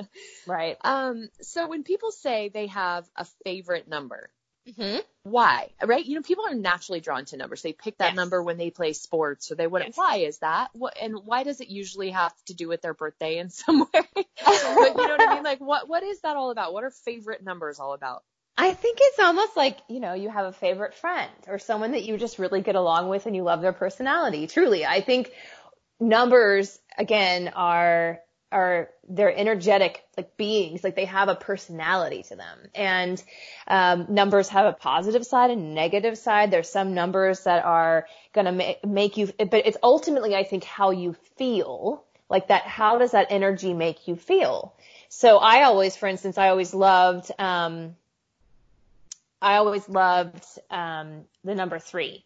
Right. 0.47 0.77
Um, 0.81 1.29
so 1.41 1.67
when 1.67 1.83
people 1.83 2.11
say 2.11 2.49
they 2.49 2.67
have 2.67 3.05
a 3.15 3.25
favorite 3.43 3.87
number, 3.87 4.29
Mm-hmm. 4.67 4.99
Why? 5.23 5.69
Right? 5.83 6.05
You 6.05 6.15
know, 6.15 6.21
people 6.21 6.45
are 6.47 6.55
naturally 6.55 6.99
drawn 6.99 7.25
to 7.25 7.37
numbers. 7.37 7.61
They 7.61 7.73
pick 7.73 7.97
that 7.97 8.09
yes. 8.09 8.15
number 8.15 8.41
when 8.41 8.57
they 8.57 8.69
play 8.71 8.93
sports 8.93 9.51
or 9.51 9.55
they 9.55 9.67
wouldn't. 9.67 9.89
Yes. 9.89 9.97
Why 9.97 10.17
is 10.17 10.37
that? 10.39 10.69
What, 10.73 10.97
and 11.01 11.15
why 11.25 11.43
does 11.43 11.61
it 11.61 11.69
usually 11.69 12.11
have 12.11 12.33
to 12.45 12.53
do 12.53 12.67
with 12.67 12.81
their 12.81 12.93
birthday 12.93 13.37
in 13.37 13.49
some 13.51 13.79
way? 13.79 13.87
but 14.15 14.25
you 14.45 15.07
know 15.07 15.15
what 15.17 15.29
I 15.29 15.35
mean? 15.35 15.43
Like, 15.43 15.59
what, 15.59 15.87
what 15.87 16.03
is 16.03 16.21
that 16.21 16.35
all 16.35 16.51
about? 16.51 16.73
What 16.73 16.83
are 16.83 16.91
favorite 16.91 17.43
numbers 17.43 17.79
all 17.79 17.93
about? 17.93 18.23
I 18.57 18.73
think 18.73 18.99
it's 19.01 19.19
almost 19.19 19.57
like, 19.57 19.79
you 19.89 19.99
know, 19.99 20.13
you 20.13 20.29
have 20.29 20.45
a 20.45 20.53
favorite 20.53 20.93
friend 20.95 21.31
or 21.47 21.59
someone 21.59 21.91
that 21.91 22.05
you 22.05 22.17
just 22.17 22.39
really 22.39 22.61
get 22.61 22.75
along 22.75 23.09
with 23.09 23.25
and 23.25 23.35
you 23.35 23.43
love 23.43 23.61
their 23.61 23.73
personality. 23.73 24.47
Truly. 24.47 24.85
I 24.85 25.01
think 25.01 25.31
numbers, 25.99 26.79
again, 26.97 27.49
are 27.49 28.19
are 28.55 28.89
they're 29.09 29.35
energetic 29.35 30.01
like 30.15 30.37
beings 30.37 30.81
like 30.81 30.95
they 30.95 31.05
have 31.05 31.27
a 31.27 31.35
personality 31.35 32.23
to 32.23 32.37
them. 32.37 32.57
And 32.73 33.21
um, 33.67 34.07
numbers 34.09 34.47
have 34.49 34.65
a 34.65 34.71
positive 34.71 35.25
side 35.25 35.51
and 35.51 35.75
negative 35.75 36.17
side. 36.17 36.51
There's 36.51 36.69
some 36.69 36.93
numbers 36.93 37.43
that 37.43 37.65
are 37.65 38.07
going 38.33 38.45
to 38.45 38.51
ma- 38.53 38.89
make 38.89 39.17
you 39.17 39.27
but 39.37 39.67
it's 39.67 39.77
ultimately 39.83 40.35
i 40.35 40.43
think 40.43 40.63
how 40.63 40.91
you 40.91 41.13
feel. 41.37 42.03
Like 42.29 42.47
that 42.47 42.63
how 42.63 42.97
does 42.97 43.11
that 43.11 43.27
energy 43.29 43.73
make 43.73 44.07
you 44.07 44.15
feel? 44.15 44.73
So 45.09 45.37
i 45.37 45.63
always 45.63 45.97
for 45.97 46.07
instance 46.07 46.37
i 46.37 46.47
always 46.47 46.73
loved 46.73 47.29
um, 47.37 47.95
i 49.41 49.57
always 49.57 49.87
loved 49.89 50.45
um, 50.71 51.25
the 51.43 51.55
number 51.55 51.77
three. 51.77 52.23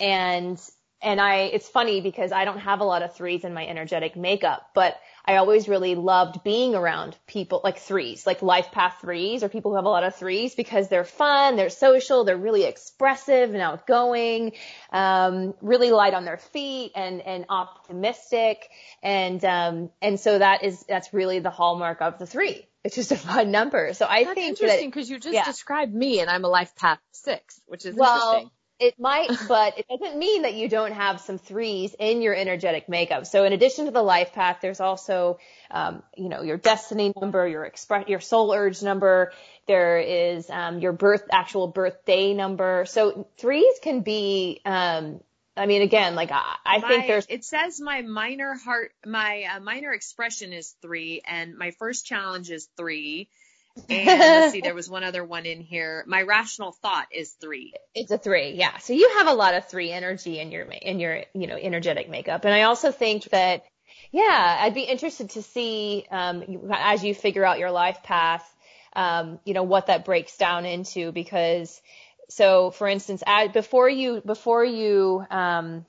And 0.00 0.60
and 1.02 1.20
I, 1.20 1.40
it's 1.40 1.68
funny 1.68 2.00
because 2.00 2.32
I 2.32 2.44
don't 2.44 2.58
have 2.58 2.80
a 2.80 2.84
lot 2.84 3.02
of 3.02 3.14
threes 3.14 3.44
in 3.44 3.52
my 3.52 3.66
energetic 3.66 4.16
makeup, 4.16 4.70
but 4.74 4.98
I 5.26 5.36
always 5.36 5.68
really 5.68 5.94
loved 5.94 6.42
being 6.42 6.74
around 6.74 7.16
people 7.26 7.60
like 7.62 7.78
threes, 7.78 8.26
like 8.26 8.40
life 8.42 8.72
path 8.72 8.98
threes 9.00 9.42
or 9.42 9.48
people 9.48 9.72
who 9.72 9.76
have 9.76 9.84
a 9.84 9.90
lot 9.90 10.04
of 10.04 10.14
threes 10.14 10.54
because 10.54 10.88
they're 10.88 11.04
fun, 11.04 11.56
they're 11.56 11.68
social, 11.68 12.24
they're 12.24 12.36
really 12.36 12.64
expressive 12.64 13.50
and 13.50 13.60
outgoing, 13.60 14.52
um, 14.90 15.54
really 15.60 15.90
light 15.90 16.14
on 16.14 16.24
their 16.24 16.38
feet 16.38 16.92
and, 16.94 17.20
and 17.20 17.44
optimistic. 17.50 18.68
And, 19.02 19.44
um, 19.44 19.90
and 20.00 20.18
so 20.18 20.38
that 20.38 20.64
is, 20.64 20.84
that's 20.88 21.12
really 21.12 21.40
the 21.40 21.50
hallmark 21.50 22.00
of 22.00 22.18
the 22.18 22.26
three. 22.26 22.66
It's 22.84 22.94
just 22.94 23.10
a 23.10 23.16
fun 23.16 23.50
number. 23.50 23.92
So 23.94 24.06
I 24.08 24.24
that's 24.24 24.34
think 24.34 24.60
interesting 24.60 24.88
because 24.88 25.10
you 25.10 25.18
just 25.18 25.34
yeah. 25.34 25.44
described 25.44 25.92
me 25.92 26.20
and 26.20 26.30
I'm 26.30 26.44
a 26.44 26.48
life 26.48 26.74
path 26.76 27.00
six, 27.10 27.60
which 27.66 27.84
is 27.84 27.96
well, 27.96 28.32
interesting. 28.32 28.50
It 28.78 28.98
might, 28.98 29.30
but 29.48 29.78
it 29.78 29.86
doesn't 29.88 30.18
mean 30.18 30.42
that 30.42 30.54
you 30.54 30.68
don't 30.68 30.92
have 30.92 31.20
some 31.20 31.38
threes 31.38 31.94
in 31.98 32.22
your 32.22 32.34
energetic 32.34 32.88
makeup. 32.88 33.26
So 33.26 33.44
in 33.44 33.52
addition 33.52 33.86
to 33.86 33.90
the 33.90 34.02
life 34.02 34.32
path, 34.32 34.58
there's 34.60 34.80
also, 34.80 35.38
um, 35.70 36.02
you 36.16 36.28
know, 36.28 36.42
your 36.42 36.56
destiny 36.56 37.12
number, 37.20 37.46
your 37.46 37.64
express, 37.64 38.08
your 38.08 38.20
soul 38.20 38.52
urge 38.52 38.82
number. 38.82 39.32
There 39.66 39.98
is 39.98 40.48
um, 40.50 40.80
your 40.80 40.92
birth, 40.92 41.24
actual 41.30 41.68
birthday 41.68 42.34
number. 42.34 42.84
So 42.86 43.28
threes 43.38 43.78
can 43.82 44.00
be, 44.00 44.60
um, 44.64 45.20
I 45.56 45.66
mean, 45.66 45.82
again, 45.82 46.14
like 46.14 46.30
I, 46.30 46.56
I 46.66 46.78
my, 46.78 46.88
think 46.88 47.06
there's. 47.06 47.26
It 47.30 47.44
says 47.44 47.80
my 47.80 48.02
minor 48.02 48.54
heart, 48.54 48.92
my 49.06 49.44
uh, 49.54 49.60
minor 49.60 49.92
expression 49.92 50.52
is 50.52 50.74
three, 50.82 51.22
and 51.26 51.56
my 51.56 51.70
first 51.78 52.04
challenge 52.04 52.50
is 52.50 52.68
three 52.76 53.30
and 53.88 54.06
let's 54.06 54.52
see, 54.52 54.60
there 54.60 54.74
was 54.74 54.88
one 54.88 55.04
other 55.04 55.24
one 55.24 55.46
in 55.46 55.60
here. 55.60 56.04
My 56.06 56.22
rational 56.22 56.72
thought 56.72 57.06
is 57.12 57.32
three. 57.40 57.74
It's 57.94 58.10
a 58.10 58.18
three, 58.18 58.52
yeah. 58.52 58.78
So 58.78 58.92
you 58.92 59.14
have 59.18 59.28
a 59.28 59.34
lot 59.34 59.54
of 59.54 59.68
three 59.68 59.92
energy 59.92 60.38
in 60.38 60.50
your 60.50 60.62
in 60.62 61.00
your 61.00 61.22
you 61.34 61.46
know 61.46 61.56
energetic 61.56 62.08
makeup, 62.08 62.44
and 62.44 62.54
I 62.54 62.62
also 62.62 62.90
think 62.92 63.24
that 63.30 63.64
yeah, 64.12 64.58
I'd 64.60 64.74
be 64.74 64.82
interested 64.82 65.30
to 65.30 65.42
see 65.42 66.06
um, 66.10 66.70
as 66.72 67.04
you 67.04 67.14
figure 67.14 67.44
out 67.44 67.58
your 67.58 67.70
life 67.70 68.02
path, 68.02 68.46
um, 68.94 69.38
you 69.44 69.54
know 69.54 69.62
what 69.62 69.86
that 69.86 70.04
breaks 70.04 70.36
down 70.36 70.64
into 70.64 71.12
because 71.12 71.80
so 72.28 72.70
for 72.70 72.88
instance, 72.88 73.22
before 73.52 73.88
you 73.88 74.20
before 74.24 74.64
you 74.64 75.24
um, 75.30 75.86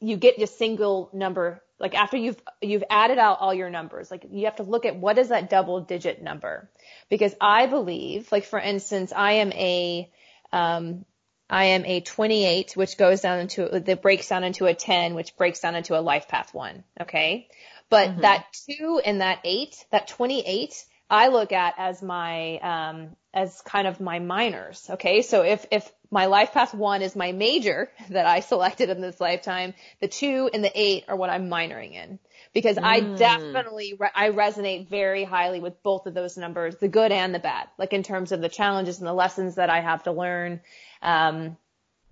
you 0.00 0.16
get 0.16 0.38
your 0.38 0.46
single 0.46 1.10
number 1.12 1.62
like 1.78 1.94
after 1.94 2.16
you've 2.16 2.40
you've 2.62 2.84
added 2.90 3.18
out 3.18 3.38
all 3.40 3.52
your 3.52 3.70
numbers 3.70 4.10
like 4.10 4.26
you 4.30 4.46
have 4.46 4.56
to 4.56 4.62
look 4.62 4.84
at 4.84 4.96
what 4.96 5.18
is 5.18 5.28
that 5.28 5.50
double 5.50 5.80
digit 5.80 6.22
number 6.22 6.70
because 7.08 7.34
i 7.40 7.66
believe 7.66 8.30
like 8.32 8.44
for 8.44 8.58
instance 8.58 9.12
i 9.14 9.32
am 9.32 9.52
a 9.52 10.10
um 10.52 11.04
i 11.50 11.64
am 11.64 11.84
a 11.84 12.00
28 12.00 12.76
which 12.76 12.96
goes 12.96 13.20
down 13.20 13.40
into 13.40 13.68
that 13.68 14.02
breaks 14.02 14.28
down 14.28 14.44
into 14.44 14.66
a 14.66 14.74
10 14.74 15.14
which 15.14 15.36
breaks 15.36 15.60
down 15.60 15.74
into 15.74 15.98
a 15.98 16.00
life 16.00 16.28
path 16.28 16.54
1 16.54 16.84
okay 17.02 17.48
but 17.88 18.10
mm-hmm. 18.10 18.20
that 18.22 18.46
2 18.68 19.00
and 19.04 19.20
that 19.20 19.40
8 19.44 19.84
that 19.90 20.08
28 20.08 20.84
I 21.08 21.28
look 21.28 21.52
at 21.52 21.74
as 21.78 22.02
my 22.02 22.58
um, 22.58 23.16
as 23.32 23.60
kind 23.62 23.86
of 23.86 24.00
my 24.00 24.18
minors. 24.18 24.86
Okay, 24.90 25.22
so 25.22 25.42
if 25.42 25.66
if 25.70 25.90
my 26.10 26.26
life 26.26 26.52
path 26.52 26.74
one 26.74 27.02
is 27.02 27.14
my 27.14 27.32
major 27.32 27.90
that 28.10 28.26
I 28.26 28.40
selected 28.40 28.90
in 28.90 29.00
this 29.00 29.20
lifetime, 29.20 29.74
the 30.00 30.08
two 30.08 30.50
and 30.52 30.64
the 30.64 30.72
eight 30.74 31.04
are 31.08 31.16
what 31.16 31.30
I'm 31.30 31.48
minoring 31.48 31.92
in 31.92 32.18
because 32.52 32.76
mm. 32.76 32.84
I 32.84 33.00
definitely 33.00 33.94
re- 33.98 34.10
I 34.14 34.30
resonate 34.30 34.88
very 34.88 35.24
highly 35.24 35.60
with 35.60 35.82
both 35.82 36.06
of 36.06 36.14
those 36.14 36.36
numbers, 36.36 36.76
the 36.76 36.88
good 36.88 37.12
and 37.12 37.34
the 37.34 37.38
bad. 37.38 37.68
Like 37.78 37.92
in 37.92 38.02
terms 38.02 38.32
of 38.32 38.40
the 38.40 38.48
challenges 38.48 38.98
and 38.98 39.06
the 39.06 39.14
lessons 39.14 39.56
that 39.56 39.70
I 39.70 39.80
have 39.80 40.02
to 40.04 40.12
learn. 40.12 40.60
Um, 41.02 41.56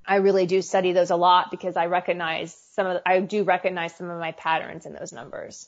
I 0.07 0.16
really 0.16 0.44
do 0.44 0.61
study 0.61 0.92
those 0.92 1.11
a 1.11 1.16
lot 1.16 1.50
because 1.50 1.76
I 1.76 1.87
recognize 1.87 2.54
some 2.72 2.87
of 2.87 2.94
the, 2.94 3.09
I 3.09 3.20
do 3.20 3.42
recognize 3.42 3.94
some 3.94 4.11
of 4.11 4.20
my 4.20 4.33
patterns 4.33 4.85
in 4.85 4.92
those 4.92 5.12
numbers. 5.12 5.66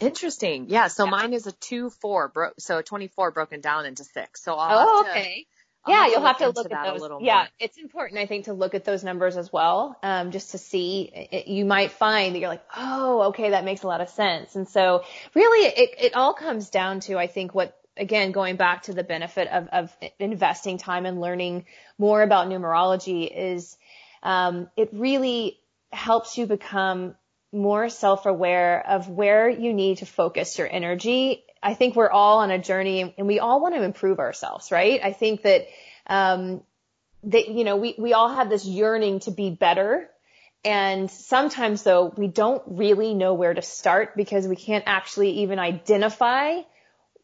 Interesting. 0.00 0.66
Yeah. 0.68 0.88
So 0.88 1.04
yeah. 1.04 1.10
mine 1.10 1.32
is 1.32 1.46
a 1.46 1.52
two 1.52 1.90
four 1.90 2.28
bro. 2.28 2.50
So 2.58 2.78
a 2.78 2.82
24 2.82 3.30
broken 3.30 3.60
down 3.60 3.86
into 3.86 4.04
six. 4.04 4.42
So 4.42 4.54
I'll 4.54 4.88
oh, 4.88 5.06
okay. 5.08 5.42
To, 5.42 5.60
yeah, 5.88 6.06
you'll 6.08 6.20
have 6.20 6.38
to 6.38 6.48
look 6.50 6.70
at 6.70 6.98
those. 6.98 7.08
Yeah, 7.22 7.36
more. 7.36 7.48
it's 7.58 7.78
important, 7.78 8.20
I 8.20 8.26
think, 8.26 8.44
to 8.46 8.52
look 8.52 8.74
at 8.74 8.84
those 8.84 9.02
numbers 9.02 9.38
as 9.38 9.50
well, 9.50 9.96
um, 10.02 10.30
just 10.30 10.50
to 10.50 10.58
see. 10.58 11.10
It, 11.14 11.46
you 11.48 11.64
might 11.64 11.92
find 11.92 12.34
that 12.34 12.38
you're 12.38 12.50
like, 12.50 12.64
oh, 12.76 13.22
okay, 13.28 13.50
that 13.50 13.64
makes 13.64 13.82
a 13.82 13.86
lot 13.86 14.02
of 14.02 14.10
sense. 14.10 14.56
And 14.56 14.68
so, 14.68 15.04
really, 15.34 15.66
it 15.66 15.90
it 15.98 16.14
all 16.14 16.34
comes 16.34 16.68
down 16.68 17.00
to, 17.00 17.16
I 17.16 17.28
think, 17.28 17.54
what 17.54 17.78
again, 17.96 18.32
going 18.32 18.56
back 18.56 18.84
to 18.84 18.92
the 18.92 19.02
benefit 19.02 19.48
of 19.48 19.68
of 19.68 19.96
investing 20.18 20.76
time 20.76 21.06
and 21.06 21.20
learning 21.20 21.64
more 21.98 22.22
about 22.22 22.48
numerology 22.48 23.30
is, 23.34 23.76
um, 24.22 24.68
it 24.76 24.90
really 24.92 25.58
helps 25.92 26.36
you 26.36 26.46
become 26.46 27.14
more 27.52 27.88
self-aware 27.88 28.86
of 28.86 29.08
where 29.08 29.48
you 29.48 29.72
need 29.72 29.98
to 29.98 30.06
focus 30.06 30.58
your 30.58 30.68
energy. 30.70 31.44
I 31.62 31.74
think 31.74 31.96
we're 31.96 32.10
all 32.10 32.38
on 32.38 32.50
a 32.50 32.58
journey 32.58 33.14
and 33.18 33.26
we 33.26 33.38
all 33.38 33.60
want 33.60 33.74
to 33.74 33.82
improve 33.82 34.18
ourselves, 34.18 34.70
right? 34.70 35.00
I 35.02 35.12
think 35.12 35.42
that, 35.42 35.66
um, 36.06 36.62
that, 37.24 37.48
you 37.48 37.64
know, 37.64 37.76
we, 37.76 37.94
we 37.98 38.12
all 38.12 38.32
have 38.32 38.48
this 38.48 38.64
yearning 38.64 39.20
to 39.20 39.30
be 39.30 39.50
better. 39.50 40.08
And 40.64 41.10
sometimes 41.10 41.82
though, 41.82 42.12
we 42.16 42.28
don't 42.28 42.62
really 42.66 43.14
know 43.14 43.34
where 43.34 43.52
to 43.52 43.62
start 43.62 44.16
because 44.16 44.46
we 44.46 44.56
can't 44.56 44.84
actually 44.86 45.40
even 45.40 45.58
identify 45.58 46.60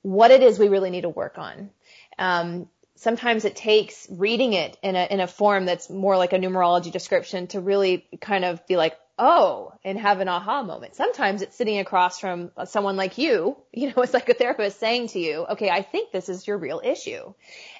what 0.02 0.30
it 0.30 0.42
is 0.42 0.58
we 0.58 0.68
really 0.68 0.90
need 0.90 1.02
to 1.02 1.08
work 1.08 1.38
on. 1.38 1.70
Um, 2.18 2.68
sometimes 2.96 3.44
it 3.44 3.56
takes 3.56 4.06
reading 4.10 4.52
it 4.52 4.76
in 4.82 4.96
a, 4.96 5.06
in 5.10 5.20
a 5.20 5.26
form 5.26 5.66
that's 5.66 5.88
more 5.88 6.16
like 6.16 6.32
a 6.32 6.38
numerology 6.38 6.90
description 6.90 7.46
to 7.48 7.60
really 7.60 8.06
kind 8.20 8.44
of 8.44 8.66
be 8.66 8.76
like, 8.76 8.96
oh, 9.18 9.72
and 9.84 9.98
have 9.98 10.20
an 10.20 10.28
aha 10.28 10.62
moment. 10.62 10.94
Sometimes 10.94 11.40
it's 11.40 11.56
sitting 11.56 11.78
across 11.78 12.18
from 12.18 12.50
someone 12.66 12.96
like 12.96 13.18
you, 13.18 13.56
you 13.72 13.88
know, 13.88 14.02
a 14.02 14.06
psychotherapist 14.06 14.72
saying 14.72 15.08
to 15.08 15.18
you, 15.18 15.46
okay, 15.50 15.70
I 15.70 15.82
think 15.82 16.12
this 16.12 16.28
is 16.28 16.46
your 16.46 16.58
real 16.58 16.80
issue 16.84 17.32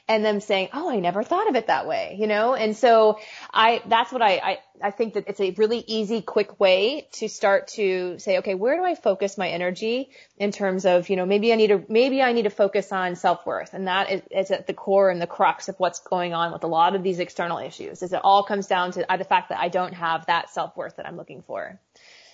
and 0.09 0.25
them 0.25 0.41
saying, 0.41 0.69
"Oh, 0.73 0.91
I 0.91 1.01
never 1.01 1.23
thought 1.23 1.49
of 1.49 1.57
it 1.57 1.67
that 1.67 1.87
way," 1.87 2.17
you 2.19 2.27
know. 2.27 2.55
And 2.55 2.77
so 2.77 3.19
I 3.53 3.83
that's 3.87 4.13
what 4.13 4.23
I 4.23 4.37
I, 4.37 4.59
I 4.83 4.91
think 4.91 5.15
that 5.15 5.25
it's 5.27 5.41
a 5.41 5.51
really 5.53 5.83
easy, 5.87 6.23
quick 6.23 6.61
way 6.61 7.09
to 7.15 7.29
start 7.29 7.69
to 7.69 8.19
say, 8.19 8.39
okay, 8.39 8.55
where 8.55 8.77
do 8.77 8.85
I 8.85 8.95
focus 8.95 9.37
my 9.37 9.49
energy 9.49 10.11
in 10.39 10.53
terms 10.53 10.87
of 10.87 11.09
you 11.09 11.17
know 11.17 11.27
maybe 11.27 11.53
I 11.53 11.57
need 11.57 11.69
to 11.69 11.85
maybe 11.89 12.23
I 12.23 12.33
need 12.33 12.45
to 12.45 12.51
focus 12.51 12.93
on 12.93 13.17
self 13.17 13.45
worth, 13.47 13.75
and 13.75 13.89
that 13.89 14.11
is, 14.11 14.23
is 14.31 14.51
at 14.51 14.67
the 14.67 14.75
core 14.75 15.11
and 15.11 15.21
the 15.21 15.27
crux 15.27 15.69
of 15.69 15.77
what's 15.79 15.99
going 16.01 16.35
on 16.35 16.53
with 16.53 16.65
a 16.65 16.69
lot 16.69 16.95
of 16.95 17.03
these 17.03 17.19
external 17.19 17.59
issues. 17.59 18.03
Is 18.03 18.13
it 18.13 18.21
all 18.23 18.45
comes 18.45 18.67
down 18.67 18.93
to 18.93 19.13
uh, 19.13 19.17
the 19.17 19.25
fact 19.25 19.49
that 19.49 19.59
I 19.59 19.69
don't 19.69 19.95
have 19.95 20.27
that 20.27 20.51
self 20.51 20.77
worth 20.77 20.97
that 20.97 21.07
I'm 21.07 21.17
looking 21.17 21.43
for. 21.43 21.81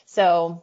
So 0.06 0.62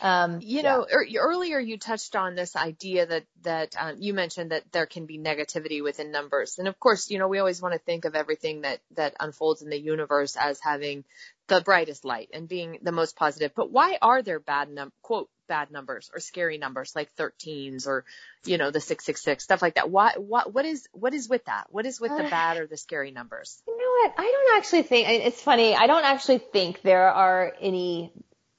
um, 0.00 0.40
you 0.42 0.62
know, 0.62 0.86
er, 0.90 1.04
earlier 1.18 1.58
you 1.58 1.76
touched 1.76 2.14
on 2.14 2.34
this 2.34 2.54
idea 2.54 3.06
that 3.06 3.24
that 3.42 3.74
um, 3.78 3.96
you 3.98 4.14
mentioned 4.14 4.52
that 4.52 4.70
there 4.70 4.86
can 4.86 5.06
be 5.06 5.18
negativity 5.18 5.82
within 5.82 6.12
numbers, 6.12 6.58
and 6.58 6.68
of 6.68 6.78
course, 6.78 7.10
you 7.10 7.18
know, 7.18 7.28
we 7.28 7.38
always 7.38 7.60
want 7.60 7.74
to 7.74 7.80
think 7.80 8.04
of 8.04 8.14
everything 8.14 8.62
that 8.62 8.80
that 8.94 9.14
unfolds 9.18 9.62
in 9.62 9.70
the 9.70 9.80
universe 9.80 10.36
as 10.36 10.60
having 10.60 11.04
the 11.48 11.60
brightest 11.60 12.04
light 12.04 12.28
and 12.32 12.48
being 12.48 12.78
the 12.82 12.92
most 12.92 13.16
positive. 13.16 13.52
But 13.54 13.72
why 13.72 13.98
are 14.00 14.22
there 14.22 14.38
bad 14.38 14.70
num 14.70 14.92
quote 15.02 15.28
bad 15.48 15.70
numbers 15.70 16.10
or 16.14 16.20
scary 16.20 16.58
numbers 16.58 16.94
like 16.94 17.08
13s 17.16 17.86
or 17.86 18.04
you 18.44 18.58
know 18.58 18.70
the 18.70 18.80
666 18.80 19.42
stuff 19.42 19.62
like 19.62 19.74
that? 19.74 19.90
Why 19.90 20.12
what 20.16 20.52
what 20.52 20.64
is 20.64 20.88
what 20.92 21.12
is 21.12 21.28
with 21.28 21.44
that? 21.46 21.66
What 21.70 21.86
is 21.86 22.00
with 22.00 22.16
the 22.16 22.22
bad 22.22 22.58
or 22.58 22.66
the 22.66 22.76
scary 22.76 23.10
numbers? 23.10 23.60
You 23.66 23.76
know 23.76 24.08
what? 24.08 24.14
I 24.16 24.30
don't 24.30 24.58
actually 24.58 24.82
think 24.82 25.08
it's 25.08 25.42
funny. 25.42 25.74
I 25.74 25.88
don't 25.88 26.04
actually 26.04 26.38
think 26.38 26.82
there 26.82 27.10
are 27.10 27.52
any 27.60 28.12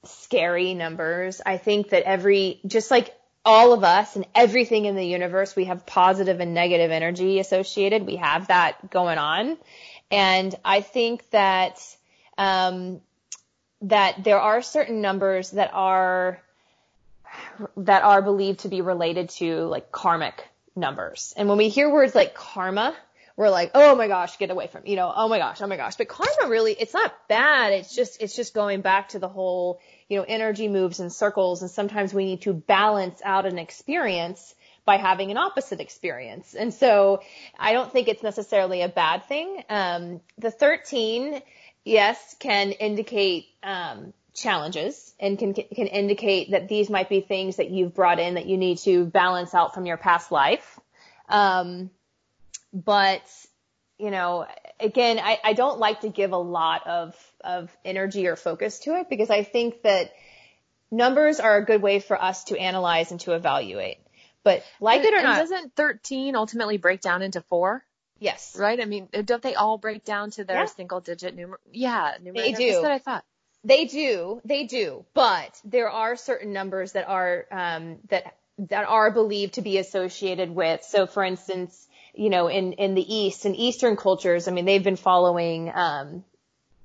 scary 0.04 0.74
numbers. 0.74 1.40
I 1.44 1.56
think 1.58 1.90
that 1.90 2.04
every, 2.04 2.60
just 2.66 2.90
like 2.90 3.14
all 3.44 3.72
of 3.72 3.84
us 3.84 4.16
and 4.16 4.26
everything 4.34 4.84
in 4.84 4.96
the 4.96 5.04
universe, 5.04 5.56
we 5.56 5.64
have 5.64 5.86
positive 5.86 6.40
and 6.40 6.54
negative 6.54 6.90
energy 6.90 7.38
associated. 7.38 8.06
We 8.06 8.16
have 8.16 8.48
that 8.48 8.90
going 8.90 9.18
on. 9.18 9.56
And 10.10 10.54
I 10.64 10.80
think 10.80 11.28
that, 11.30 11.80
um, 12.36 13.00
that 13.82 14.24
there 14.24 14.40
are 14.40 14.62
certain 14.62 15.00
numbers 15.00 15.52
that 15.52 15.70
are, 15.72 16.42
that 17.76 18.02
are 18.02 18.22
believed 18.22 18.60
to 18.60 18.68
be 18.68 18.80
related 18.80 19.30
to 19.30 19.64
like 19.66 19.92
karmic 19.92 20.46
numbers. 20.74 21.32
And 21.36 21.48
when 21.48 21.58
we 21.58 21.68
hear 21.68 21.90
words 21.90 22.14
like 22.14 22.34
karma, 22.34 22.94
we're 23.36 23.50
like, 23.50 23.70
oh 23.74 23.94
my 23.94 24.08
gosh, 24.08 24.38
get 24.38 24.50
away 24.50 24.66
from, 24.66 24.86
you 24.86 24.96
know, 24.96 25.12
oh 25.14 25.28
my 25.28 25.38
gosh, 25.38 25.60
oh 25.62 25.66
my 25.66 25.76
gosh. 25.76 25.96
But 25.96 26.08
karma 26.08 26.48
really, 26.48 26.72
it's 26.72 26.94
not 26.94 27.14
bad. 27.28 27.72
It's 27.72 27.94
just, 27.94 28.20
it's 28.20 28.36
just 28.36 28.54
going 28.54 28.80
back 28.80 29.10
to 29.10 29.18
the 29.18 29.28
whole, 29.28 29.80
you 30.08 30.18
know, 30.18 30.24
energy 30.26 30.68
moves 30.68 31.00
in 31.00 31.10
circles. 31.10 31.62
And 31.62 31.70
sometimes 31.70 32.12
we 32.12 32.24
need 32.24 32.42
to 32.42 32.52
balance 32.52 33.20
out 33.24 33.46
an 33.46 33.58
experience 33.58 34.54
by 34.84 34.96
having 34.96 35.30
an 35.30 35.36
opposite 35.36 35.80
experience. 35.80 36.54
And 36.54 36.72
so 36.74 37.22
I 37.58 37.72
don't 37.72 37.92
think 37.92 38.08
it's 38.08 38.22
necessarily 38.22 38.82
a 38.82 38.88
bad 38.88 39.26
thing. 39.26 39.62
Um, 39.68 40.20
the 40.38 40.50
13, 40.50 41.40
yes, 41.84 42.36
can 42.38 42.72
indicate, 42.72 43.46
um, 43.62 44.12
challenges 44.32 45.12
and 45.18 45.38
can 45.38 45.52
can 45.52 45.86
indicate 45.88 46.52
that 46.52 46.68
these 46.68 46.88
might 46.88 47.08
be 47.08 47.20
things 47.20 47.56
that 47.56 47.68
you've 47.70 47.94
brought 47.94 48.20
in 48.20 48.34
that 48.34 48.46
you 48.46 48.56
need 48.56 48.78
to 48.78 49.04
balance 49.04 49.54
out 49.54 49.74
from 49.74 49.86
your 49.86 49.96
past 49.96 50.30
life. 50.30 50.78
Um, 51.28 51.90
but 52.72 53.22
you 53.98 54.10
know, 54.10 54.46
again, 54.80 55.18
I, 55.18 55.38
I 55.44 55.52
don't 55.52 55.78
like 55.78 56.00
to 56.00 56.08
give 56.08 56.32
a 56.32 56.38
lot 56.38 56.86
of 56.86 57.14
of 57.42 57.70
energy 57.84 58.26
or 58.26 58.36
focus 58.36 58.80
to 58.80 58.98
it 58.98 59.08
because 59.10 59.30
I 59.30 59.44
think 59.44 59.82
that 59.82 60.12
numbers 60.90 61.38
are 61.40 61.58
a 61.58 61.64
good 61.64 61.82
way 61.82 62.00
for 62.00 62.20
us 62.20 62.44
to 62.44 62.58
analyze 62.58 63.10
and 63.10 63.20
to 63.20 63.32
evaluate. 63.32 63.98
But 64.42 64.64
like 64.80 65.04
and, 65.04 65.08
it 65.08 65.14
or 65.14 65.22
not, 65.22 65.38
doesn't 65.38 65.76
13 65.76 66.34
ultimately 66.34 66.78
break 66.78 67.00
down 67.00 67.22
into 67.22 67.42
four? 67.42 67.84
Yes. 68.18 68.56
Right? 68.58 68.80
I 68.80 68.84
mean, 68.84 69.08
don't 69.24 69.42
they 69.42 69.54
all 69.54 69.78
break 69.78 70.04
down 70.04 70.30
to 70.32 70.44
their 70.44 70.60
yeah. 70.60 70.66
single 70.66 71.00
digit 71.00 71.36
number? 71.36 71.60
Yeah, 71.72 72.14
numerator. 72.22 72.56
They 72.56 72.64
do. 72.64 72.72
That's 72.72 72.82
what 72.82 72.92
I 72.92 72.98
thought. 72.98 73.24
They 73.64 73.84
do. 73.84 74.40
They 74.44 74.64
do. 74.64 75.04
But 75.12 75.58
there 75.64 75.90
are 75.90 76.16
certain 76.16 76.52
numbers 76.52 76.92
that 76.92 77.08
are, 77.08 77.46
um, 77.50 77.98
that, 78.08 78.34
that 78.68 78.86
are 78.86 79.10
believed 79.10 79.54
to 79.54 79.62
be 79.62 79.78
associated 79.78 80.50
with. 80.50 80.82
So 80.84 81.06
for 81.06 81.22
instance, 81.22 81.88
you 82.14 82.30
know, 82.30 82.48
in, 82.48 82.72
in 82.74 82.94
the 82.94 83.14
East 83.14 83.44
and 83.44 83.56
Eastern 83.56 83.96
cultures, 83.96 84.48
I 84.48 84.52
mean, 84.52 84.64
they've 84.64 84.82
been 84.82 84.96
following, 84.96 85.70
um, 85.74 86.24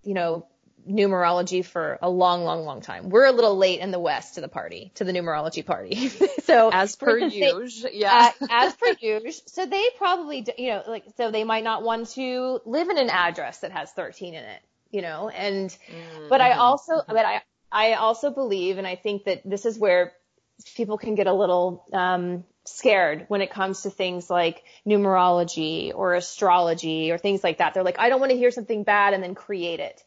you 0.03 0.13
know, 0.13 0.45
numerology 0.88 1.65
for 1.65 1.97
a 2.01 2.09
long, 2.09 2.43
long, 2.43 2.63
long 2.63 2.82
time. 2.82 3.09
We're 3.09 3.26
a 3.26 3.32
little 3.32 3.57
late 3.57 3.80
in 3.80 3.91
the 3.91 3.99
West 3.99 4.36
to 4.36 4.41
the 4.41 4.47
party, 4.47 4.91
to 4.95 5.03
the 5.03 5.11
numerology 5.11 5.65
party. 5.65 6.09
so 6.43 6.69
as 6.71 6.95
per 6.95 7.17
usual, 7.17 7.89
yeah, 7.91 8.32
uh, 8.41 8.47
as 8.49 8.76
per 8.76 8.95
usual. 8.99 9.32
So 9.47 9.65
they 9.65 9.84
probably, 9.97 10.45
you 10.57 10.69
know, 10.69 10.84
like, 10.88 11.05
so 11.17 11.32
they 11.32 11.43
might 11.43 11.63
not 11.63 11.84
want 11.84 12.09
to 12.11 12.59
live 12.65 12.89
in 12.89 12.97
an 12.97 13.09
address 13.09 13.59
that 13.59 13.71
has 13.71 13.91
13 13.91 14.36
in 14.36 14.43
it, 14.43 14.61
you 14.91 15.01
know, 15.01 15.30
and, 15.30 15.69
mm-hmm. 15.69 16.30
but 16.30 16.41
I 16.41 16.53
also, 16.53 16.93
mm-hmm. 16.93 17.11
but 17.11 17.26
I, 17.26 17.41
I 17.71 17.93
also 17.93 18.30
believe, 18.30 18.78
and 18.78 18.86
I 18.86 18.95
think 18.95 19.26
that 19.26 19.41
this 19.43 19.65
is 19.65 19.78
where 19.78 20.13
people 20.76 20.97
can 20.97 21.15
get 21.15 21.28
a 21.28 21.34
little, 21.34 21.86
um, 21.91 22.43
scared 22.66 23.26
when 23.28 23.41
it 23.41 23.51
comes 23.51 23.84
to 23.84 23.89
things 23.89 24.30
like 24.30 24.63
numerology 24.86 25.91
or 25.93 26.16
astrology 26.16 27.11
or 27.11 27.18
things 27.18 27.43
like 27.43 27.59
that. 27.59 27.74
They're 27.74 27.84
like, 27.84 27.99
I 27.99 28.09
don't 28.09 28.20
want 28.20 28.32
to 28.32 28.38
hear 28.38 28.51
something 28.51 28.84
bad 28.84 29.13
and 29.13 29.24
then 29.24 29.36
create 29.36 29.80
it. 29.80 30.03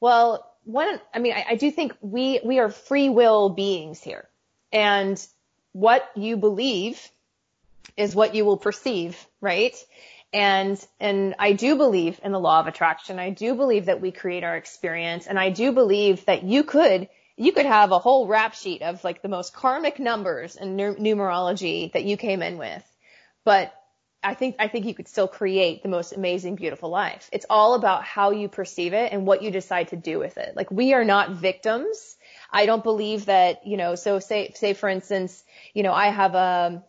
Well, 0.00 0.48
one, 0.64 1.00
I 1.14 1.18
mean, 1.18 1.32
I, 1.32 1.44
I 1.50 1.54
do 1.56 1.70
think 1.70 1.96
we, 2.00 2.40
we 2.44 2.58
are 2.58 2.70
free 2.70 3.08
will 3.08 3.50
beings 3.50 4.02
here 4.02 4.28
and 4.72 5.24
what 5.72 6.08
you 6.14 6.36
believe 6.36 7.00
is 7.96 8.14
what 8.14 8.34
you 8.34 8.44
will 8.44 8.56
perceive, 8.56 9.16
right? 9.40 9.74
And, 10.32 10.82
and 10.98 11.34
I 11.38 11.52
do 11.52 11.76
believe 11.76 12.18
in 12.24 12.32
the 12.32 12.40
law 12.40 12.60
of 12.60 12.66
attraction. 12.66 13.18
I 13.18 13.30
do 13.30 13.54
believe 13.54 13.86
that 13.86 14.00
we 14.00 14.12
create 14.12 14.44
our 14.44 14.56
experience 14.56 15.26
and 15.26 15.38
I 15.38 15.50
do 15.50 15.72
believe 15.72 16.24
that 16.24 16.42
you 16.42 16.64
could 16.64 17.08
you 17.36 17.52
could 17.52 17.66
have 17.66 17.92
a 17.92 17.98
whole 17.98 18.26
rap 18.26 18.54
sheet 18.54 18.82
of 18.82 19.02
like 19.04 19.22
the 19.22 19.28
most 19.28 19.54
karmic 19.54 19.98
numbers 19.98 20.56
and 20.56 20.78
numerology 20.78 21.92
that 21.92 22.04
you 22.04 22.16
came 22.16 22.42
in 22.42 22.58
with. 22.58 22.84
But 23.44 23.72
I 24.22 24.34
think, 24.34 24.56
I 24.58 24.68
think 24.68 24.86
you 24.86 24.94
could 24.94 25.08
still 25.08 25.26
create 25.26 25.82
the 25.82 25.88
most 25.88 26.12
amazing, 26.12 26.54
beautiful 26.54 26.90
life. 26.90 27.28
It's 27.32 27.46
all 27.50 27.74
about 27.74 28.04
how 28.04 28.30
you 28.30 28.48
perceive 28.48 28.92
it 28.92 29.12
and 29.12 29.26
what 29.26 29.42
you 29.42 29.50
decide 29.50 29.88
to 29.88 29.96
do 29.96 30.18
with 30.18 30.38
it. 30.38 30.54
Like 30.54 30.70
we 30.70 30.94
are 30.94 31.04
not 31.04 31.30
victims. 31.30 32.16
I 32.50 32.66
don't 32.66 32.84
believe 32.84 33.26
that, 33.26 33.66
you 33.66 33.76
know, 33.76 33.96
so 33.96 34.20
say, 34.20 34.52
say 34.54 34.74
for 34.74 34.88
instance, 34.88 35.42
you 35.74 35.82
know, 35.82 35.92
I 35.92 36.08
have 36.08 36.34
a, 36.34 36.84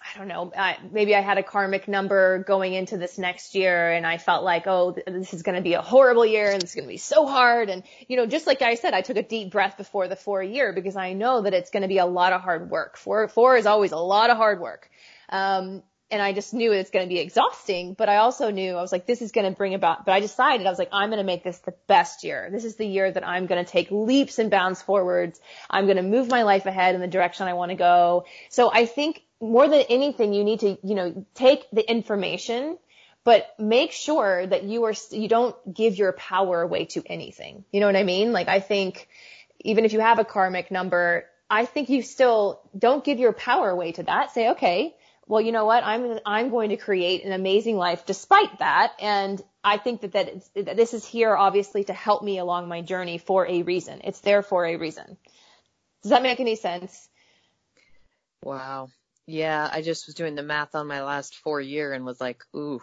I 0.00 0.18
don't 0.18 0.28
know, 0.28 0.52
I, 0.56 0.76
maybe 0.92 1.14
I 1.14 1.20
had 1.20 1.38
a 1.38 1.42
karmic 1.42 1.88
number 1.88 2.44
going 2.44 2.74
into 2.74 2.96
this 2.96 3.18
next 3.18 3.54
year 3.54 3.90
and 3.92 4.06
I 4.06 4.18
felt 4.18 4.44
like, 4.44 4.66
oh, 4.66 4.96
this 5.06 5.34
is 5.34 5.42
going 5.42 5.56
to 5.56 5.62
be 5.62 5.74
a 5.74 5.82
horrible 5.82 6.24
year 6.24 6.50
and 6.50 6.62
it's 6.62 6.74
going 6.74 6.84
to 6.84 6.90
be 6.90 6.98
so 6.98 7.26
hard. 7.26 7.70
And, 7.70 7.82
you 8.08 8.16
know, 8.16 8.26
just 8.26 8.46
like 8.46 8.62
I 8.62 8.74
said, 8.74 8.94
I 8.94 9.00
took 9.00 9.16
a 9.16 9.22
deep 9.22 9.50
breath 9.50 9.76
before 9.76 10.08
the 10.08 10.16
four 10.16 10.42
year 10.42 10.72
because 10.72 10.96
I 10.96 11.14
know 11.14 11.42
that 11.42 11.54
it's 11.54 11.70
going 11.70 11.82
to 11.82 11.88
be 11.88 11.98
a 11.98 12.06
lot 12.06 12.32
of 12.32 12.40
hard 12.40 12.70
work. 12.70 12.96
Four, 12.96 13.28
four 13.28 13.56
is 13.56 13.66
always 13.66 13.92
a 13.92 13.98
lot 13.98 14.30
of 14.30 14.36
hard 14.36 14.60
work. 14.60 14.90
Um, 15.28 15.82
and 16.10 16.22
I 16.22 16.32
just 16.32 16.54
knew 16.54 16.70
it's 16.70 16.90
going 16.90 17.04
to 17.04 17.12
be 17.12 17.18
exhausting, 17.18 17.94
but 17.94 18.08
I 18.08 18.16
also 18.18 18.50
knew 18.50 18.76
I 18.76 18.80
was 18.80 18.92
like, 18.92 19.06
this 19.06 19.22
is 19.22 19.32
going 19.32 19.50
to 19.50 19.56
bring 19.56 19.74
about, 19.74 20.04
but 20.04 20.12
I 20.12 20.20
decided 20.20 20.64
I 20.64 20.70
was 20.70 20.78
like, 20.78 20.90
I'm 20.92 21.08
going 21.08 21.18
to 21.18 21.24
make 21.24 21.42
this 21.42 21.58
the 21.58 21.74
best 21.88 22.22
year. 22.22 22.48
This 22.52 22.64
is 22.64 22.76
the 22.76 22.86
year 22.86 23.10
that 23.10 23.26
I'm 23.26 23.46
going 23.46 23.64
to 23.64 23.68
take 23.68 23.90
leaps 23.90 24.38
and 24.38 24.48
bounds 24.48 24.80
forwards. 24.80 25.40
I'm 25.68 25.86
going 25.86 25.96
to 25.96 26.04
move 26.04 26.28
my 26.28 26.44
life 26.44 26.66
ahead 26.66 26.94
in 26.94 27.00
the 27.00 27.08
direction 27.08 27.48
I 27.48 27.54
want 27.54 27.70
to 27.70 27.76
go. 27.76 28.24
So 28.50 28.70
I 28.72 28.86
think 28.86 29.22
more 29.40 29.68
than 29.68 29.84
anything, 29.88 30.32
you 30.32 30.44
need 30.44 30.60
to, 30.60 30.78
you 30.82 30.94
know, 30.94 31.26
take 31.34 31.70
the 31.70 31.88
information, 31.88 32.78
but 33.24 33.46
make 33.58 33.92
sure 33.92 34.46
that 34.46 34.64
you 34.64 34.84
are, 34.84 34.94
you 35.10 35.28
don't 35.28 35.56
give 35.72 35.96
your 35.96 36.12
power 36.12 36.62
away 36.62 36.86
to 36.86 37.02
anything. 37.06 37.64
You 37.72 37.80
know 37.80 37.86
what 37.86 37.96
I 37.96 38.04
mean? 38.04 38.32
Like 38.32 38.48
I 38.48 38.60
think 38.60 39.08
even 39.60 39.84
if 39.84 39.92
you 39.92 40.00
have 40.00 40.18
a 40.18 40.24
karmic 40.24 40.70
number, 40.70 41.26
I 41.50 41.64
think 41.64 41.88
you 41.88 42.02
still 42.02 42.60
don't 42.76 43.04
give 43.04 43.18
your 43.18 43.32
power 43.32 43.70
away 43.70 43.92
to 43.92 44.02
that. 44.04 44.32
Say, 44.32 44.50
okay, 44.50 44.96
well, 45.26 45.40
you 45.40 45.52
know 45.52 45.64
what? 45.64 45.84
I'm, 45.84 46.18
I'm 46.24 46.50
going 46.50 46.70
to 46.70 46.76
create 46.76 47.24
an 47.24 47.32
amazing 47.32 47.76
life 47.76 48.06
despite 48.06 48.60
that. 48.60 48.92
And 49.00 49.42
I 49.62 49.76
think 49.78 50.02
that, 50.02 50.12
that, 50.12 50.48
that 50.54 50.76
this 50.76 50.94
is 50.94 51.04
here 51.04 51.36
obviously 51.36 51.84
to 51.84 51.92
help 51.92 52.22
me 52.22 52.38
along 52.38 52.68
my 52.68 52.80
journey 52.80 53.18
for 53.18 53.46
a 53.46 53.62
reason. 53.62 54.00
It's 54.04 54.20
there 54.20 54.42
for 54.42 54.64
a 54.64 54.76
reason. 54.76 55.16
Does 56.02 56.10
that 56.10 56.22
make 56.22 56.38
any 56.38 56.54
sense? 56.54 57.08
Wow. 58.42 58.88
Yeah, 59.26 59.68
I 59.70 59.82
just 59.82 60.06
was 60.06 60.14
doing 60.14 60.36
the 60.36 60.42
math 60.42 60.74
on 60.74 60.86
my 60.86 61.02
last 61.02 61.36
four 61.36 61.60
year 61.60 61.92
and 61.92 62.04
was 62.04 62.20
like, 62.20 62.44
ooh, 62.54 62.80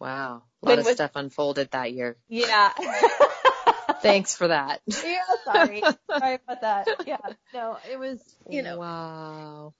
wow, 0.00 0.42
a 0.62 0.66
lot 0.66 0.70
when 0.70 0.78
of 0.80 0.84
was, 0.84 0.94
stuff 0.94 1.12
unfolded 1.14 1.70
that 1.70 1.92
year. 1.92 2.16
Yeah. 2.28 2.72
Thanks 4.02 4.34
for 4.36 4.48
that. 4.48 4.80
Yeah, 4.88 5.22
sorry. 5.44 5.82
sorry 6.10 6.38
about 6.46 6.60
that. 6.60 6.88
Yeah. 7.06 7.18
No, 7.54 7.78
it 7.90 7.98
was, 7.98 8.20
you 8.48 8.62
know. 8.62 8.78
Wow. 8.78 9.74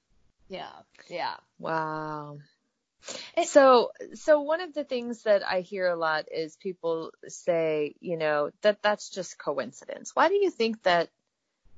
Yeah. 0.48 0.70
Yeah. 1.08 1.34
Wow. 1.58 2.38
So, 3.44 3.90
so 4.14 4.40
one 4.40 4.60
of 4.60 4.74
the 4.74 4.84
things 4.84 5.22
that 5.22 5.42
I 5.46 5.60
hear 5.60 5.88
a 5.88 5.96
lot 5.96 6.26
is 6.32 6.56
people 6.56 7.12
say, 7.26 7.94
you 8.00 8.16
know, 8.16 8.50
that 8.62 8.82
that's 8.82 9.10
just 9.10 9.38
coincidence. 9.38 10.14
Why 10.14 10.28
do 10.28 10.34
you 10.34 10.50
think 10.50 10.82
that, 10.84 11.08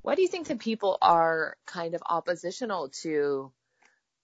why 0.02 0.14
do 0.14 0.22
you 0.22 0.28
think 0.28 0.48
that 0.48 0.58
people 0.58 0.98
are 1.02 1.56
kind 1.66 1.94
of 1.94 2.02
oppositional 2.06 2.90
to 3.02 3.52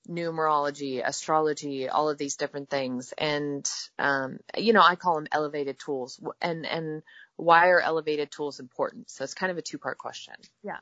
numerology, 0.09 1.03
astrology, 1.05 1.89
all 1.89 2.09
of 2.09 2.19
these 2.19 2.37
different 2.37 2.71
things? 2.71 3.13
And, 3.17 3.69
um, 3.99 4.39
you 4.57 4.73
know, 4.73 4.83
I 4.83 4.97
call 4.97 5.17
them 5.17 5.29
elevated 5.33 5.79
tools 5.79 6.21
and, 6.41 6.67
and 6.67 7.03
why 7.37 7.69
are 7.69 7.81
elevated 7.81 8.31
tools 8.31 8.61
important? 8.61 9.11
So 9.11 9.25
it's 9.25 9.35
kind 9.35 9.51
of 9.51 9.59
a 9.59 9.63
two 9.63 9.79
part 9.79 9.99
question. 9.99 10.35
Yeah. 10.63 10.79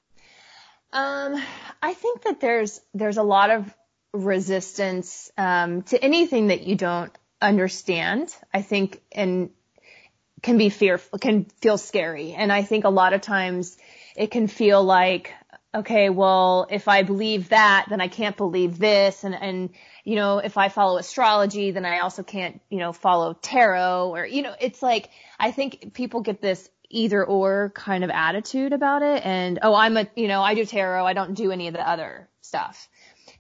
Um, 0.93 1.43
I 1.83 1.95
think 1.95 2.22
that 2.22 2.41
there's, 2.41 2.81
there's 2.95 3.16
a 3.16 3.22
lot 3.22 3.51
of 3.51 3.75
resistance 4.12 5.31
um, 5.37 5.83
to 5.83 6.03
anything 6.03 6.47
that 6.47 6.62
you 6.62 6.77
don't 6.77 7.12
understand. 7.43 8.35
I 8.53 8.62
think 8.62 9.03
and 9.12 9.51
can 10.43 10.57
be 10.57 10.68
fearful, 10.68 11.18
can 11.18 11.47
feel 11.61 11.79
scary, 11.79 12.33
and 12.33 12.53
I 12.53 12.62
think 12.62 12.85
a 12.85 12.91
lot 12.91 13.12
of 13.12 13.22
times 13.22 13.77
it 14.16 14.31
can 14.31 14.47
feel 14.47 14.83
like 14.85 15.33
okay, 15.75 16.09
well, 16.09 16.66
if 16.70 16.87
I 16.87 17.03
believe 17.03 17.49
that, 17.49 17.87
then 17.91 18.01
I 18.01 18.09
can't 18.09 18.37
believe 18.37 18.79
this. 18.79 19.25
And, 19.25 19.35
and, 19.35 19.70
you 20.05 20.14
know, 20.14 20.39
if 20.39 20.57
I 20.57 20.68
follow 20.68 20.99
astrology, 20.99 21.72
then 21.72 21.85
I 21.85 22.01
also 22.01 22.22
can't, 22.22 22.61
you 22.70 22.79
know, 22.79 22.93
follow 22.93 23.35
tarot 23.35 24.11
or, 24.11 24.25
you 24.25 24.43
know, 24.43 24.55
it's 24.61 24.83
like, 24.83 25.11
I 25.39 25.51
think 25.51 25.93
people 25.93 26.20
get 26.20 26.41
this 26.41 26.68
either 26.91 27.25
or 27.25 27.72
kind 27.75 28.05
of 28.05 28.11
attitude 28.11 28.72
about 28.72 29.03
it. 29.03 29.27
And, 29.27 29.59
oh, 29.62 29.75
I'm 29.75 29.97
a, 29.97 30.07
you 30.14 30.29
know, 30.29 30.43
I 30.43 30.55
do 30.55 30.64
tarot. 30.64 31.05
I 31.05 31.12
don't 31.12 31.35
do 31.35 31.51
any 31.51 31.66
of 31.66 31.75
the 31.75 31.87
other 31.87 32.29
stuff. 32.41 32.89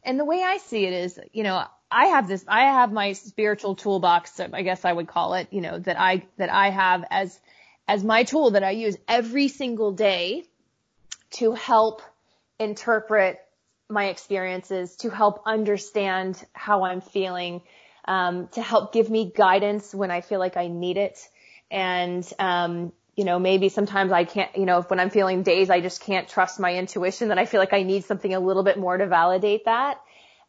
And 0.02 0.18
the 0.18 0.24
way 0.24 0.42
I 0.42 0.58
see 0.58 0.84
it 0.84 0.92
is, 0.92 1.20
you 1.32 1.44
know, 1.44 1.64
I 1.90 2.06
have 2.06 2.26
this, 2.26 2.44
I 2.48 2.62
have 2.62 2.92
my 2.92 3.12
spiritual 3.12 3.76
toolbox, 3.76 4.40
I 4.40 4.62
guess 4.62 4.84
I 4.84 4.92
would 4.92 5.06
call 5.06 5.34
it, 5.34 5.46
you 5.52 5.60
know, 5.60 5.78
that 5.78 6.00
I, 6.00 6.26
that 6.38 6.50
I 6.50 6.70
have 6.70 7.04
as, 7.10 7.38
as 7.86 8.02
my 8.02 8.24
tool 8.24 8.50
that 8.50 8.64
I 8.64 8.70
use 8.70 8.96
every 9.06 9.46
single 9.46 9.92
day 9.92 10.44
to 11.32 11.52
help 11.52 12.02
interpret 12.58 13.38
my 13.90 14.06
experiences, 14.06 14.96
to 14.96 15.10
help 15.10 15.42
understand 15.46 16.42
how 16.52 16.84
I'm 16.84 17.00
feeling, 17.00 17.62
um, 18.06 18.48
to 18.52 18.62
help 18.62 18.92
give 18.92 19.10
me 19.10 19.32
guidance 19.34 19.94
when 19.94 20.10
I 20.10 20.20
feel 20.20 20.38
like 20.38 20.56
I 20.56 20.68
need 20.68 20.96
it. 20.96 21.18
And, 21.70 22.28
um, 22.38 22.92
you 23.16 23.24
know, 23.24 23.38
maybe 23.38 23.68
sometimes 23.68 24.10
I 24.10 24.24
can't, 24.24 24.56
you 24.56 24.64
know, 24.64 24.82
when 24.82 24.98
I'm 25.00 25.10
feeling 25.10 25.42
days, 25.42 25.70
I 25.70 25.80
just 25.80 26.00
can't 26.00 26.28
trust 26.28 26.58
my 26.58 26.74
intuition 26.74 27.28
that 27.28 27.38
I 27.38 27.46
feel 27.46 27.60
like 27.60 27.72
I 27.72 27.82
need 27.82 28.04
something 28.04 28.34
a 28.34 28.40
little 28.40 28.62
bit 28.62 28.78
more 28.78 28.96
to 28.96 29.06
validate 29.06 29.66
that. 29.66 30.00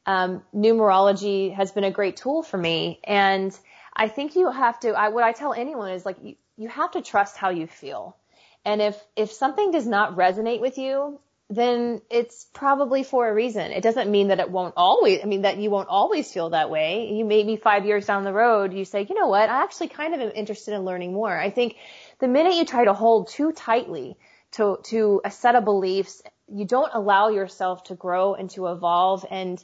Um, 0.05 0.43
numerology 0.53 1.53
has 1.53 1.71
been 1.71 1.83
a 1.83 1.91
great 1.91 2.17
tool 2.17 2.43
for 2.43 2.57
me. 2.57 2.99
And 3.03 3.57
I 3.95 4.07
think 4.07 4.35
you 4.35 4.51
have 4.51 4.79
to, 4.81 4.91
I, 4.91 5.09
what 5.09 5.23
I 5.23 5.31
tell 5.31 5.53
anyone 5.53 5.91
is 5.91 6.05
like, 6.05 6.17
you, 6.21 6.35
you 6.57 6.69
have 6.69 6.91
to 6.91 7.01
trust 7.01 7.37
how 7.37 7.49
you 7.49 7.67
feel. 7.67 8.15
And 8.63 8.81
if, 8.81 8.99
if 9.15 9.31
something 9.31 9.71
does 9.71 9.85
not 9.85 10.15
resonate 10.15 10.59
with 10.59 10.77
you, 10.77 11.19
then 11.49 12.01
it's 12.09 12.45
probably 12.53 13.03
for 13.03 13.27
a 13.27 13.33
reason. 13.33 13.71
It 13.71 13.83
doesn't 13.83 14.09
mean 14.09 14.29
that 14.29 14.39
it 14.39 14.49
won't 14.49 14.73
always, 14.75 15.19
I 15.21 15.25
mean, 15.25 15.43
that 15.43 15.57
you 15.57 15.69
won't 15.69 15.89
always 15.89 16.31
feel 16.31 16.49
that 16.49 16.71
way. 16.71 17.11
You 17.13 17.23
maybe 17.23 17.55
five 17.55 17.85
years 17.85 18.07
down 18.07 18.23
the 18.23 18.33
road, 18.33 18.73
you 18.73 18.83
say, 18.83 19.05
you 19.07 19.13
know 19.13 19.27
what, 19.27 19.49
I 19.49 19.63
actually 19.63 19.89
kind 19.89 20.15
of 20.15 20.21
am 20.21 20.31
interested 20.33 20.73
in 20.73 20.81
learning 20.81 21.13
more. 21.13 21.37
I 21.37 21.51
think 21.51 21.75
the 22.19 22.27
minute 22.27 22.55
you 22.55 22.65
try 22.65 22.85
to 22.85 22.93
hold 22.93 23.27
too 23.27 23.51
tightly 23.51 24.17
to, 24.53 24.79
to 24.85 25.21
a 25.23 25.29
set 25.29 25.53
of 25.53 25.65
beliefs, 25.65 26.23
you 26.47 26.65
don't 26.65 26.91
allow 26.93 27.29
yourself 27.29 27.83
to 27.85 27.95
grow 27.95 28.33
and 28.33 28.49
to 28.51 28.67
evolve. 28.67 29.23
And, 29.29 29.63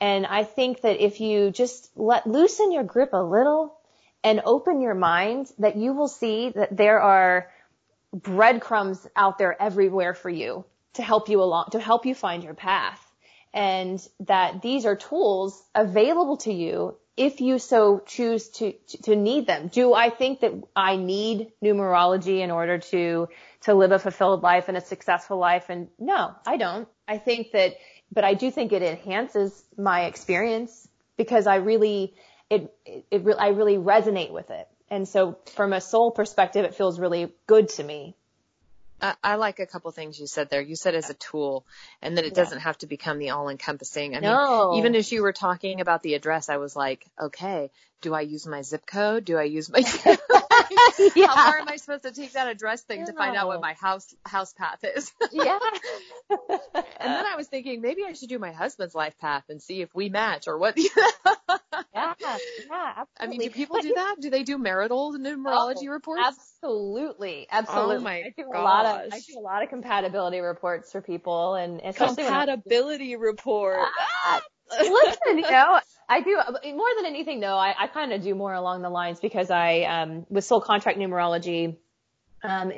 and 0.00 0.26
I 0.26 0.44
think 0.44 0.82
that 0.82 1.02
if 1.02 1.20
you 1.20 1.50
just 1.50 1.90
let 1.96 2.26
loosen 2.26 2.70
your 2.70 2.84
grip 2.84 3.14
a 3.14 3.22
little 3.22 3.78
and 4.22 4.42
open 4.44 4.82
your 4.82 4.94
mind, 4.94 5.50
that 5.58 5.76
you 5.76 5.94
will 5.94 6.08
see 6.08 6.50
that 6.50 6.76
there 6.76 7.00
are 7.00 7.50
breadcrumbs 8.12 9.06
out 9.16 9.38
there 9.38 9.60
everywhere 9.60 10.12
for 10.12 10.28
you 10.28 10.66
to 10.94 11.02
help 11.02 11.28
you 11.28 11.42
along, 11.42 11.66
to 11.72 11.80
help 11.80 12.06
you 12.06 12.14
find 12.14 12.42
your 12.42 12.54
path. 12.54 13.00
And 13.52 14.04
that 14.20 14.62
these 14.62 14.84
are 14.84 14.96
tools 14.96 15.62
available 15.74 16.38
to 16.38 16.52
you 16.52 16.96
if 17.16 17.40
you 17.40 17.60
so 17.60 18.02
choose 18.04 18.48
to, 18.48 18.72
to 19.04 19.14
need 19.14 19.46
them. 19.46 19.68
Do 19.68 19.94
I 19.94 20.10
think 20.10 20.40
that 20.40 20.52
I 20.74 20.96
need 20.96 21.52
numerology 21.62 22.40
in 22.40 22.50
order 22.50 22.78
to, 22.78 23.28
to 23.62 23.74
live 23.74 23.92
a 23.92 24.00
fulfilled 24.00 24.42
life 24.42 24.68
and 24.68 24.76
a 24.76 24.80
successful 24.80 25.38
life? 25.38 25.66
And 25.68 25.88
no, 25.98 26.34
I 26.44 26.56
don't. 26.56 26.88
I 27.06 27.18
think 27.18 27.52
that, 27.52 27.76
but 28.10 28.24
I 28.24 28.34
do 28.34 28.50
think 28.50 28.72
it 28.72 28.82
enhances 28.82 29.64
my 29.78 30.06
experience 30.06 30.88
because 31.16 31.46
I 31.46 31.56
really, 31.56 32.14
it, 32.50 32.74
it, 32.84 33.06
it 33.12 33.36
I 33.38 33.48
really 33.50 33.76
resonate 33.76 34.32
with 34.32 34.50
it. 34.50 34.66
And 34.90 35.06
so 35.06 35.38
from 35.54 35.72
a 35.72 35.80
soul 35.80 36.10
perspective, 36.10 36.64
it 36.64 36.74
feels 36.74 36.98
really 36.98 37.32
good 37.46 37.68
to 37.70 37.84
me 37.84 38.16
I, 39.00 39.14
I 39.22 39.34
like 39.36 39.58
a 39.58 39.66
couple 39.66 39.90
things 39.90 40.18
you 40.18 40.26
said 40.26 40.50
there. 40.50 40.60
You 40.60 40.76
said 40.76 40.94
as 40.94 41.10
a 41.10 41.14
tool 41.14 41.66
and 42.00 42.16
that 42.16 42.24
it 42.24 42.34
doesn't 42.34 42.60
have 42.60 42.78
to 42.78 42.86
become 42.86 43.18
the 43.18 43.30
all 43.30 43.48
encompassing. 43.48 44.16
I 44.16 44.20
no. 44.20 44.70
mean, 44.70 44.78
even 44.78 44.94
as 44.94 45.10
you 45.10 45.22
were 45.22 45.32
talking 45.32 45.80
about 45.80 46.02
the 46.02 46.14
address, 46.14 46.48
I 46.48 46.56
was 46.56 46.74
like, 46.76 47.06
okay, 47.20 47.70
do 48.00 48.14
I 48.14 48.20
use 48.22 48.46
my 48.46 48.62
zip 48.62 48.86
code? 48.86 49.24
Do 49.24 49.36
I 49.36 49.44
use 49.44 49.70
my, 49.70 49.80
yeah. 51.16 51.26
how 51.26 51.34
far 51.34 51.58
am 51.58 51.68
I 51.68 51.76
supposed 51.76 52.04
to 52.04 52.12
take 52.12 52.32
that 52.32 52.48
address 52.48 52.82
thing 52.82 53.00
no. 53.00 53.06
to 53.06 53.12
find 53.12 53.36
out 53.36 53.48
what 53.48 53.60
my 53.60 53.74
house, 53.74 54.14
house 54.24 54.52
path 54.52 54.84
is? 54.84 55.12
yeah. 55.32 55.58
and 56.30 56.60
then 57.00 57.26
I 57.26 57.36
was 57.36 57.46
thinking 57.48 57.80
maybe 57.80 58.02
I 58.06 58.12
should 58.12 58.28
do 58.28 58.38
my 58.38 58.52
husband's 58.52 58.94
life 58.94 59.18
path 59.18 59.44
and 59.48 59.62
see 59.62 59.82
if 59.82 59.94
we 59.94 60.08
match 60.08 60.48
or 60.48 60.58
what. 60.58 60.76
yeah. 61.94 62.14
Yeah. 62.20 62.38
Absolutely. 62.96 63.06
I 63.20 63.26
mean, 63.26 63.40
do 63.40 63.50
people 63.50 63.80
do 63.80 63.92
that? 63.94 64.16
Do 64.20 64.30
they 64.30 64.42
do 64.42 64.58
marital 64.58 65.12
numerology 65.14 65.88
oh, 65.88 65.92
reports? 65.92 66.22
Absolutely. 66.26 67.46
Absolutely. 67.50 67.96
Oh 67.96 68.00
my 68.00 68.16
I 68.16 68.34
do 68.36 68.44
gosh. 68.44 68.54
a 68.54 68.62
lot 68.62 68.86
of, 68.86 69.12
I 69.12 69.20
do 69.20 69.38
a 69.38 69.40
lot 69.40 69.62
of 69.62 69.68
compatibility 69.68 70.40
reports 70.40 70.92
for 70.92 71.00
people 71.00 71.54
and 71.54 71.80
especially 71.82 72.24
compatibility 72.24 73.16
report. 73.16 73.78
Ah, 73.80 74.42
listen, 74.70 75.38
you 75.38 75.50
know, 75.50 75.80
I 76.08 76.20
do 76.20 76.36
more 76.74 76.88
than 76.96 77.06
anything 77.06 77.40
though. 77.40 77.56
I, 77.56 77.74
I 77.78 77.86
kind 77.86 78.12
of 78.12 78.22
do 78.22 78.34
more 78.34 78.52
along 78.52 78.82
the 78.82 78.90
lines 78.90 79.20
because 79.20 79.50
I, 79.50 79.82
um, 79.82 80.26
with 80.28 80.44
soul 80.44 80.60
contract 80.60 80.98
numerology, 80.98 81.76
um, 82.42 82.72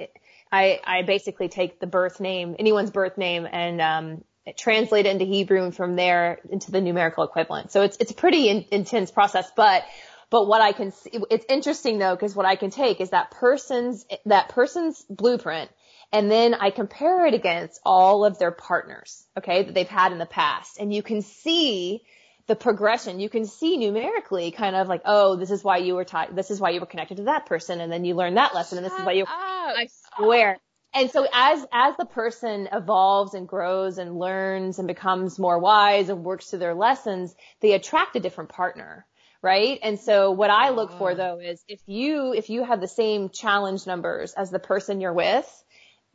I, 0.53 0.81
I 0.85 1.03
basically 1.03 1.49
take 1.49 1.81
the 1.81 1.87
birth 1.87 2.21
name, 2.21 2.57
anyone's 2.59 2.91
birth 2.91 3.19
name 3.19 3.47
and, 3.51 3.81
um, 3.81 4.25
translate 4.57 5.07
it 5.07 5.11
into 5.11 5.25
Hebrew 5.25 5.65
and 5.65 5.75
from 5.75 5.97
there 5.97 6.39
into 6.49 6.71
the 6.71 6.81
numerical 6.81 7.25
equivalent. 7.25 7.73
So 7.73 7.83
it's, 7.83 7.97
it's 7.97 8.13
a 8.13 8.15
pretty 8.15 8.49
in, 8.49 8.65
intense 8.71 9.11
process, 9.11 9.51
but, 9.57 9.85
but 10.31 10.47
what 10.47 10.61
I 10.61 10.71
can 10.71 10.93
see, 10.93 11.19
it's 11.31 11.45
interesting 11.49 11.99
though, 11.99 12.15
because 12.15 12.37
what 12.37 12.47
I 12.47 12.55
can 12.55 12.71
take 12.71 13.01
is 13.01 13.11
that 13.11 13.33
person's, 13.33 14.07
that 14.27 14.51
person's 14.51 15.05
blueprint 15.11 15.71
and 16.17 16.31
then 16.31 16.55
I 16.55 16.71
compare 16.71 17.27
it 17.27 17.35
against 17.35 17.79
all 17.85 18.25
of 18.25 18.39
their 18.39 18.51
partners, 18.51 19.27
okay, 19.37 19.65
that 19.65 19.75
they've 19.75 19.87
had 19.87 20.13
in 20.13 20.19
the 20.19 20.25
past. 20.25 20.79
And 20.81 20.91
you 20.91 21.03
can 21.03 21.21
see 21.21 22.05
the 22.47 22.57
progression. 22.57 23.21
You 23.21 23.29
can 23.29 23.45
see 23.45 23.77
numerically 23.77 24.51
kind 24.51 24.75
of 24.77 24.89
like, 24.89 25.03
oh, 25.05 25.37
this 25.37 25.51
is 25.51 25.63
why 25.63 25.77
you 25.77 25.95
were 25.95 26.07
taught, 26.07 26.35
this 26.35 26.51
is 26.51 26.59
why 26.59 26.71
you 26.71 26.81
were 26.81 26.87
connected 26.87 27.19
to 27.19 27.25
that 27.25 27.45
person. 27.45 27.83
And 27.83 27.93
then 27.93 28.07
you 28.07 28.15
learn 28.15 28.37
that 28.37 28.55
lesson 28.55 28.79
and 28.79 28.87
this 28.87 28.95
is 28.95 29.05
why 29.05 29.13
you, 29.13 29.25
up. 29.25 29.29
I 29.31 29.89
swear. 30.17 30.59
And 30.95 31.11
so 31.11 31.27
as, 31.31 31.67
as 31.71 31.95
the 31.99 32.07
person 32.07 32.67
evolves 32.73 33.35
and 33.35 33.47
grows 33.47 33.99
and 33.99 34.19
learns 34.19 34.79
and 34.79 34.89
becomes 34.89 35.39
more 35.39 35.59
wise 35.59 36.09
and 36.09 36.25
works 36.25 36.49
through 36.49 36.61
their 36.61 36.75
lessons, 36.75 37.35
they 37.61 37.73
attract 37.73 38.17
a 38.17 38.21
different 38.21 38.49
partner. 38.49 39.05
Right. 39.43 39.79
And 39.83 40.01
so 40.01 40.31
what 40.31 40.49
I 40.49 40.71
look 40.71 40.97
for 40.97 41.15
though 41.15 41.41
is 41.41 41.63
if 41.69 41.81
you, 41.87 42.33
if 42.33 42.49
you 42.49 42.65
have 42.65 42.81
the 42.81 42.89
same 42.89 43.29
challenge 43.29 43.87
numbers 43.87 44.33
as 44.33 44.51
the 44.51 44.59
person 44.59 45.03
you're 45.03 45.13
with, 45.13 45.47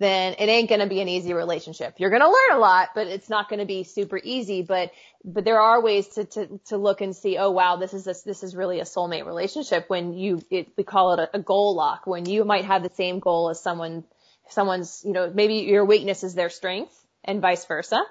then 0.02 0.34
it 0.40 0.50
ain't 0.50 0.68
going 0.68 0.82
to 0.82 0.88
be 0.88 1.00
an 1.02 1.08
easy 1.08 1.34
relationship. 1.34 1.96
You're 1.98 2.10
going 2.10 2.24
to 2.24 2.28
learn 2.28 2.58
a 2.58 2.60
lot, 2.60 2.90
but 2.96 3.08
it's 3.08 3.30
not 3.30 3.50
going 3.50 3.60
to 3.60 3.66
be 3.66 3.84
super 3.84 4.20
easy. 4.22 4.64
But, 4.64 4.92
but 5.24 5.46
there 5.46 5.62
are 5.62 5.82
ways 5.82 6.08
to, 6.16 6.26
to, 6.26 6.60
to 6.66 6.78
look 6.78 7.02
and 7.02 7.16
see, 7.16 7.38
oh 7.38 7.52
wow, 7.52 7.76
this 7.76 7.94
is 7.94 8.08
a, 8.08 8.16
this 8.26 8.44
is 8.44 8.56
really 8.56 8.80
a 8.80 8.84
soulmate 8.84 9.26
relationship 9.26 9.86
when 9.90 10.14
you, 10.14 10.42
it, 10.50 10.70
we 10.76 10.84
call 10.84 11.14
it 11.14 11.20
a, 11.20 11.38
a 11.38 11.40
goal 11.40 11.76
lock, 11.76 12.08
when 12.08 12.26
you 12.26 12.44
might 12.44 12.66
have 12.66 12.84
the 12.84 12.96
same 12.96 13.20
goal 13.20 13.50
as 13.50 13.62
someone, 13.62 14.04
someone's, 14.50 15.04
you 15.06 15.14
know, 15.14 15.32
maybe 15.34 15.56
your 15.74 15.86
weakness 15.86 16.24
is 16.24 16.34
their 16.34 16.50
strength 16.50 16.94
and 17.24 17.42
vice 17.42 17.66
versa. 17.66 18.02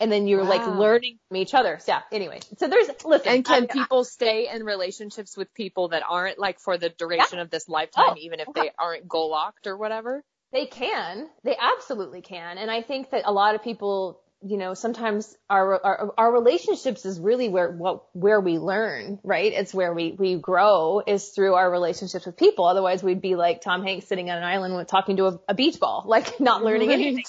and 0.00 0.12
then 0.12 0.26
you're 0.26 0.42
wow. 0.42 0.48
like 0.48 0.66
learning 0.66 1.18
from 1.28 1.36
each 1.36 1.54
other. 1.54 1.78
So, 1.80 1.92
yeah. 1.92 2.02
Anyway, 2.12 2.40
so 2.56 2.68
there's 2.68 2.88
listen. 3.04 3.32
And 3.32 3.44
can 3.44 3.64
I, 3.64 3.66
people 3.66 4.04
stay 4.04 4.48
in 4.52 4.64
relationships 4.64 5.36
with 5.36 5.52
people 5.54 5.88
that 5.88 6.02
aren't 6.08 6.38
like 6.38 6.60
for 6.60 6.78
the 6.78 6.88
duration 6.88 7.38
yeah. 7.38 7.42
of 7.42 7.50
this 7.50 7.68
lifetime, 7.68 8.10
oh, 8.10 8.16
even 8.18 8.40
if 8.40 8.48
okay. 8.48 8.62
they 8.62 8.70
aren't 8.78 9.08
goal 9.08 9.30
locked 9.30 9.66
or 9.66 9.76
whatever? 9.76 10.22
They 10.52 10.66
can. 10.66 11.28
They 11.44 11.56
absolutely 11.58 12.22
can. 12.22 12.58
And 12.58 12.70
I 12.70 12.82
think 12.82 13.10
that 13.10 13.22
a 13.26 13.32
lot 13.32 13.54
of 13.54 13.62
people 13.62 14.20
you 14.40 14.56
know, 14.56 14.74
sometimes 14.74 15.36
our, 15.50 15.84
our, 15.84 16.14
our 16.16 16.32
relationships 16.32 17.04
is 17.04 17.18
really 17.18 17.48
where, 17.48 17.70
what, 17.70 18.04
where 18.12 18.40
we 18.40 18.58
learn, 18.58 19.18
right? 19.24 19.52
It's 19.52 19.74
where 19.74 19.92
we, 19.92 20.12
we 20.12 20.36
grow 20.36 21.02
is 21.04 21.30
through 21.30 21.54
our 21.54 21.68
relationships 21.70 22.24
with 22.24 22.36
people. 22.36 22.64
Otherwise 22.64 23.02
we'd 23.02 23.20
be 23.20 23.34
like 23.34 23.62
Tom 23.62 23.82
Hanks 23.82 24.06
sitting 24.06 24.30
on 24.30 24.38
an 24.38 24.44
island 24.44 24.86
talking 24.86 25.16
to 25.16 25.26
a, 25.26 25.40
a 25.48 25.54
beach 25.54 25.80
ball, 25.80 26.04
like 26.06 26.38
not 26.40 26.62
learning 26.62 26.88
right. 26.88 27.00
anything. 27.00 27.24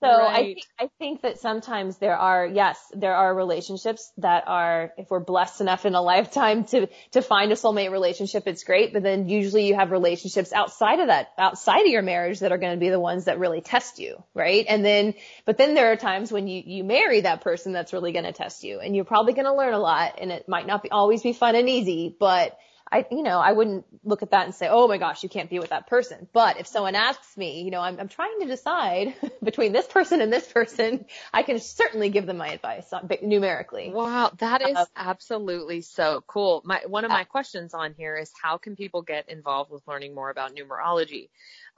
So 0.00 0.08
right. 0.08 0.32
I 0.32 0.44
think, 0.44 0.58
I 0.78 0.90
think 0.98 1.22
that 1.22 1.38
sometimes 1.40 1.98
there 1.98 2.16
are, 2.16 2.46
yes, 2.46 2.78
there 2.94 3.14
are 3.14 3.34
relationships 3.34 4.10
that 4.16 4.44
are, 4.46 4.92
if 4.96 5.10
we're 5.10 5.20
blessed 5.20 5.60
enough 5.60 5.84
in 5.84 5.94
a 5.94 6.00
lifetime 6.12 6.64
to, 6.64 6.88
to 7.12 7.20
find 7.20 7.52
a 7.52 7.54
soulmate 7.54 7.90
relationship, 7.90 8.44
it's 8.46 8.64
great. 8.64 8.94
But 8.94 9.02
then 9.02 9.28
usually 9.28 9.66
you 9.66 9.74
have 9.74 9.90
relationships 9.90 10.54
outside 10.54 11.00
of 11.00 11.08
that, 11.08 11.32
outside 11.36 11.82
of 11.82 11.88
your 11.88 12.00
marriage 12.00 12.40
that 12.40 12.50
are 12.50 12.58
going 12.58 12.72
to 12.72 12.80
be 12.80 12.88
the 12.88 13.00
ones 13.00 13.26
that 13.26 13.38
really 13.38 13.60
test 13.60 13.98
you, 13.98 14.22
right? 14.34 14.64
And 14.66 14.82
then, 14.82 15.14
but 15.44 15.58
then 15.58 15.74
there 15.74 15.92
are 15.92 15.96
times 15.96 16.32
when 16.32 16.48
you, 16.48 16.62
you 16.64 16.82
marry 16.82 17.20
that 17.20 17.42
person 17.42 17.72
that's 17.72 17.92
really 17.92 18.12
going 18.12 18.24
to 18.24 18.32
test 18.32 18.64
you 18.64 18.80
and 18.80 18.96
you're 18.96 19.04
probably 19.04 19.34
going 19.34 19.44
to 19.44 19.54
learn 19.54 19.74
a 19.74 19.78
lot 19.78 20.18
and 20.18 20.32
it 20.32 20.48
might 20.48 20.66
not 20.66 20.82
be, 20.82 20.90
always 20.90 21.22
be 21.22 21.34
fun 21.34 21.56
and 21.56 21.68
easy, 21.68 22.16
but 22.18 22.56
I, 22.92 23.06
you 23.10 23.22
know, 23.22 23.38
I 23.38 23.52
wouldn't 23.52 23.84
look 24.02 24.22
at 24.22 24.32
that 24.32 24.46
and 24.46 24.54
say, 24.54 24.68
oh 24.68 24.88
my 24.88 24.98
gosh, 24.98 25.22
you 25.22 25.28
can't 25.28 25.48
be 25.48 25.60
with 25.60 25.70
that 25.70 25.86
person. 25.86 26.26
But 26.32 26.58
if 26.58 26.66
someone 26.66 26.96
asks 26.96 27.36
me, 27.36 27.62
you 27.62 27.70
know, 27.70 27.80
I'm, 27.80 28.00
I'm 28.00 28.08
trying 28.08 28.40
to 28.40 28.46
decide 28.46 29.14
between 29.42 29.72
this 29.72 29.86
person 29.86 30.20
and 30.20 30.32
this 30.32 30.46
person, 30.50 31.04
I 31.32 31.44
can 31.44 31.60
certainly 31.60 32.10
give 32.10 32.26
them 32.26 32.38
my 32.38 32.48
advice 32.48 32.92
numerically. 33.22 33.90
Wow, 33.92 34.32
that 34.38 34.62
is 34.62 34.76
uh, 34.76 34.86
absolutely 34.96 35.82
so 35.82 36.24
cool. 36.26 36.62
My, 36.64 36.80
one 36.86 37.04
of 37.04 37.10
my 37.10 37.24
questions 37.24 37.74
on 37.74 37.94
here 37.96 38.16
is 38.16 38.32
how 38.42 38.58
can 38.58 38.74
people 38.74 39.02
get 39.02 39.28
involved 39.28 39.70
with 39.70 39.86
learning 39.86 40.14
more 40.14 40.30
about 40.30 40.56
numerology? 40.56 41.28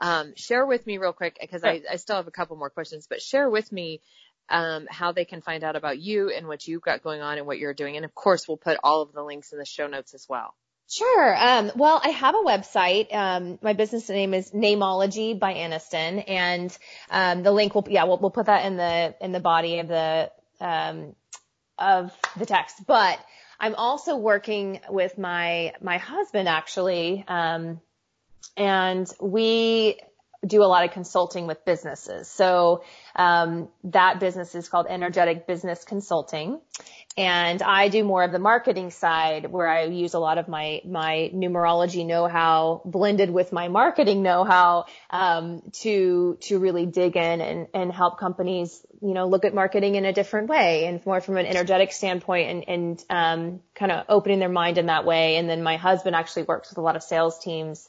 Um, 0.01 0.33
share 0.37 0.65
with 0.65 0.87
me 0.87 0.97
real 0.97 1.13
quick 1.13 1.37
because 1.39 1.63
I, 1.63 1.83
I 1.91 1.97
still 1.97 2.17
have 2.17 2.27
a 2.27 2.33
couple 2.33 2.57
more 2.57 2.71
questions, 2.71 3.07
but 3.09 3.21
share 3.21 3.51
with 3.51 3.71
me 3.71 4.01
um, 4.49 4.87
how 4.91 5.13
they 5.13 5.25
can 5.27 5.43
find 5.43 5.63
out 5.63 5.77
about 5.77 5.99
you 5.99 6.31
and 6.31 6.49
what 6.49 6.67
you've 6.67 6.83
got 6.83 7.03
going 7.03 7.21
on 7.21 7.39
and 7.39 7.47
what 7.47 7.59
you're 7.59 7.75
doing. 7.75 7.97
And 7.97 8.05
of 8.05 8.15
course, 8.15 8.49
we'll 8.49 8.57
put 8.57 8.79
all 8.83 9.03
of 9.03 9.13
the 9.13 9.23
links 9.23 9.53
in 9.53 9.59
the 9.59 9.65
show 9.67 9.87
notes 9.87 10.15
as 10.15 10.27
well. 10.29 10.55
Sure. 10.89 11.37
Um, 11.37 11.73
well, 11.75 12.01
I 12.05 12.11
have 12.11 12.35
a 12.35 12.39
website. 12.39 13.15
Um, 13.15 13.59
my 13.63 13.73
business 13.73 14.09
name 14.11 14.35
is 14.35 14.51
Namology 14.51 15.39
by 15.39 15.55
Aniston, 15.55 16.23
and 16.29 16.77
um, 17.11 17.43
the 17.43 17.51
link 17.51 17.75
will 17.75 17.87
yeah 17.89 18.05
we'll, 18.05 18.19
we'll 18.19 18.31
put 18.31 18.47
that 18.47 18.67
in 18.67 18.77
the 18.77 19.15
in 19.21 19.33
the 19.33 19.41
body 19.41 19.79
of 19.79 19.89
the 19.89 20.31
um, 20.61 21.15
of 21.79 22.13
the 22.37 22.45
text. 22.45 22.87
But 22.87 23.19
I'm 23.59 23.75
also 23.75 24.17
working 24.17 24.81
with 24.91 25.17
my 25.17 25.73
my 25.81 25.97
husband 25.97 26.49
actually, 26.49 27.25
um, 27.27 27.81
and 28.57 29.09
we 29.21 29.99
do 30.47 30.63
a 30.63 30.67
lot 30.67 30.85
of 30.85 30.91
consulting 30.91 31.47
with 31.47 31.65
businesses. 31.65 32.29
So 32.29 32.83
um, 33.15 33.69
that 33.85 34.19
business 34.21 34.55
is 34.55 34.69
called 34.69 34.87
Energetic 34.89 35.47
Business 35.47 35.85
Consulting, 35.85 36.61
and 37.17 37.63
I 37.63 37.89
do 37.89 38.05
more 38.05 38.25
of 38.25 38.33
the 38.33 38.39
marketing 38.39 38.91
side 38.91 39.51
where 39.51 39.69
I 39.69 39.85
use 39.85 40.15
a 40.15 40.19
lot 40.19 40.39
of 40.39 40.49
my 40.49 40.81
my 40.87 41.31
numerology 41.35 42.07
know-how 42.07 42.83
blended 42.85 43.31
with 43.31 43.53
my 43.53 43.69
marketing 43.69 44.23
know-how 44.23 44.87
um, 45.11 45.63
to 45.81 46.39
to 46.43 46.59
really 46.59 46.87
dig 46.87 47.17
in 47.17 47.41
and, 47.41 47.67
and 47.75 47.93
help 47.93 48.19
companies 48.19 48.85
you 49.03 49.13
know 49.13 49.29
look 49.29 49.45
at 49.45 49.55
marketing 49.55 49.97
in 49.97 50.07
a 50.07 50.13
different 50.13 50.49
way 50.49 50.87
and 50.87 51.05
more 51.05 51.21
from 51.21 51.37
an 51.37 51.47
energetic 51.47 51.93
standpoint 51.93 52.49
and, 52.49 52.69
and 52.69 53.05
um, 53.11 53.61
kind 53.75 53.93
of 53.93 54.07
opening 54.09 54.39
their 54.39 54.49
mind 54.49 54.79
in 54.79 54.87
that 54.87 55.05
way. 55.05 55.37
And 55.37 55.49
then 55.49 55.63
my 55.63 55.77
husband 55.77 56.17
actually 56.17 56.45
works 56.45 56.71
with 56.71 56.79
a 56.79 56.83
lot 56.83 56.97
of 56.97 57.03
sales 57.03 57.39
teams, 57.39 57.89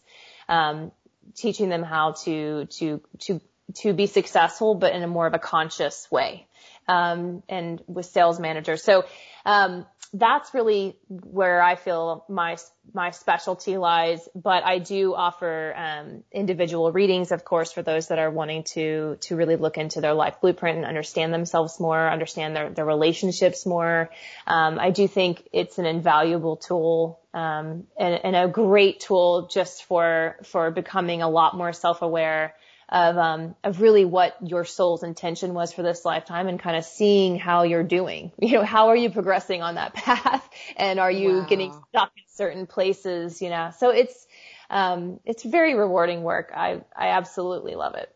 um, 0.49 0.91
teaching 1.35 1.69
them 1.69 1.83
how 1.83 2.13
to 2.23 2.65
to 2.65 3.01
to 3.19 3.41
to 3.75 3.93
be 3.93 4.07
successful, 4.07 4.75
but 4.75 4.93
in 4.93 5.03
a 5.03 5.07
more 5.07 5.27
of 5.27 5.33
a 5.33 5.39
conscious 5.39 6.07
way 6.11 6.47
um, 6.87 7.43
and 7.49 7.81
with 7.87 8.05
sales 8.05 8.39
managers. 8.39 8.83
So 8.83 9.05
um, 9.45 9.85
that's 10.13 10.53
really 10.53 10.95
where 11.09 11.61
I 11.61 11.75
feel 11.75 12.23
my 12.29 12.57
my 12.93 13.09
specialty 13.09 13.77
lies. 13.77 14.29
But 14.35 14.63
I 14.63 14.77
do 14.77 15.15
offer 15.15 15.73
um, 15.75 16.23
individual 16.31 16.91
readings, 16.91 17.31
of 17.31 17.43
course, 17.43 17.71
for 17.71 17.81
those 17.81 18.09
that 18.09 18.19
are 18.19 18.29
wanting 18.29 18.63
to 18.75 19.17
to 19.21 19.35
really 19.35 19.55
look 19.55 19.77
into 19.77 20.01
their 20.01 20.13
life 20.13 20.39
blueprint 20.39 20.77
and 20.77 20.85
understand 20.85 21.33
themselves 21.33 21.79
more, 21.79 22.07
understand 22.07 22.55
their 22.55 22.69
their 22.69 22.85
relationships 22.85 23.65
more. 23.65 24.11
Um, 24.45 24.77
I 24.79 24.91
do 24.91 25.07
think 25.07 25.47
it's 25.51 25.79
an 25.79 25.87
invaluable 25.87 26.57
tool 26.57 27.19
um, 27.33 27.85
and, 27.97 28.19
and 28.23 28.35
a 28.35 28.47
great 28.47 28.99
tool 28.99 29.49
just 29.51 29.85
for 29.85 30.37
for 30.43 30.69
becoming 30.69 31.23
a 31.23 31.29
lot 31.29 31.57
more 31.57 31.73
self 31.73 32.03
aware 32.03 32.53
of 32.89 33.17
um, 33.17 33.55
of 33.63 33.81
really 33.81 34.05
what 34.05 34.35
your 34.41 34.65
soul's 34.65 35.03
intention 35.03 35.53
was 35.53 35.73
for 35.73 35.83
this 35.83 36.05
lifetime 36.05 36.47
and 36.47 36.59
kind 36.59 36.77
of 36.77 36.85
seeing 36.85 37.37
how 37.37 37.63
you're 37.63 37.83
doing. 37.83 38.31
You 38.43 38.59
know, 38.59 38.65
how 38.65 38.89
are 38.89 38.95
you 38.95 39.09
progressing 39.09 39.61
on 39.61 39.75
that 39.75 39.93
path, 39.95 40.47
and 40.77 40.99
are 40.99 41.11
you 41.11 41.29
wow. 41.29 41.45
getting 41.49 41.71
stuck 41.89 42.11
in 42.15 42.23
certain 42.27 42.67
places? 42.67 43.41
You 43.41 43.49
know, 43.49 43.71
so 43.77 43.89
it's 43.89 44.27
um, 44.69 45.19
it's 45.25 45.43
very 45.43 45.75
rewarding 45.75 46.23
work. 46.23 46.51
I 46.55 46.81
I 46.95 47.09
absolutely 47.09 47.75
love 47.75 47.95
it. 47.95 48.13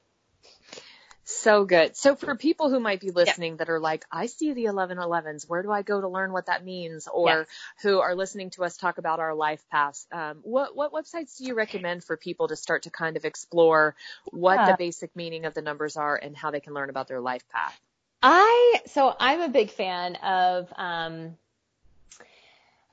So 1.29 1.65
good. 1.65 1.97
So 1.97 2.15
for 2.15 2.35
people 2.35 2.69
who 2.69 2.79
might 2.79 3.01
be 3.01 3.11
listening 3.11 3.53
yeah. 3.53 3.57
that 3.57 3.69
are 3.69 3.81
like, 3.81 4.05
I 4.09 4.27
see 4.27 4.53
the 4.53 4.63
1111s, 4.63 5.43
where 5.45 5.61
do 5.61 5.69
I 5.69 5.81
go 5.81 5.99
to 5.99 6.07
learn 6.07 6.31
what 6.31 6.45
that 6.45 6.63
means? 6.63 7.05
Or 7.13 7.27
yes. 7.29 7.47
who 7.81 7.99
are 7.99 8.15
listening 8.15 8.49
to 8.51 8.63
us 8.63 8.77
talk 8.77 8.97
about 8.97 9.19
our 9.19 9.35
life 9.35 9.61
paths, 9.69 10.07
um, 10.13 10.37
what, 10.43 10.73
what 10.73 10.93
websites 10.93 11.37
do 11.37 11.43
you 11.43 11.53
recommend 11.53 12.05
for 12.05 12.15
people 12.15 12.47
to 12.47 12.55
start 12.55 12.83
to 12.83 12.91
kind 12.91 13.17
of 13.17 13.25
explore 13.25 13.97
what 14.31 14.55
yeah. 14.55 14.71
the 14.71 14.77
basic 14.77 15.13
meaning 15.17 15.43
of 15.43 15.53
the 15.53 15.61
numbers 15.61 15.97
are 15.97 16.15
and 16.15 16.33
how 16.33 16.51
they 16.51 16.61
can 16.61 16.73
learn 16.73 16.89
about 16.89 17.09
their 17.09 17.19
life 17.19 17.43
path? 17.49 17.77
I, 18.21 18.79
so 18.85 19.13
I'm 19.19 19.41
a 19.41 19.49
big 19.49 19.71
fan 19.71 20.15
of, 20.15 20.71
um, 20.77 21.35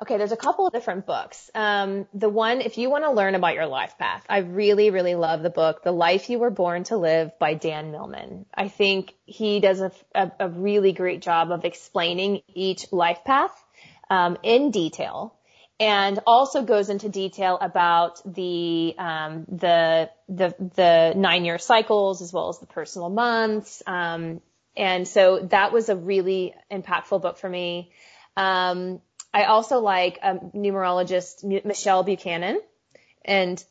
Okay, 0.03 0.19
there's 0.19 0.33
a 0.33 0.37
couple 0.37 0.67
of 0.67 0.73
different 0.73 1.07
books. 1.07 1.51
Um, 1.55 2.09
the 2.13 2.29
one, 2.29 2.61
if 2.61 2.79
you 2.79 2.91
want 2.91 3.05
to 3.05 3.13
learn 3.13 3.37
about 3.37 3.55
your 3.55 3.67
life 3.67 3.97
path, 3.97 4.25
I 4.29 4.39
really, 4.39 4.91
really 4.91 5.15
love 5.15 5.43
the 5.43 5.51
book, 5.51 5.85
The 5.85 5.93
Life 5.93 6.29
You 6.29 6.41
Were 6.41 6.51
Born 6.51 6.83
to 6.85 6.97
Live 6.97 7.39
by 7.39 7.55
Dan 7.55 7.93
Millman. 7.93 8.45
I 8.53 8.69
think 8.69 9.15
he 9.25 9.61
does 9.61 9.81
a, 9.81 9.93
a, 10.13 10.33
a 10.41 10.49
really 10.49 10.93
great 10.93 11.23
job 11.23 11.53
of 11.53 11.65
explaining 11.65 12.43
each 12.53 12.93
life 12.93 13.21
path 13.25 13.53
um, 14.11 14.37
in 14.43 14.73
detail 14.73 15.37
and 15.79 16.19
also 16.27 16.63
goes 16.63 16.89
into 16.89 17.09
detail 17.09 17.59
about 17.61 18.21
the 18.25 18.95
um, 18.99 19.45
the 19.49 20.11
the 20.29 20.55
the 20.77 21.13
nine 21.17 21.45
year 21.45 21.59
cycles 21.59 22.23
as 22.23 22.33
well 22.33 22.49
as 22.49 22.59
the 22.59 22.67
personal 22.67 23.11
months. 23.11 23.83
Um, 23.87 24.41
and 24.77 25.07
so 25.07 25.41
that 25.51 25.73
was 25.73 25.89
a 25.89 25.97
really 25.97 26.55
impactful 26.71 27.23
book 27.23 27.39
for 27.39 27.49
me. 27.49 27.93
Um, 28.37 29.01
I 29.35 29.45
also 29.45 29.81
like 29.81 30.21
a 30.23 30.37
numerologist, 30.37 31.43
Michelle 31.65 32.05
Buchanan, 32.05 32.61
and 33.25 33.63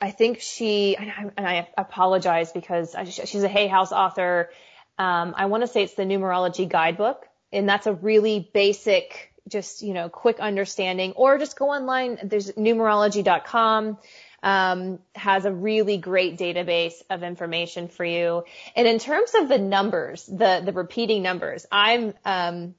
I 0.00 0.10
think 0.10 0.40
she, 0.40 0.96
and 0.96 1.08
I, 1.08 1.30
and 1.36 1.46
I 1.46 1.68
apologize 1.78 2.50
because 2.50 2.96
she's 3.06 3.44
a 3.44 3.48
Hay 3.48 3.68
House 3.68 3.92
author. 3.92 4.50
Um, 4.98 5.34
I 5.36 5.46
want 5.46 5.62
to 5.62 5.68
say 5.68 5.84
it's 5.84 5.94
the 5.94 6.02
numerology 6.02 6.68
guidebook, 6.68 7.26
and 7.52 7.68
that's 7.68 7.86
a 7.86 7.92
really 7.92 8.50
basic, 8.52 9.32
just, 9.48 9.82
you 9.82 9.94
know, 9.94 10.08
quick 10.08 10.40
understanding, 10.40 11.12
or 11.12 11.38
just 11.38 11.56
go 11.56 11.70
online. 11.70 12.18
There's 12.24 12.50
numerology.com. 12.52 13.98
Um, 14.42 14.98
has 15.14 15.46
a 15.46 15.52
really 15.52 15.96
great 15.96 16.36
database 16.36 17.00
of 17.08 17.22
information 17.22 17.88
for 17.88 18.04
you. 18.04 18.44
And 18.76 18.86
in 18.86 18.98
terms 18.98 19.30
of 19.34 19.48
the 19.48 19.56
numbers, 19.56 20.26
the, 20.26 20.60
the 20.62 20.72
repeating 20.72 21.22
numbers, 21.22 21.64
I'm, 21.72 22.12
um, 22.26 22.74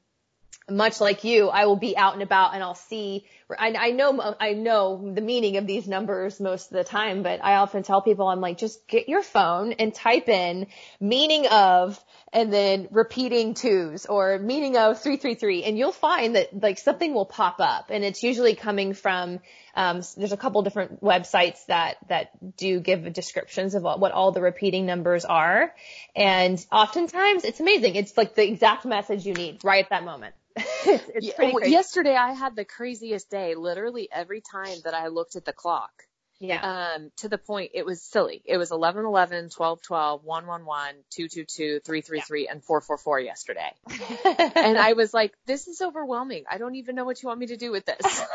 much 0.70 1.00
like 1.00 1.24
you, 1.24 1.50
I 1.50 1.66
will 1.66 1.76
be 1.76 1.96
out 1.96 2.14
and 2.14 2.24
about 2.24 2.56
and 2.56 2.64
I'll 2.64 2.74
see, 2.74 3.26
I, 3.56 3.76
I 3.78 3.92
know, 3.92 4.36
I 4.40 4.54
know 4.54 5.12
the 5.14 5.22
meaning 5.22 5.58
of 5.58 5.68
these 5.68 5.88
numbers 5.88 6.40
most 6.40 6.72
of 6.72 6.78
the 6.78 6.84
time, 6.84 7.22
but 7.22 7.44
I 7.44 7.58
often 7.58 7.84
tell 7.84 8.02
people, 8.02 8.28
I'm 8.28 8.42
like, 8.42 8.58
just 8.58 8.88
get 8.88 9.08
your 9.08 9.22
phone 9.22 9.74
and 9.74 9.94
type 9.94 10.28
in 10.28 10.66
meaning 11.00 11.46
of, 11.48 12.04
and 12.34 12.52
then 12.52 12.88
repeating 12.90 13.54
twos 13.54 14.08
or 14.08 14.40
meaning 14.40 14.76
of 14.76 15.02
333 15.02 15.64
and 15.64 15.78
you'll 15.78 15.92
find 15.92 16.36
that 16.36 16.60
like 16.60 16.80
something 16.80 17.14
will 17.14 17.26
pop 17.26 17.58
up 17.60 17.92
and 17.92 18.04
it's 18.04 18.24
usually 18.24 18.56
coming 18.56 18.94
from, 18.94 19.40
um, 19.76 20.02
there's 20.18 20.32
a 20.32 20.38
couple 20.38 20.64
different 20.64 21.04
websites 21.04 21.64
that, 21.68 21.98
that 22.10 22.58
do 22.58 22.80
give 22.80 23.14
descriptions 23.14 23.76
of 23.76 23.84
what, 23.84 24.00
what 24.00 24.12
all 24.14 24.32
the 24.32 24.42
repeating 24.42 24.88
numbers 24.88 25.26
are. 25.26 25.76
And 26.16 26.64
oftentimes 26.72 27.44
it's 27.46 27.60
amazing. 27.60 27.96
It's 27.96 28.18
like 28.18 28.34
the 28.34 28.48
exact 28.48 28.84
message 28.86 29.28
you 29.28 29.36
need 29.36 29.64
right 29.64 29.84
at 29.84 29.92
that 29.92 30.04
moment. 30.04 30.34
It's, 30.56 31.04
it's 31.14 31.34
pretty 31.34 31.54
crazy. 31.54 31.72
Yesterday 31.72 32.16
I 32.16 32.34
had 32.34 32.56
the 32.56 32.66
craziest 32.66 33.30
day. 33.30 33.56
Literally 33.56 34.10
every 34.12 34.42
time 34.42 34.78
that 34.84 34.94
I 34.94 35.08
looked 35.08 35.36
at 35.36 35.46
the 35.46 35.54
clock, 35.54 35.92
Yeah. 36.40 36.94
Um, 36.96 37.12
to 37.18 37.30
the 37.30 37.38
point, 37.38 37.72
it 37.74 37.86
was 37.86 38.02
silly. 38.02 38.42
It 38.46 38.58
was 38.58 38.72
11, 38.72 39.06
11, 39.06 39.50
12, 39.50 39.82
12, 39.82 40.24
1, 40.24 40.48
1, 40.48 40.66
1, 40.66 40.94
2, 41.12 41.28
2, 41.30 41.46
2, 41.46 41.80
3, 41.80 42.02
3, 42.02 42.22
3, 42.22 42.48
and 42.48 42.64
4, 42.64 42.82
4, 42.82 42.98
4 42.98 43.20
yesterday. 43.22 43.72
and 44.56 44.78
I 44.78 44.94
was 44.94 45.14
like, 45.14 45.34
this 45.46 45.68
is 45.68 45.82
overwhelming. 45.82 46.44
I 46.50 46.58
don't 46.58 46.76
even 46.76 46.96
know 46.96 47.06
what 47.06 47.24
you 47.24 47.28
want 47.28 47.40
me 47.40 47.48
to 47.48 47.58
do 47.58 47.72
with 47.72 47.86
this. 47.86 47.98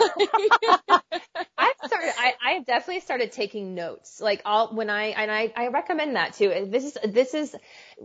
I've 1.58 1.74
started, 1.86 2.12
I, 2.18 2.34
I've 2.42 2.66
definitely 2.66 3.00
started 3.00 3.32
taking 3.32 3.74
notes. 3.74 4.20
Like 4.20 4.42
I'll, 4.46 4.74
when 4.74 4.88
I, 4.88 5.08
and 5.08 5.30
I, 5.30 5.52
I 5.54 5.68
recommend 5.68 6.16
that 6.16 6.34
too. 6.34 6.68
This 6.70 6.84
is, 6.84 6.98
this 7.04 7.34
is 7.34 7.54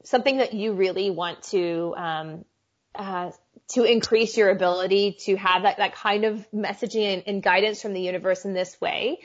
something 0.03 0.38
that 0.38 0.53
you 0.53 0.74
really 0.74 1.09
want 1.09 1.41
to, 1.43 1.93
um, 1.95 2.45
uh, 2.95 3.32
to 3.70 3.84
increase 3.84 4.38
your 4.38 4.49
ability 4.49 5.18
to 5.26 5.36
have 5.36 5.63
that, 5.63 5.78
that 5.78 5.95
kind 5.95 6.26
of 6.26 6.45
messaging 6.51 7.13
and, 7.13 7.24
and 7.28 7.43
guidance 7.43 7.82
from 7.82 7.93
the 7.93 8.01
universe 8.01 8.45
in 8.45 8.53
this 8.53 8.80
way. 8.80 9.20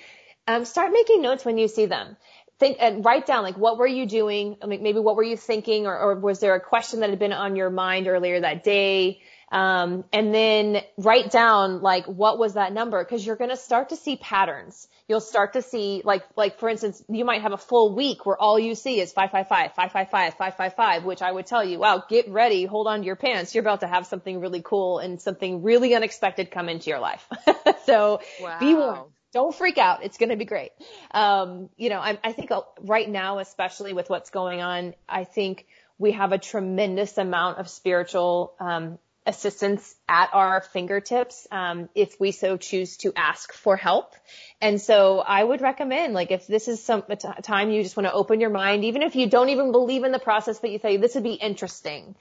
Um, 0.47 0.65
start 0.65 0.93
making 0.93 1.23
notes 1.23 1.45
when 1.45 1.59
you 1.59 1.69
see 1.69 1.87
them. 1.87 2.17
Think 2.59 2.77
and 2.81 3.05
write 3.05 3.27
down 3.27 3.43
like 3.43 3.57
what 3.57 3.79
were 3.79 3.87
you 3.87 4.07
doing? 4.07 4.57
maybe 4.67 4.99
what 4.99 5.17
were 5.17 5.23
you 5.23 5.37
thinking, 5.37 5.87
or, 5.87 5.99
or 5.99 6.21
was 6.21 6.41
there 6.41 6.55
a 6.55 6.61
question 6.61 7.01
that 7.01 7.11
had 7.11 7.19
been 7.19 7.33
on 7.33 7.57
your 7.57 7.71
mind 7.71 8.07
earlier 8.07 8.41
that 8.41 8.65
day? 8.65 9.21
Um, 9.51 10.05
and 10.13 10.33
then 10.33 10.83
write 10.97 11.33
down 11.33 11.83
like 11.83 12.07
what 12.07 12.39
was 12.39 12.55
that 12.55 12.73
number 12.73 13.03
because 13.03 13.27
you're 13.27 13.37
going 13.37 13.51
to 13.51 13.57
start 13.57 13.89
to 13.89 13.97
see 13.97 14.17
patterns. 14.17 14.87
You'll 15.09 15.21
start 15.21 15.55
to 15.55 15.63
see 15.63 16.03
like 16.05 16.23
like 16.37 16.61
for 16.61 16.69
instance, 16.69 17.03
you 17.09 17.25
might 17.25 17.43
have 17.43 17.53
a 17.53 17.59
full 17.59 17.97
week 17.97 18.25
where 18.25 18.41
all 18.41 18.59
you 18.59 18.77
see 18.77 19.01
is 19.01 19.13
555, 19.13 19.75
555, 19.75 20.35
555, 20.35 21.05
which 21.05 21.21
I 21.21 21.33
would 21.33 21.47
tell 21.47 21.65
you, 21.65 21.81
wow, 21.81 22.05
get 22.09 22.29
ready, 22.29 22.65
hold 22.65 22.87
on 22.87 23.01
to 23.01 23.07
your 23.07 23.17
pants. 23.17 23.55
You're 23.55 23.63
about 23.63 23.81
to 23.81 23.89
have 23.89 24.07
something 24.07 24.41
really 24.41 24.63
cool 24.63 24.99
and 25.01 25.21
something 25.21 25.63
really 25.63 25.95
unexpected 25.97 26.53
come 26.53 26.69
into 26.69 26.91
your 26.91 27.01
life. 27.01 27.27
so 27.87 28.21
wow. 28.41 28.59
be 28.61 28.75
warned 28.75 29.11
don't 29.33 29.55
freak 29.55 29.79
out. 29.79 30.03
It's 30.03 30.19
going 30.19 30.31
to 30.31 30.37
be 30.37 30.45
great. 30.45 30.73
Um, 31.13 31.71
you 31.77 31.89
know, 31.89 32.01
I, 32.01 32.19
I 32.25 32.33
think 32.33 32.51
right 32.81 33.09
now, 33.09 33.39
especially 33.39 33.93
with 33.93 34.11
what's 34.11 34.31
going 34.31 34.61
on, 34.61 34.95
I 35.09 35.25
think 35.25 35.67
we 35.99 36.13
have 36.13 36.33
a 36.33 36.39
tremendous 36.39 37.17
amount 37.19 37.59
of 37.59 37.69
spiritual 37.69 38.55
um, 38.59 38.99
assistance 39.27 39.95
at 40.09 40.31
our 40.33 40.61
fingertips 40.61 41.47
um, 41.51 41.89
if 41.95 42.19
we 42.19 42.33
so 42.33 42.57
choose 42.57 42.97
to 42.99 43.13
ask 43.15 43.53
for 43.53 43.77
help. 43.77 44.15
And 44.61 44.81
so 44.81 45.21
I 45.21 45.45
would 45.45 45.61
recommend, 45.61 46.15
like, 46.15 46.31
if 46.31 46.47
this 46.47 46.69
is 46.69 46.83
some 46.83 47.03
time 47.43 47.71
you 47.71 47.83
just 47.83 47.97
want 47.97 48.07
to 48.07 48.13
open 48.13 48.41
your 48.41 48.51
mind, 48.51 48.85
even 48.85 49.03
if 49.03 49.15
you 49.17 49.29
don't 49.29 49.51
even 49.51 49.73
believe 49.73 50.05
in 50.05 50.13
the 50.13 50.19
process, 50.19 50.59
but 50.59 50.71
you 50.71 50.79
say 50.79 50.97
this 50.97 51.15
would 51.15 51.25
be 51.25 51.35
interesting. 51.35 52.17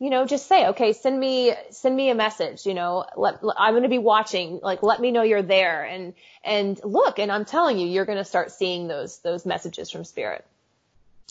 You 0.00 0.10
know, 0.10 0.26
just 0.26 0.48
say, 0.48 0.68
okay, 0.68 0.92
send 0.92 1.18
me, 1.18 1.54
send 1.70 1.94
me 1.94 2.10
a 2.10 2.14
message, 2.14 2.66
you 2.66 2.74
know, 2.74 3.04
let, 3.16 3.38
I'm 3.56 3.74
going 3.74 3.84
to 3.84 3.88
be 3.88 3.98
watching, 3.98 4.58
like, 4.62 4.82
let 4.82 5.00
me 5.00 5.12
know 5.12 5.22
you're 5.22 5.42
there 5.42 5.84
and, 5.84 6.14
and 6.42 6.80
look, 6.82 7.18
and 7.18 7.30
I'm 7.30 7.44
telling 7.44 7.78
you, 7.78 7.86
you're 7.86 8.04
going 8.04 8.18
to 8.18 8.24
start 8.24 8.50
seeing 8.50 8.88
those, 8.88 9.18
those 9.18 9.46
messages 9.46 9.90
from 9.90 10.04
spirit. 10.04 10.44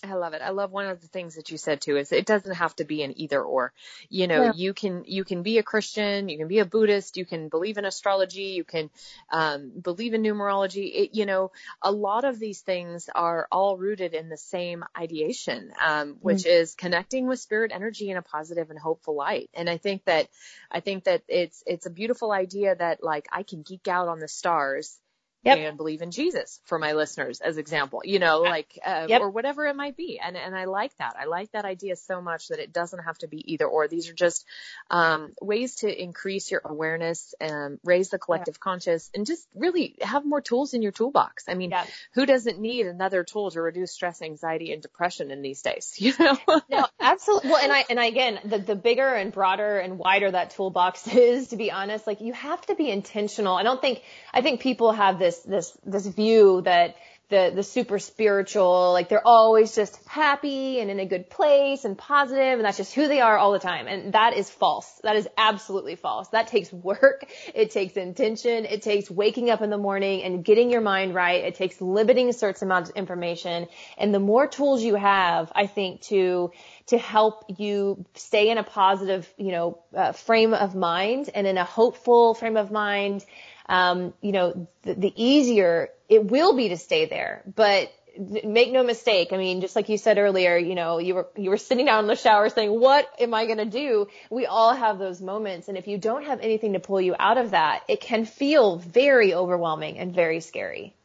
I 0.04 0.16
love 0.16 0.34
it. 0.34 0.42
I 0.42 0.50
love 0.50 0.72
one 0.72 0.88
of 0.88 1.00
the 1.00 1.08
things 1.08 1.36
that 1.36 1.50
you 1.50 1.58
said 1.58 1.80
too 1.80 1.96
is 1.96 2.12
it 2.12 2.26
doesn't 2.26 2.56
have 2.56 2.76
to 2.76 2.84
be 2.84 3.04
an 3.04 3.18
either 3.18 3.42
or. 3.42 3.72
You 4.10 4.28
know, 4.28 4.44
yeah. 4.44 4.52
you 4.54 4.74
can 4.74 5.04
you 5.08 5.24
can 5.24 5.44
be 5.44 5.60
a 5.60 5.64
Christian, 5.64 6.28
you 6.28 6.38
can 6.38 6.50
be 6.50 6.60
a 6.60 6.66
Buddhist, 6.66 7.16
you 7.16 7.26
can 7.26 7.48
believe 7.48 7.78
in 7.78 7.86
astrology, 7.86 8.54
you 8.58 8.66
can 8.66 8.90
um, 9.32 9.72
believe 9.82 10.14
in 10.14 10.22
numerology. 10.22 10.92
It, 10.94 11.16
you 11.16 11.26
know, 11.26 11.52
a 11.82 11.92
lot 11.92 12.26
of 12.26 12.38
these 12.38 12.60
things 12.60 13.10
are 13.16 13.48
all 13.50 13.78
rooted 13.78 14.14
in 14.14 14.28
the 14.28 14.38
same 14.38 14.84
ideation, 14.98 15.72
um, 15.84 16.18
which 16.22 16.40
mm 16.40 16.44
is 16.44 16.76
connecting 16.76 17.26
with 17.26 17.40
spirit 17.40 17.72
energy 17.74 18.10
in 18.10 18.18
a 18.18 18.22
positive 18.22 18.70
and 18.70 18.78
hopeful 18.78 19.16
light. 19.16 19.50
And 19.54 19.70
I 19.70 19.78
think 19.78 20.04
that 20.06 20.28
I 20.70 20.82
think 20.82 21.06
that 21.06 21.24
it's 21.30 21.64
it's 21.66 21.86
a 21.86 21.90
beautiful 21.90 22.32
idea 22.32 22.76
that 22.76 23.02
like 23.02 23.28
I 23.32 23.44
can 23.44 23.62
geek 23.62 23.88
out 23.88 24.10
on 24.10 24.20
the 24.20 24.28
stars 24.28 25.00
yep. 25.44 25.58
and 25.58 25.78
believe 25.78 26.02
in 26.02 26.12
Jesus 26.12 26.60
for 26.66 26.80
my 26.80 26.94
listeners 26.94 27.42
as 27.42 27.58
example, 27.58 28.02
you 28.04 28.20
know, 28.20 28.42
like, 28.42 28.80
uh, 28.86 29.08
yep. 29.10 29.22
or 29.22 29.30
whatever 29.30 29.66
it 29.66 29.76
might 29.76 29.98
be. 29.98 30.20
And, 30.20 30.38
and 30.38 30.56
I 30.56 30.66
like 30.66 30.96
that. 30.98 31.16
I 31.20 31.26
like 31.26 31.52
that 31.52 31.66
idea 31.66 31.96
so 31.96 32.22
much 32.22 32.48
that 32.48 32.60
it 32.60 32.72
doesn't 32.72 33.04
have 33.04 33.18
to 33.20 33.28
be 33.28 33.54
either 33.54 33.66
or. 33.66 33.88
These 33.88 34.10
are 34.10 34.14
just, 34.14 34.46
um, 34.90 35.34
ways 35.42 35.76
to 35.78 36.02
increase 36.02 36.50
your 36.52 36.62
awareness 36.64 37.34
and 37.40 37.80
raise 37.84 38.10
the 38.10 38.20
collective 38.20 38.56
yeah. 38.56 38.64
conscious 38.64 39.10
and 39.14 39.26
just 39.26 39.48
really 39.54 39.96
have 40.02 40.26
more 40.26 40.42
tools 40.42 40.74
in 40.74 40.82
your 40.82 40.92
toolbox. 40.92 41.46
I 41.48 41.56
mean, 41.56 41.72
yeah. 41.72 41.86
who 42.14 42.26
doesn't 42.26 42.60
need 42.60 42.88
another 42.88 43.24
tool 43.24 43.52
to 43.52 43.62
reduce 43.62 43.92
stress, 43.92 44.22
anxiety 44.22 44.72
and 44.72 44.82
depression 44.82 45.32
in 45.32 45.42
these 45.42 45.62
days, 45.62 45.94
you 45.98 46.14
know? 46.20 46.38
no, 46.70 46.88
absolutely. 47.00 47.52
Well, 47.52 47.62
and 47.62 47.72
I, 47.72 47.86
and 47.90 48.00
I, 48.00 48.06
again, 48.06 48.40
the, 48.46 48.60
the 48.60 48.76
bigger 48.76 49.08
and 49.08 49.32
broader 49.32 49.78
and 49.80 49.98
wider 49.98 50.32
that 50.32 50.52
toolbox 50.52 51.08
is, 51.14 51.50
to 51.50 51.58
be 51.58 51.72
honest, 51.72 52.08
like 52.08 52.22
you 52.22 52.34
have 52.34 52.66
to 52.68 52.76
be 52.76 52.90
intentional. 52.90 53.56
I 53.56 53.64
don't 53.64 53.82
think, 53.82 54.02
I 54.34 54.42
think 54.42 54.62
people 54.62 54.92
have 54.92 55.20
this 55.20 55.33
this 55.42 55.74
this 55.74 55.78
this 55.86 56.08
view 56.08 56.62
that 56.62 56.96
the 57.30 57.52
the 57.56 57.64
super 57.64 58.00
spiritual 58.00 58.92
like 58.92 59.10
they're 59.10 59.26
always 59.26 59.74
just 59.74 59.98
happy 60.08 60.80
and 60.80 60.92
in 60.92 61.00
a 61.00 61.06
good 61.06 61.30
place 61.30 61.84
and 61.84 61.98
positive 61.98 62.60
and 62.60 62.66
that's 62.66 62.78
just 62.78 62.94
who 62.94 63.08
they 63.08 63.22
are 63.22 63.38
all 63.38 63.54
the 63.54 63.60
time. 63.60 63.88
And 63.88 64.14
that 64.14 64.36
is 64.38 64.50
false. 64.50 65.00
That 65.04 65.16
is 65.16 65.28
absolutely 65.38 65.96
false. 65.96 66.28
That 66.30 66.48
takes 66.48 66.72
work. 66.90 67.26
It 67.56 67.72
takes 67.72 67.94
intention. 67.94 68.66
It 68.66 68.82
takes 68.84 69.10
waking 69.10 69.50
up 69.50 69.62
in 69.62 69.70
the 69.70 69.78
morning 69.78 70.22
and 70.24 70.46
getting 70.46 70.70
your 70.70 70.82
mind 70.82 71.16
right. 71.16 71.44
It 71.44 71.56
takes 71.56 71.82
limiting 71.82 72.32
certain 72.34 72.68
amount 72.68 72.90
of 72.90 72.96
information. 72.96 73.68
And 73.98 74.14
the 74.14 74.20
more 74.20 74.48
tools 74.48 74.84
you 74.84 74.96
have 74.96 75.52
i 75.56 75.68
think 75.68 76.02
to 76.02 76.52
to 76.88 76.98
help 76.98 77.46
you 77.58 78.06
stay 78.16 78.50
in 78.50 78.58
a 78.58 78.64
positive 78.64 79.32
you 79.38 79.52
know 79.52 79.80
uh, 79.96 80.12
frame 80.12 80.54
of 80.54 80.76
mind 80.76 81.30
and 81.34 81.48
in 81.48 81.58
a 81.58 81.64
hopeful 81.64 82.34
frame 82.34 82.58
of 82.58 82.72
mind 82.72 83.26
um, 83.68 84.14
you 84.22 84.32
know, 84.32 84.68
the, 84.84 84.94
the 84.94 85.14
easier 85.16 85.90
it 86.10 86.26
will 86.26 86.56
be 86.56 86.70
to 86.70 86.78
stay 86.78 87.06
there. 87.06 87.44
But 87.56 87.92
make 88.18 88.72
no 88.72 88.84
mistake. 88.84 89.30
I 89.32 89.38
mean, 89.38 89.62
just 89.62 89.76
like 89.76 89.90
you 89.90 89.98
said 89.98 90.18
earlier, 90.18 90.58
you 90.58 90.76
know, 90.76 91.00
you 91.00 91.16
were, 91.16 91.28
you 91.36 91.50
were 91.50 91.58
sitting 91.58 91.86
down 91.86 92.04
in 92.04 92.08
the 92.08 92.16
shower 92.16 92.50
saying, 92.50 92.80
what 92.80 93.10
am 93.20 93.34
I 93.34 93.46
going 93.46 93.58
to 93.58 93.66
do? 93.66 94.08
We 94.30 94.46
all 94.46 94.74
have 94.74 95.00
those 95.00 95.22
moments. 95.22 95.68
And 95.68 95.78
if 95.78 95.88
you 95.88 95.98
don't 95.98 96.26
have 96.26 96.40
anything 96.42 96.74
to 96.74 96.80
pull 96.80 97.02
you 97.02 97.16
out 97.18 97.38
of 97.38 97.52
that, 97.52 97.84
it 97.88 98.02
can 98.02 98.26
feel 98.26 98.78
very 98.78 99.34
overwhelming 99.34 99.98
and 99.98 100.14
very 100.14 100.42
scary. 100.42 100.96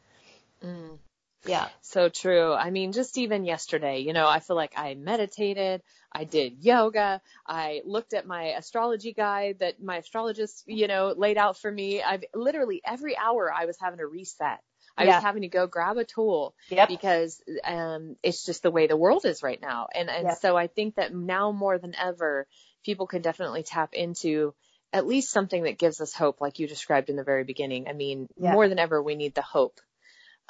Mm. 0.63 0.99
Yeah. 1.45 1.69
So 1.81 2.09
true. 2.09 2.53
I 2.53 2.69
mean, 2.69 2.91
just 2.91 3.17
even 3.17 3.45
yesterday, 3.45 3.99
you 3.99 4.13
know, 4.13 4.27
I 4.27 4.39
feel 4.39 4.55
like 4.55 4.73
I 4.75 4.95
meditated, 4.95 5.81
I 6.11 6.25
did 6.25 6.63
yoga, 6.63 7.21
I 7.47 7.81
looked 7.85 8.13
at 8.13 8.27
my 8.27 8.55
astrology 8.57 9.13
guide 9.13 9.57
that 9.59 9.81
my 9.81 9.97
astrologist, 9.97 10.63
you 10.67 10.87
know, 10.87 11.13
laid 11.15 11.37
out 11.37 11.57
for 11.57 11.71
me. 11.71 12.01
I've 12.03 12.23
literally 12.33 12.81
every 12.85 13.17
hour 13.17 13.51
I 13.53 13.65
was 13.65 13.77
having 13.79 13.99
a 13.99 14.05
reset. 14.05 14.59
I 14.97 15.03
yeah. 15.03 15.15
was 15.15 15.23
having 15.23 15.43
to 15.43 15.47
go 15.47 15.65
grab 15.65 15.97
a 15.97 16.03
tool 16.03 16.55
yep. 16.69 16.89
because 16.89 17.41
um 17.63 18.17
it's 18.21 18.45
just 18.45 18.63
the 18.63 18.71
way 18.71 18.87
the 18.87 18.97
world 18.97 19.25
is 19.25 19.43
right 19.43 19.61
now. 19.61 19.87
And 19.93 20.09
and 20.09 20.37
so 20.37 20.57
I 20.57 20.67
think 20.67 20.95
that 20.95 21.13
now 21.13 21.51
more 21.51 21.77
than 21.77 21.95
ever 21.95 22.47
people 22.83 23.07
can 23.07 23.21
definitely 23.21 23.63
tap 23.63 23.93
into 23.93 24.53
at 24.91 25.05
least 25.05 25.29
something 25.29 25.63
that 25.63 25.77
gives 25.77 26.01
us 26.01 26.13
hope 26.13 26.41
like 26.41 26.59
you 26.59 26.67
described 26.67 27.09
in 27.09 27.15
the 27.15 27.23
very 27.23 27.43
beginning. 27.43 27.87
I 27.87 27.93
mean, 27.93 28.27
more 28.37 28.67
than 28.67 28.79
ever 28.79 29.01
we 29.01 29.15
need 29.15 29.35
the 29.35 29.43
hope 29.43 29.79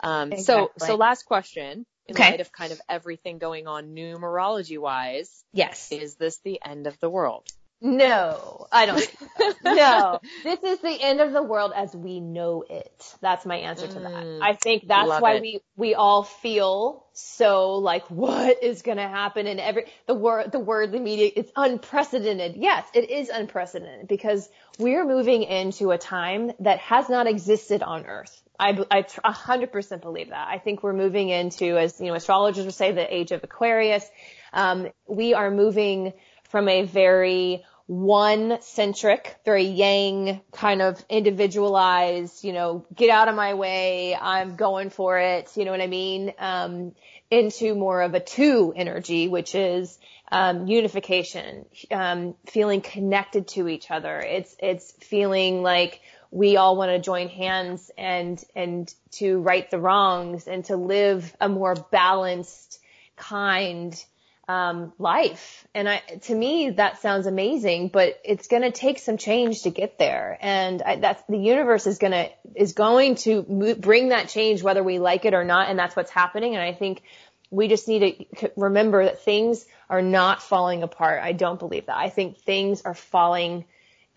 um, 0.03 0.31
exactly. 0.31 0.43
so, 0.77 0.85
so 0.85 0.95
last 0.95 1.23
question 1.23 1.85
in 2.07 2.15
okay. 2.15 2.31
light 2.31 2.41
of 2.41 2.51
kind 2.51 2.71
of 2.71 2.81
everything 2.89 3.37
going 3.37 3.67
on 3.67 3.95
numerology 3.95 4.79
wise. 4.79 5.43
Yes. 5.53 5.91
Is 5.91 6.15
this 6.15 6.39
the 6.43 6.59
end 6.65 6.87
of 6.87 6.99
the 6.99 7.09
world? 7.09 7.47
No, 7.81 8.67
I 8.73 8.85
don't. 8.85 8.99
So. 8.99 9.53
no, 9.63 10.19
this 10.43 10.59
is 10.63 10.79
the 10.79 10.97
end 11.01 11.21
of 11.21 11.31
the 11.31 11.41
world 11.41 11.71
as 11.73 11.95
we 11.95 12.19
know 12.19 12.65
it. 12.69 13.15
That's 13.21 13.45
my 13.45 13.55
answer 13.55 13.87
to 13.87 13.99
that. 13.99 14.23
Mm, 14.23 14.39
I 14.41 14.55
think 14.55 14.85
that's 14.85 15.21
why 15.21 15.35
it. 15.35 15.41
we 15.41 15.61
we 15.77 15.95
all 15.95 16.23
feel 16.23 17.05
so 17.13 17.75
like 17.75 18.05
what 18.11 18.61
is 18.61 18.81
going 18.81 18.97
to 18.97 19.07
happen 19.07 19.47
in 19.47 19.61
every 19.61 19.85
the 20.07 20.13
word 20.13 20.51
the 20.51 20.59
word 20.59 20.91
the 20.91 20.99
media 20.99 21.31
it's 21.33 21.51
unprecedented. 21.55 22.57
Yes, 22.57 22.85
it 22.93 23.09
is 23.09 23.29
unprecedented 23.29 24.09
because 24.09 24.49
we're 24.77 25.05
moving 25.05 25.43
into 25.43 25.91
a 25.91 25.97
time 25.97 26.51
that 26.59 26.79
has 26.79 27.07
not 27.07 27.27
existed 27.27 27.81
on 27.81 28.05
Earth. 28.05 28.41
I, 28.59 28.77
I 28.91 29.03
100% 29.03 30.01
believe 30.01 30.29
that. 30.29 30.47
I 30.47 30.57
think 30.57 30.83
we're 30.83 30.93
moving 30.93 31.29
into, 31.29 31.77
as 31.77 31.99
you 31.99 32.07
know, 32.07 32.15
astrologers 32.15 32.65
would 32.65 32.73
say, 32.73 32.91
the 32.91 33.13
age 33.13 33.31
of 33.31 33.43
Aquarius. 33.43 34.05
Um, 34.51 34.89
we 35.07 35.33
are 35.33 35.49
moving 35.49 36.13
from 36.49 36.67
a 36.67 36.83
very 36.83 37.63
one 37.89 38.61
centric, 38.61 39.35
very 39.45 39.63
yang 39.63 40.41
kind 40.51 40.81
of 40.81 41.03
individualized, 41.09 42.43
you 42.43 42.53
know, 42.53 42.85
get 42.93 43.09
out 43.09 43.29
of 43.29 43.35
my 43.35 43.55
way, 43.55 44.15
I'm 44.15 44.55
going 44.55 44.91
for 44.91 45.17
it, 45.17 45.49
you 45.55 45.65
know 45.65 45.71
what 45.71 45.81
I 45.81 45.87
mean? 45.87 46.33
Um, 46.37 46.91
into 47.31 47.73
more 47.73 48.03
of 48.03 48.13
a 48.13 48.19
two 48.19 48.73
energy, 48.75 49.27
which 49.27 49.55
is 49.55 49.97
um, 50.31 50.67
unification, 50.67 51.65
um, 51.89 52.35
feeling 52.45 52.81
connected 52.81 53.47
to 53.49 53.67
each 53.67 53.89
other. 53.89 54.19
It's 54.19 54.55
it's 54.59 54.91
feeling 55.01 55.63
like 55.63 56.01
we 56.31 56.57
all 56.57 56.75
want 56.75 56.91
to 56.91 56.99
join 56.99 57.27
hands 57.27 57.89
and 57.97 58.43
and 58.55 58.93
to 59.11 59.39
right 59.39 59.69
the 59.71 59.79
wrongs 59.79 60.47
and 60.47 60.65
to 60.65 60.75
live 60.75 61.35
a 61.41 61.49
more 61.49 61.75
balanced, 61.75 62.79
kind, 63.15 64.03
um, 64.49 64.93
life. 64.97 65.67
And 65.75 65.87
I, 65.87 65.99
to 66.23 66.35
me, 66.35 66.71
that 66.71 66.99
sounds 67.01 67.27
amazing, 67.27 67.89
but 67.89 68.19
it's 68.25 68.47
going 68.47 68.63
to 68.63 68.71
take 68.71 68.97
some 68.97 69.17
change 69.17 69.61
to 69.61 69.69
get 69.69 69.99
there. 69.99 70.39
And 70.41 70.81
I, 70.81 70.95
that's 70.95 71.21
the 71.29 71.37
universe 71.37 71.85
is 71.85 71.99
going 71.99 72.13
to, 72.13 72.29
is 72.55 72.73
going 72.73 73.15
to 73.15 73.45
move, 73.47 73.79
bring 73.79 74.09
that 74.09 74.27
change 74.29 74.63
whether 74.63 74.83
we 74.83 74.97
like 74.97 75.25
it 75.25 75.35
or 75.35 75.43
not. 75.43 75.69
And 75.69 75.77
that's 75.77 75.95
what's 75.95 76.09
happening. 76.09 76.55
And 76.55 76.63
I 76.63 76.73
think 76.73 77.03
we 77.51 77.67
just 77.67 77.87
need 77.87 78.27
to 78.37 78.51
remember 78.55 79.05
that 79.05 79.23
things 79.23 79.65
are 79.87 80.01
not 80.01 80.41
falling 80.41 80.81
apart. 80.81 81.21
I 81.21 81.33
don't 81.33 81.59
believe 81.59 81.85
that. 81.85 81.97
I 81.97 82.09
think 82.09 82.39
things 82.39 82.81
are 82.81 82.95
falling 82.95 83.65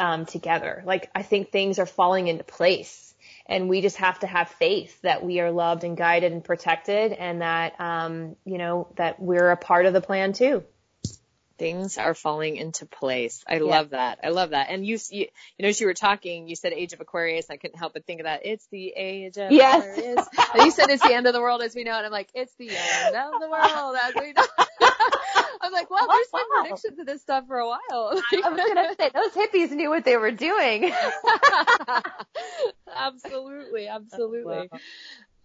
um, 0.03 0.27
together. 0.27 0.83
Like 0.85 1.11
I 1.15 1.23
think 1.23 1.51
things 1.51 1.79
are 1.79 1.87
falling 1.87 2.27
into 2.27 2.43
place 2.43 3.15
and 3.47 3.69
we 3.69 3.81
just 3.81 3.99
have 3.99 4.19
to 4.21 4.27
have 4.27 4.49
faith 4.49 5.01
that 5.03 5.25
we 5.25 5.39
are 5.39 5.53
loved 5.53 5.85
and 5.85 5.97
guided 5.97 6.33
and 6.33 6.43
protected 6.43 7.13
and 7.13 7.41
that 7.41 7.81
um, 7.81 8.35
you 8.45 8.59
know 8.59 8.89
that 8.97 9.23
we're 9.23 9.51
a 9.51 9.57
part 9.57 9.87
of 9.87 9.93
the 9.93 10.01
plan 10.01 10.33
too 10.33 10.65
things 11.59 11.97
are 11.97 12.15
falling 12.15 12.57
into 12.57 12.87
place. 12.87 13.45
I 13.47 13.55
yeah. 13.55 13.63
love 13.63 13.91
that. 13.91 14.19
I 14.25 14.31
love 14.31 14.51
that. 14.51 14.67
And 14.71 14.85
you, 14.85 14.99
you, 15.11 15.29
you 15.57 15.63
know, 15.63 15.69
as 15.69 15.81
you 15.81 15.87
were 15.87 15.95
talking, 15.95 16.49
you 16.49 16.57
said 16.57 16.73
age 16.73 16.93
of 16.93 17.01
Aquarius. 17.01 17.51
I 17.51 17.57
couldn't 17.57 17.79
help 17.79 17.93
but 17.93 18.05
think 18.05 18.19
of 18.19 18.25
that. 18.25 18.41
It's 18.45 18.67
the 18.73 18.93
age 18.97 19.37
of 19.37 19.53
yes. 19.53 19.85
Aquarius. 19.85 20.27
and 20.55 20.65
you 20.65 20.71
said 20.73 20.91
it's 20.91 21.05
the 21.07 21.15
end 21.15 21.29
of 21.29 21.35
the 21.35 21.41
world 21.41 21.63
as 21.63 21.77
we 21.77 21.85
know 21.85 21.97
it. 21.97 22.05
I'm 22.05 22.11
like, 22.11 22.31
it's 22.35 22.53
the 22.57 22.69
end 22.71 23.15
of 23.15 23.41
the 23.41 23.49
world 23.49 23.97
as 24.03 24.15
we 24.21 24.33
know. 24.33 24.43
I'm 25.61 25.73
like, 25.73 25.91
well, 25.91 26.07
there's 26.09 26.29
been 26.29 26.41
wow. 26.51 26.63
predictions 26.63 26.99
of 26.99 27.07
this 27.07 27.23
stuff 27.23 27.47
for 27.47 27.59
a 27.59 27.67
while. 27.67 27.81
I 27.93 28.49
was 28.49 28.75
gonna 28.75 28.95
say 28.99 29.11
those 29.15 29.33
hippies 29.33 29.71
knew 29.71 29.91
what 29.91 30.05
they 30.05 30.17
were 30.17 30.31
doing. 30.31 30.93
absolutely, 32.95 33.89
absolutely. 33.89 34.69
Wow. 34.73 34.79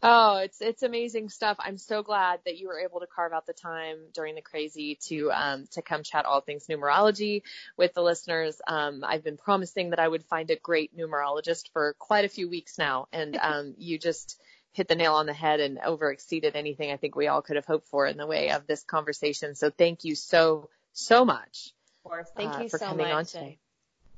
Oh, 0.03 0.37
it's 0.37 0.61
it's 0.61 0.83
amazing 0.83 1.29
stuff. 1.29 1.57
I'm 1.59 1.77
so 1.77 2.03
glad 2.03 2.39
that 2.45 2.57
you 2.57 2.67
were 2.67 2.79
able 2.79 2.99
to 2.99 3.07
carve 3.07 3.33
out 3.33 3.47
the 3.47 3.53
time 3.53 3.97
during 4.13 4.35
the 4.35 4.41
crazy 4.41 4.99
to 5.07 5.31
um, 5.31 5.67
to 5.71 5.81
come 5.81 6.03
chat 6.03 6.25
all 6.25 6.41
things 6.41 6.67
numerology 6.67 7.41
with 7.77 7.95
the 7.95 8.03
listeners. 8.03 8.61
Um, 8.67 9.03
I've 9.03 9.23
been 9.23 9.37
promising 9.37 9.89
that 9.89 9.99
I 9.99 10.07
would 10.07 10.23
find 10.25 10.51
a 10.51 10.55
great 10.55 10.95
numerologist 10.95 11.71
for 11.73 11.95
quite 11.97 12.25
a 12.25 12.29
few 12.29 12.47
weeks 12.47 12.77
now, 12.77 13.07
and 13.11 13.35
um, 13.41 13.73
you 13.79 13.97
just 13.97 14.39
hit 14.77 14.87
the 14.87 14.95
nail 14.95 15.15
on 15.15 15.25
the 15.25 15.33
head 15.33 15.59
and 15.59 15.79
over 15.79 16.11
exceeded 16.11 16.55
anything 16.55 16.91
I 16.91 16.97
think 16.97 17.15
we 17.15 17.27
all 17.27 17.41
could 17.41 17.55
have 17.55 17.65
hoped 17.65 17.87
for 17.87 18.05
in 18.05 18.15
the 18.15 18.27
way 18.27 18.51
of 18.51 18.67
this 18.67 18.83
conversation. 18.83 19.55
So 19.55 19.71
thank 19.71 20.05
you 20.05 20.13
so 20.13 20.69
so 20.93 21.25
much. 21.25 21.73
Of 22.05 22.11
course, 22.11 22.31
thank 22.37 22.53
uh, 22.53 22.61
you 22.61 22.69
so 22.69 22.77
much. 22.77 22.81
For 22.81 22.87
coming 22.89 23.11
on 23.11 23.25
today. 23.25 23.57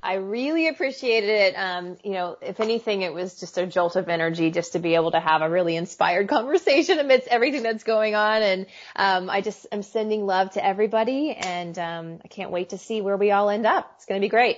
I 0.03 0.16
really 0.16 0.68
appreciated 0.68 1.30
it. 1.30 1.55
Um, 1.55 1.97
you 2.03 2.12
know, 2.12 2.38
if 2.41 2.60
anything, 2.60 3.01
it 3.01 3.14
was 3.14 3.39
just 3.39 3.57
a 3.57 3.66
jolt 3.66 3.95
of 3.95 4.07
energy 4.07 4.49
just 4.51 4.74
to 4.74 4.80
be 4.80 4.95
able 4.95 5.12
to 5.12 5.20
have 5.20 5.41
a 5.41 5.49
really 5.49 5.76
inspired 5.76 6.28
conversation 6.36 6.99
amidst 6.99 7.28
everything 7.28 7.64
that's 7.64 7.84
going 7.84 8.16
on. 8.16 8.41
And 8.41 8.66
um, 8.95 9.30
I 9.30 9.41
just 9.41 9.66
am 9.72 9.82
sending 9.82 10.26
love 10.26 10.51
to 10.51 10.66
everybody, 10.66 11.32
and 11.32 11.78
um, 11.80 12.20
I 12.24 12.28
can't 12.28 12.51
wait 12.51 12.70
to 12.70 12.78
see 12.78 13.01
where 13.01 13.18
we 13.18 13.32
all 13.32 13.49
end 13.49 13.66
up. 13.66 13.91
It's 13.95 14.05
going 14.05 14.22
to 14.22 14.26
be 14.26 14.30
great. 14.30 14.57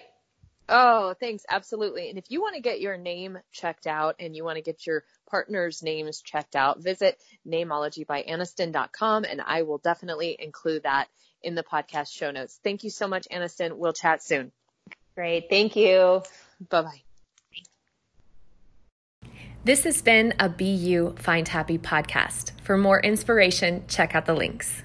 Oh, 0.69 1.15
thanks. 1.19 1.43
Absolutely. 1.49 2.09
And 2.09 2.17
if 2.17 2.29
you 2.29 2.41
want 2.41 2.55
to 2.55 2.61
get 2.61 2.79
your 2.79 2.95
name 2.95 3.37
checked 3.51 3.87
out 3.87 4.15
and 4.19 4.35
you 4.35 4.43
want 4.45 4.55
to 4.55 4.61
get 4.61 4.87
your 4.87 5.03
partners' 5.31 5.81
names 5.81 6.21
checked 6.21 6.55
out, 6.55 6.79
visit 6.79 7.17
nameologybyAniston.com 7.47 9.23
and 9.23 9.41
I 9.41 9.63
will 9.63 9.79
definitely 9.79 10.35
include 10.37 10.83
that 10.83 11.07
in 11.41 11.55
the 11.55 11.63
podcast 11.63 12.11
show 12.11 12.29
notes. 12.29 12.59
Thank 12.63 12.83
you 12.83 12.89
so 12.89 13.07
much, 13.07 13.27
Aniston. 13.31 13.77
We'll 13.77 13.93
chat 13.93 14.21
soon. 14.21 14.51
Great. 15.15 15.47
Thank 15.49 15.75
you. 15.75 16.21
Bye 16.69 16.81
bye. 16.81 17.01
This 19.63 19.83
has 19.83 20.01
been 20.01 20.33
a 20.39 20.49
BU 20.49 21.15
Find 21.17 21.47
Happy 21.47 21.77
podcast. 21.77 22.51
For 22.61 22.77
more 22.77 22.99
inspiration, 22.99 23.83
check 23.87 24.15
out 24.15 24.25
the 24.25 24.33
links. 24.33 24.83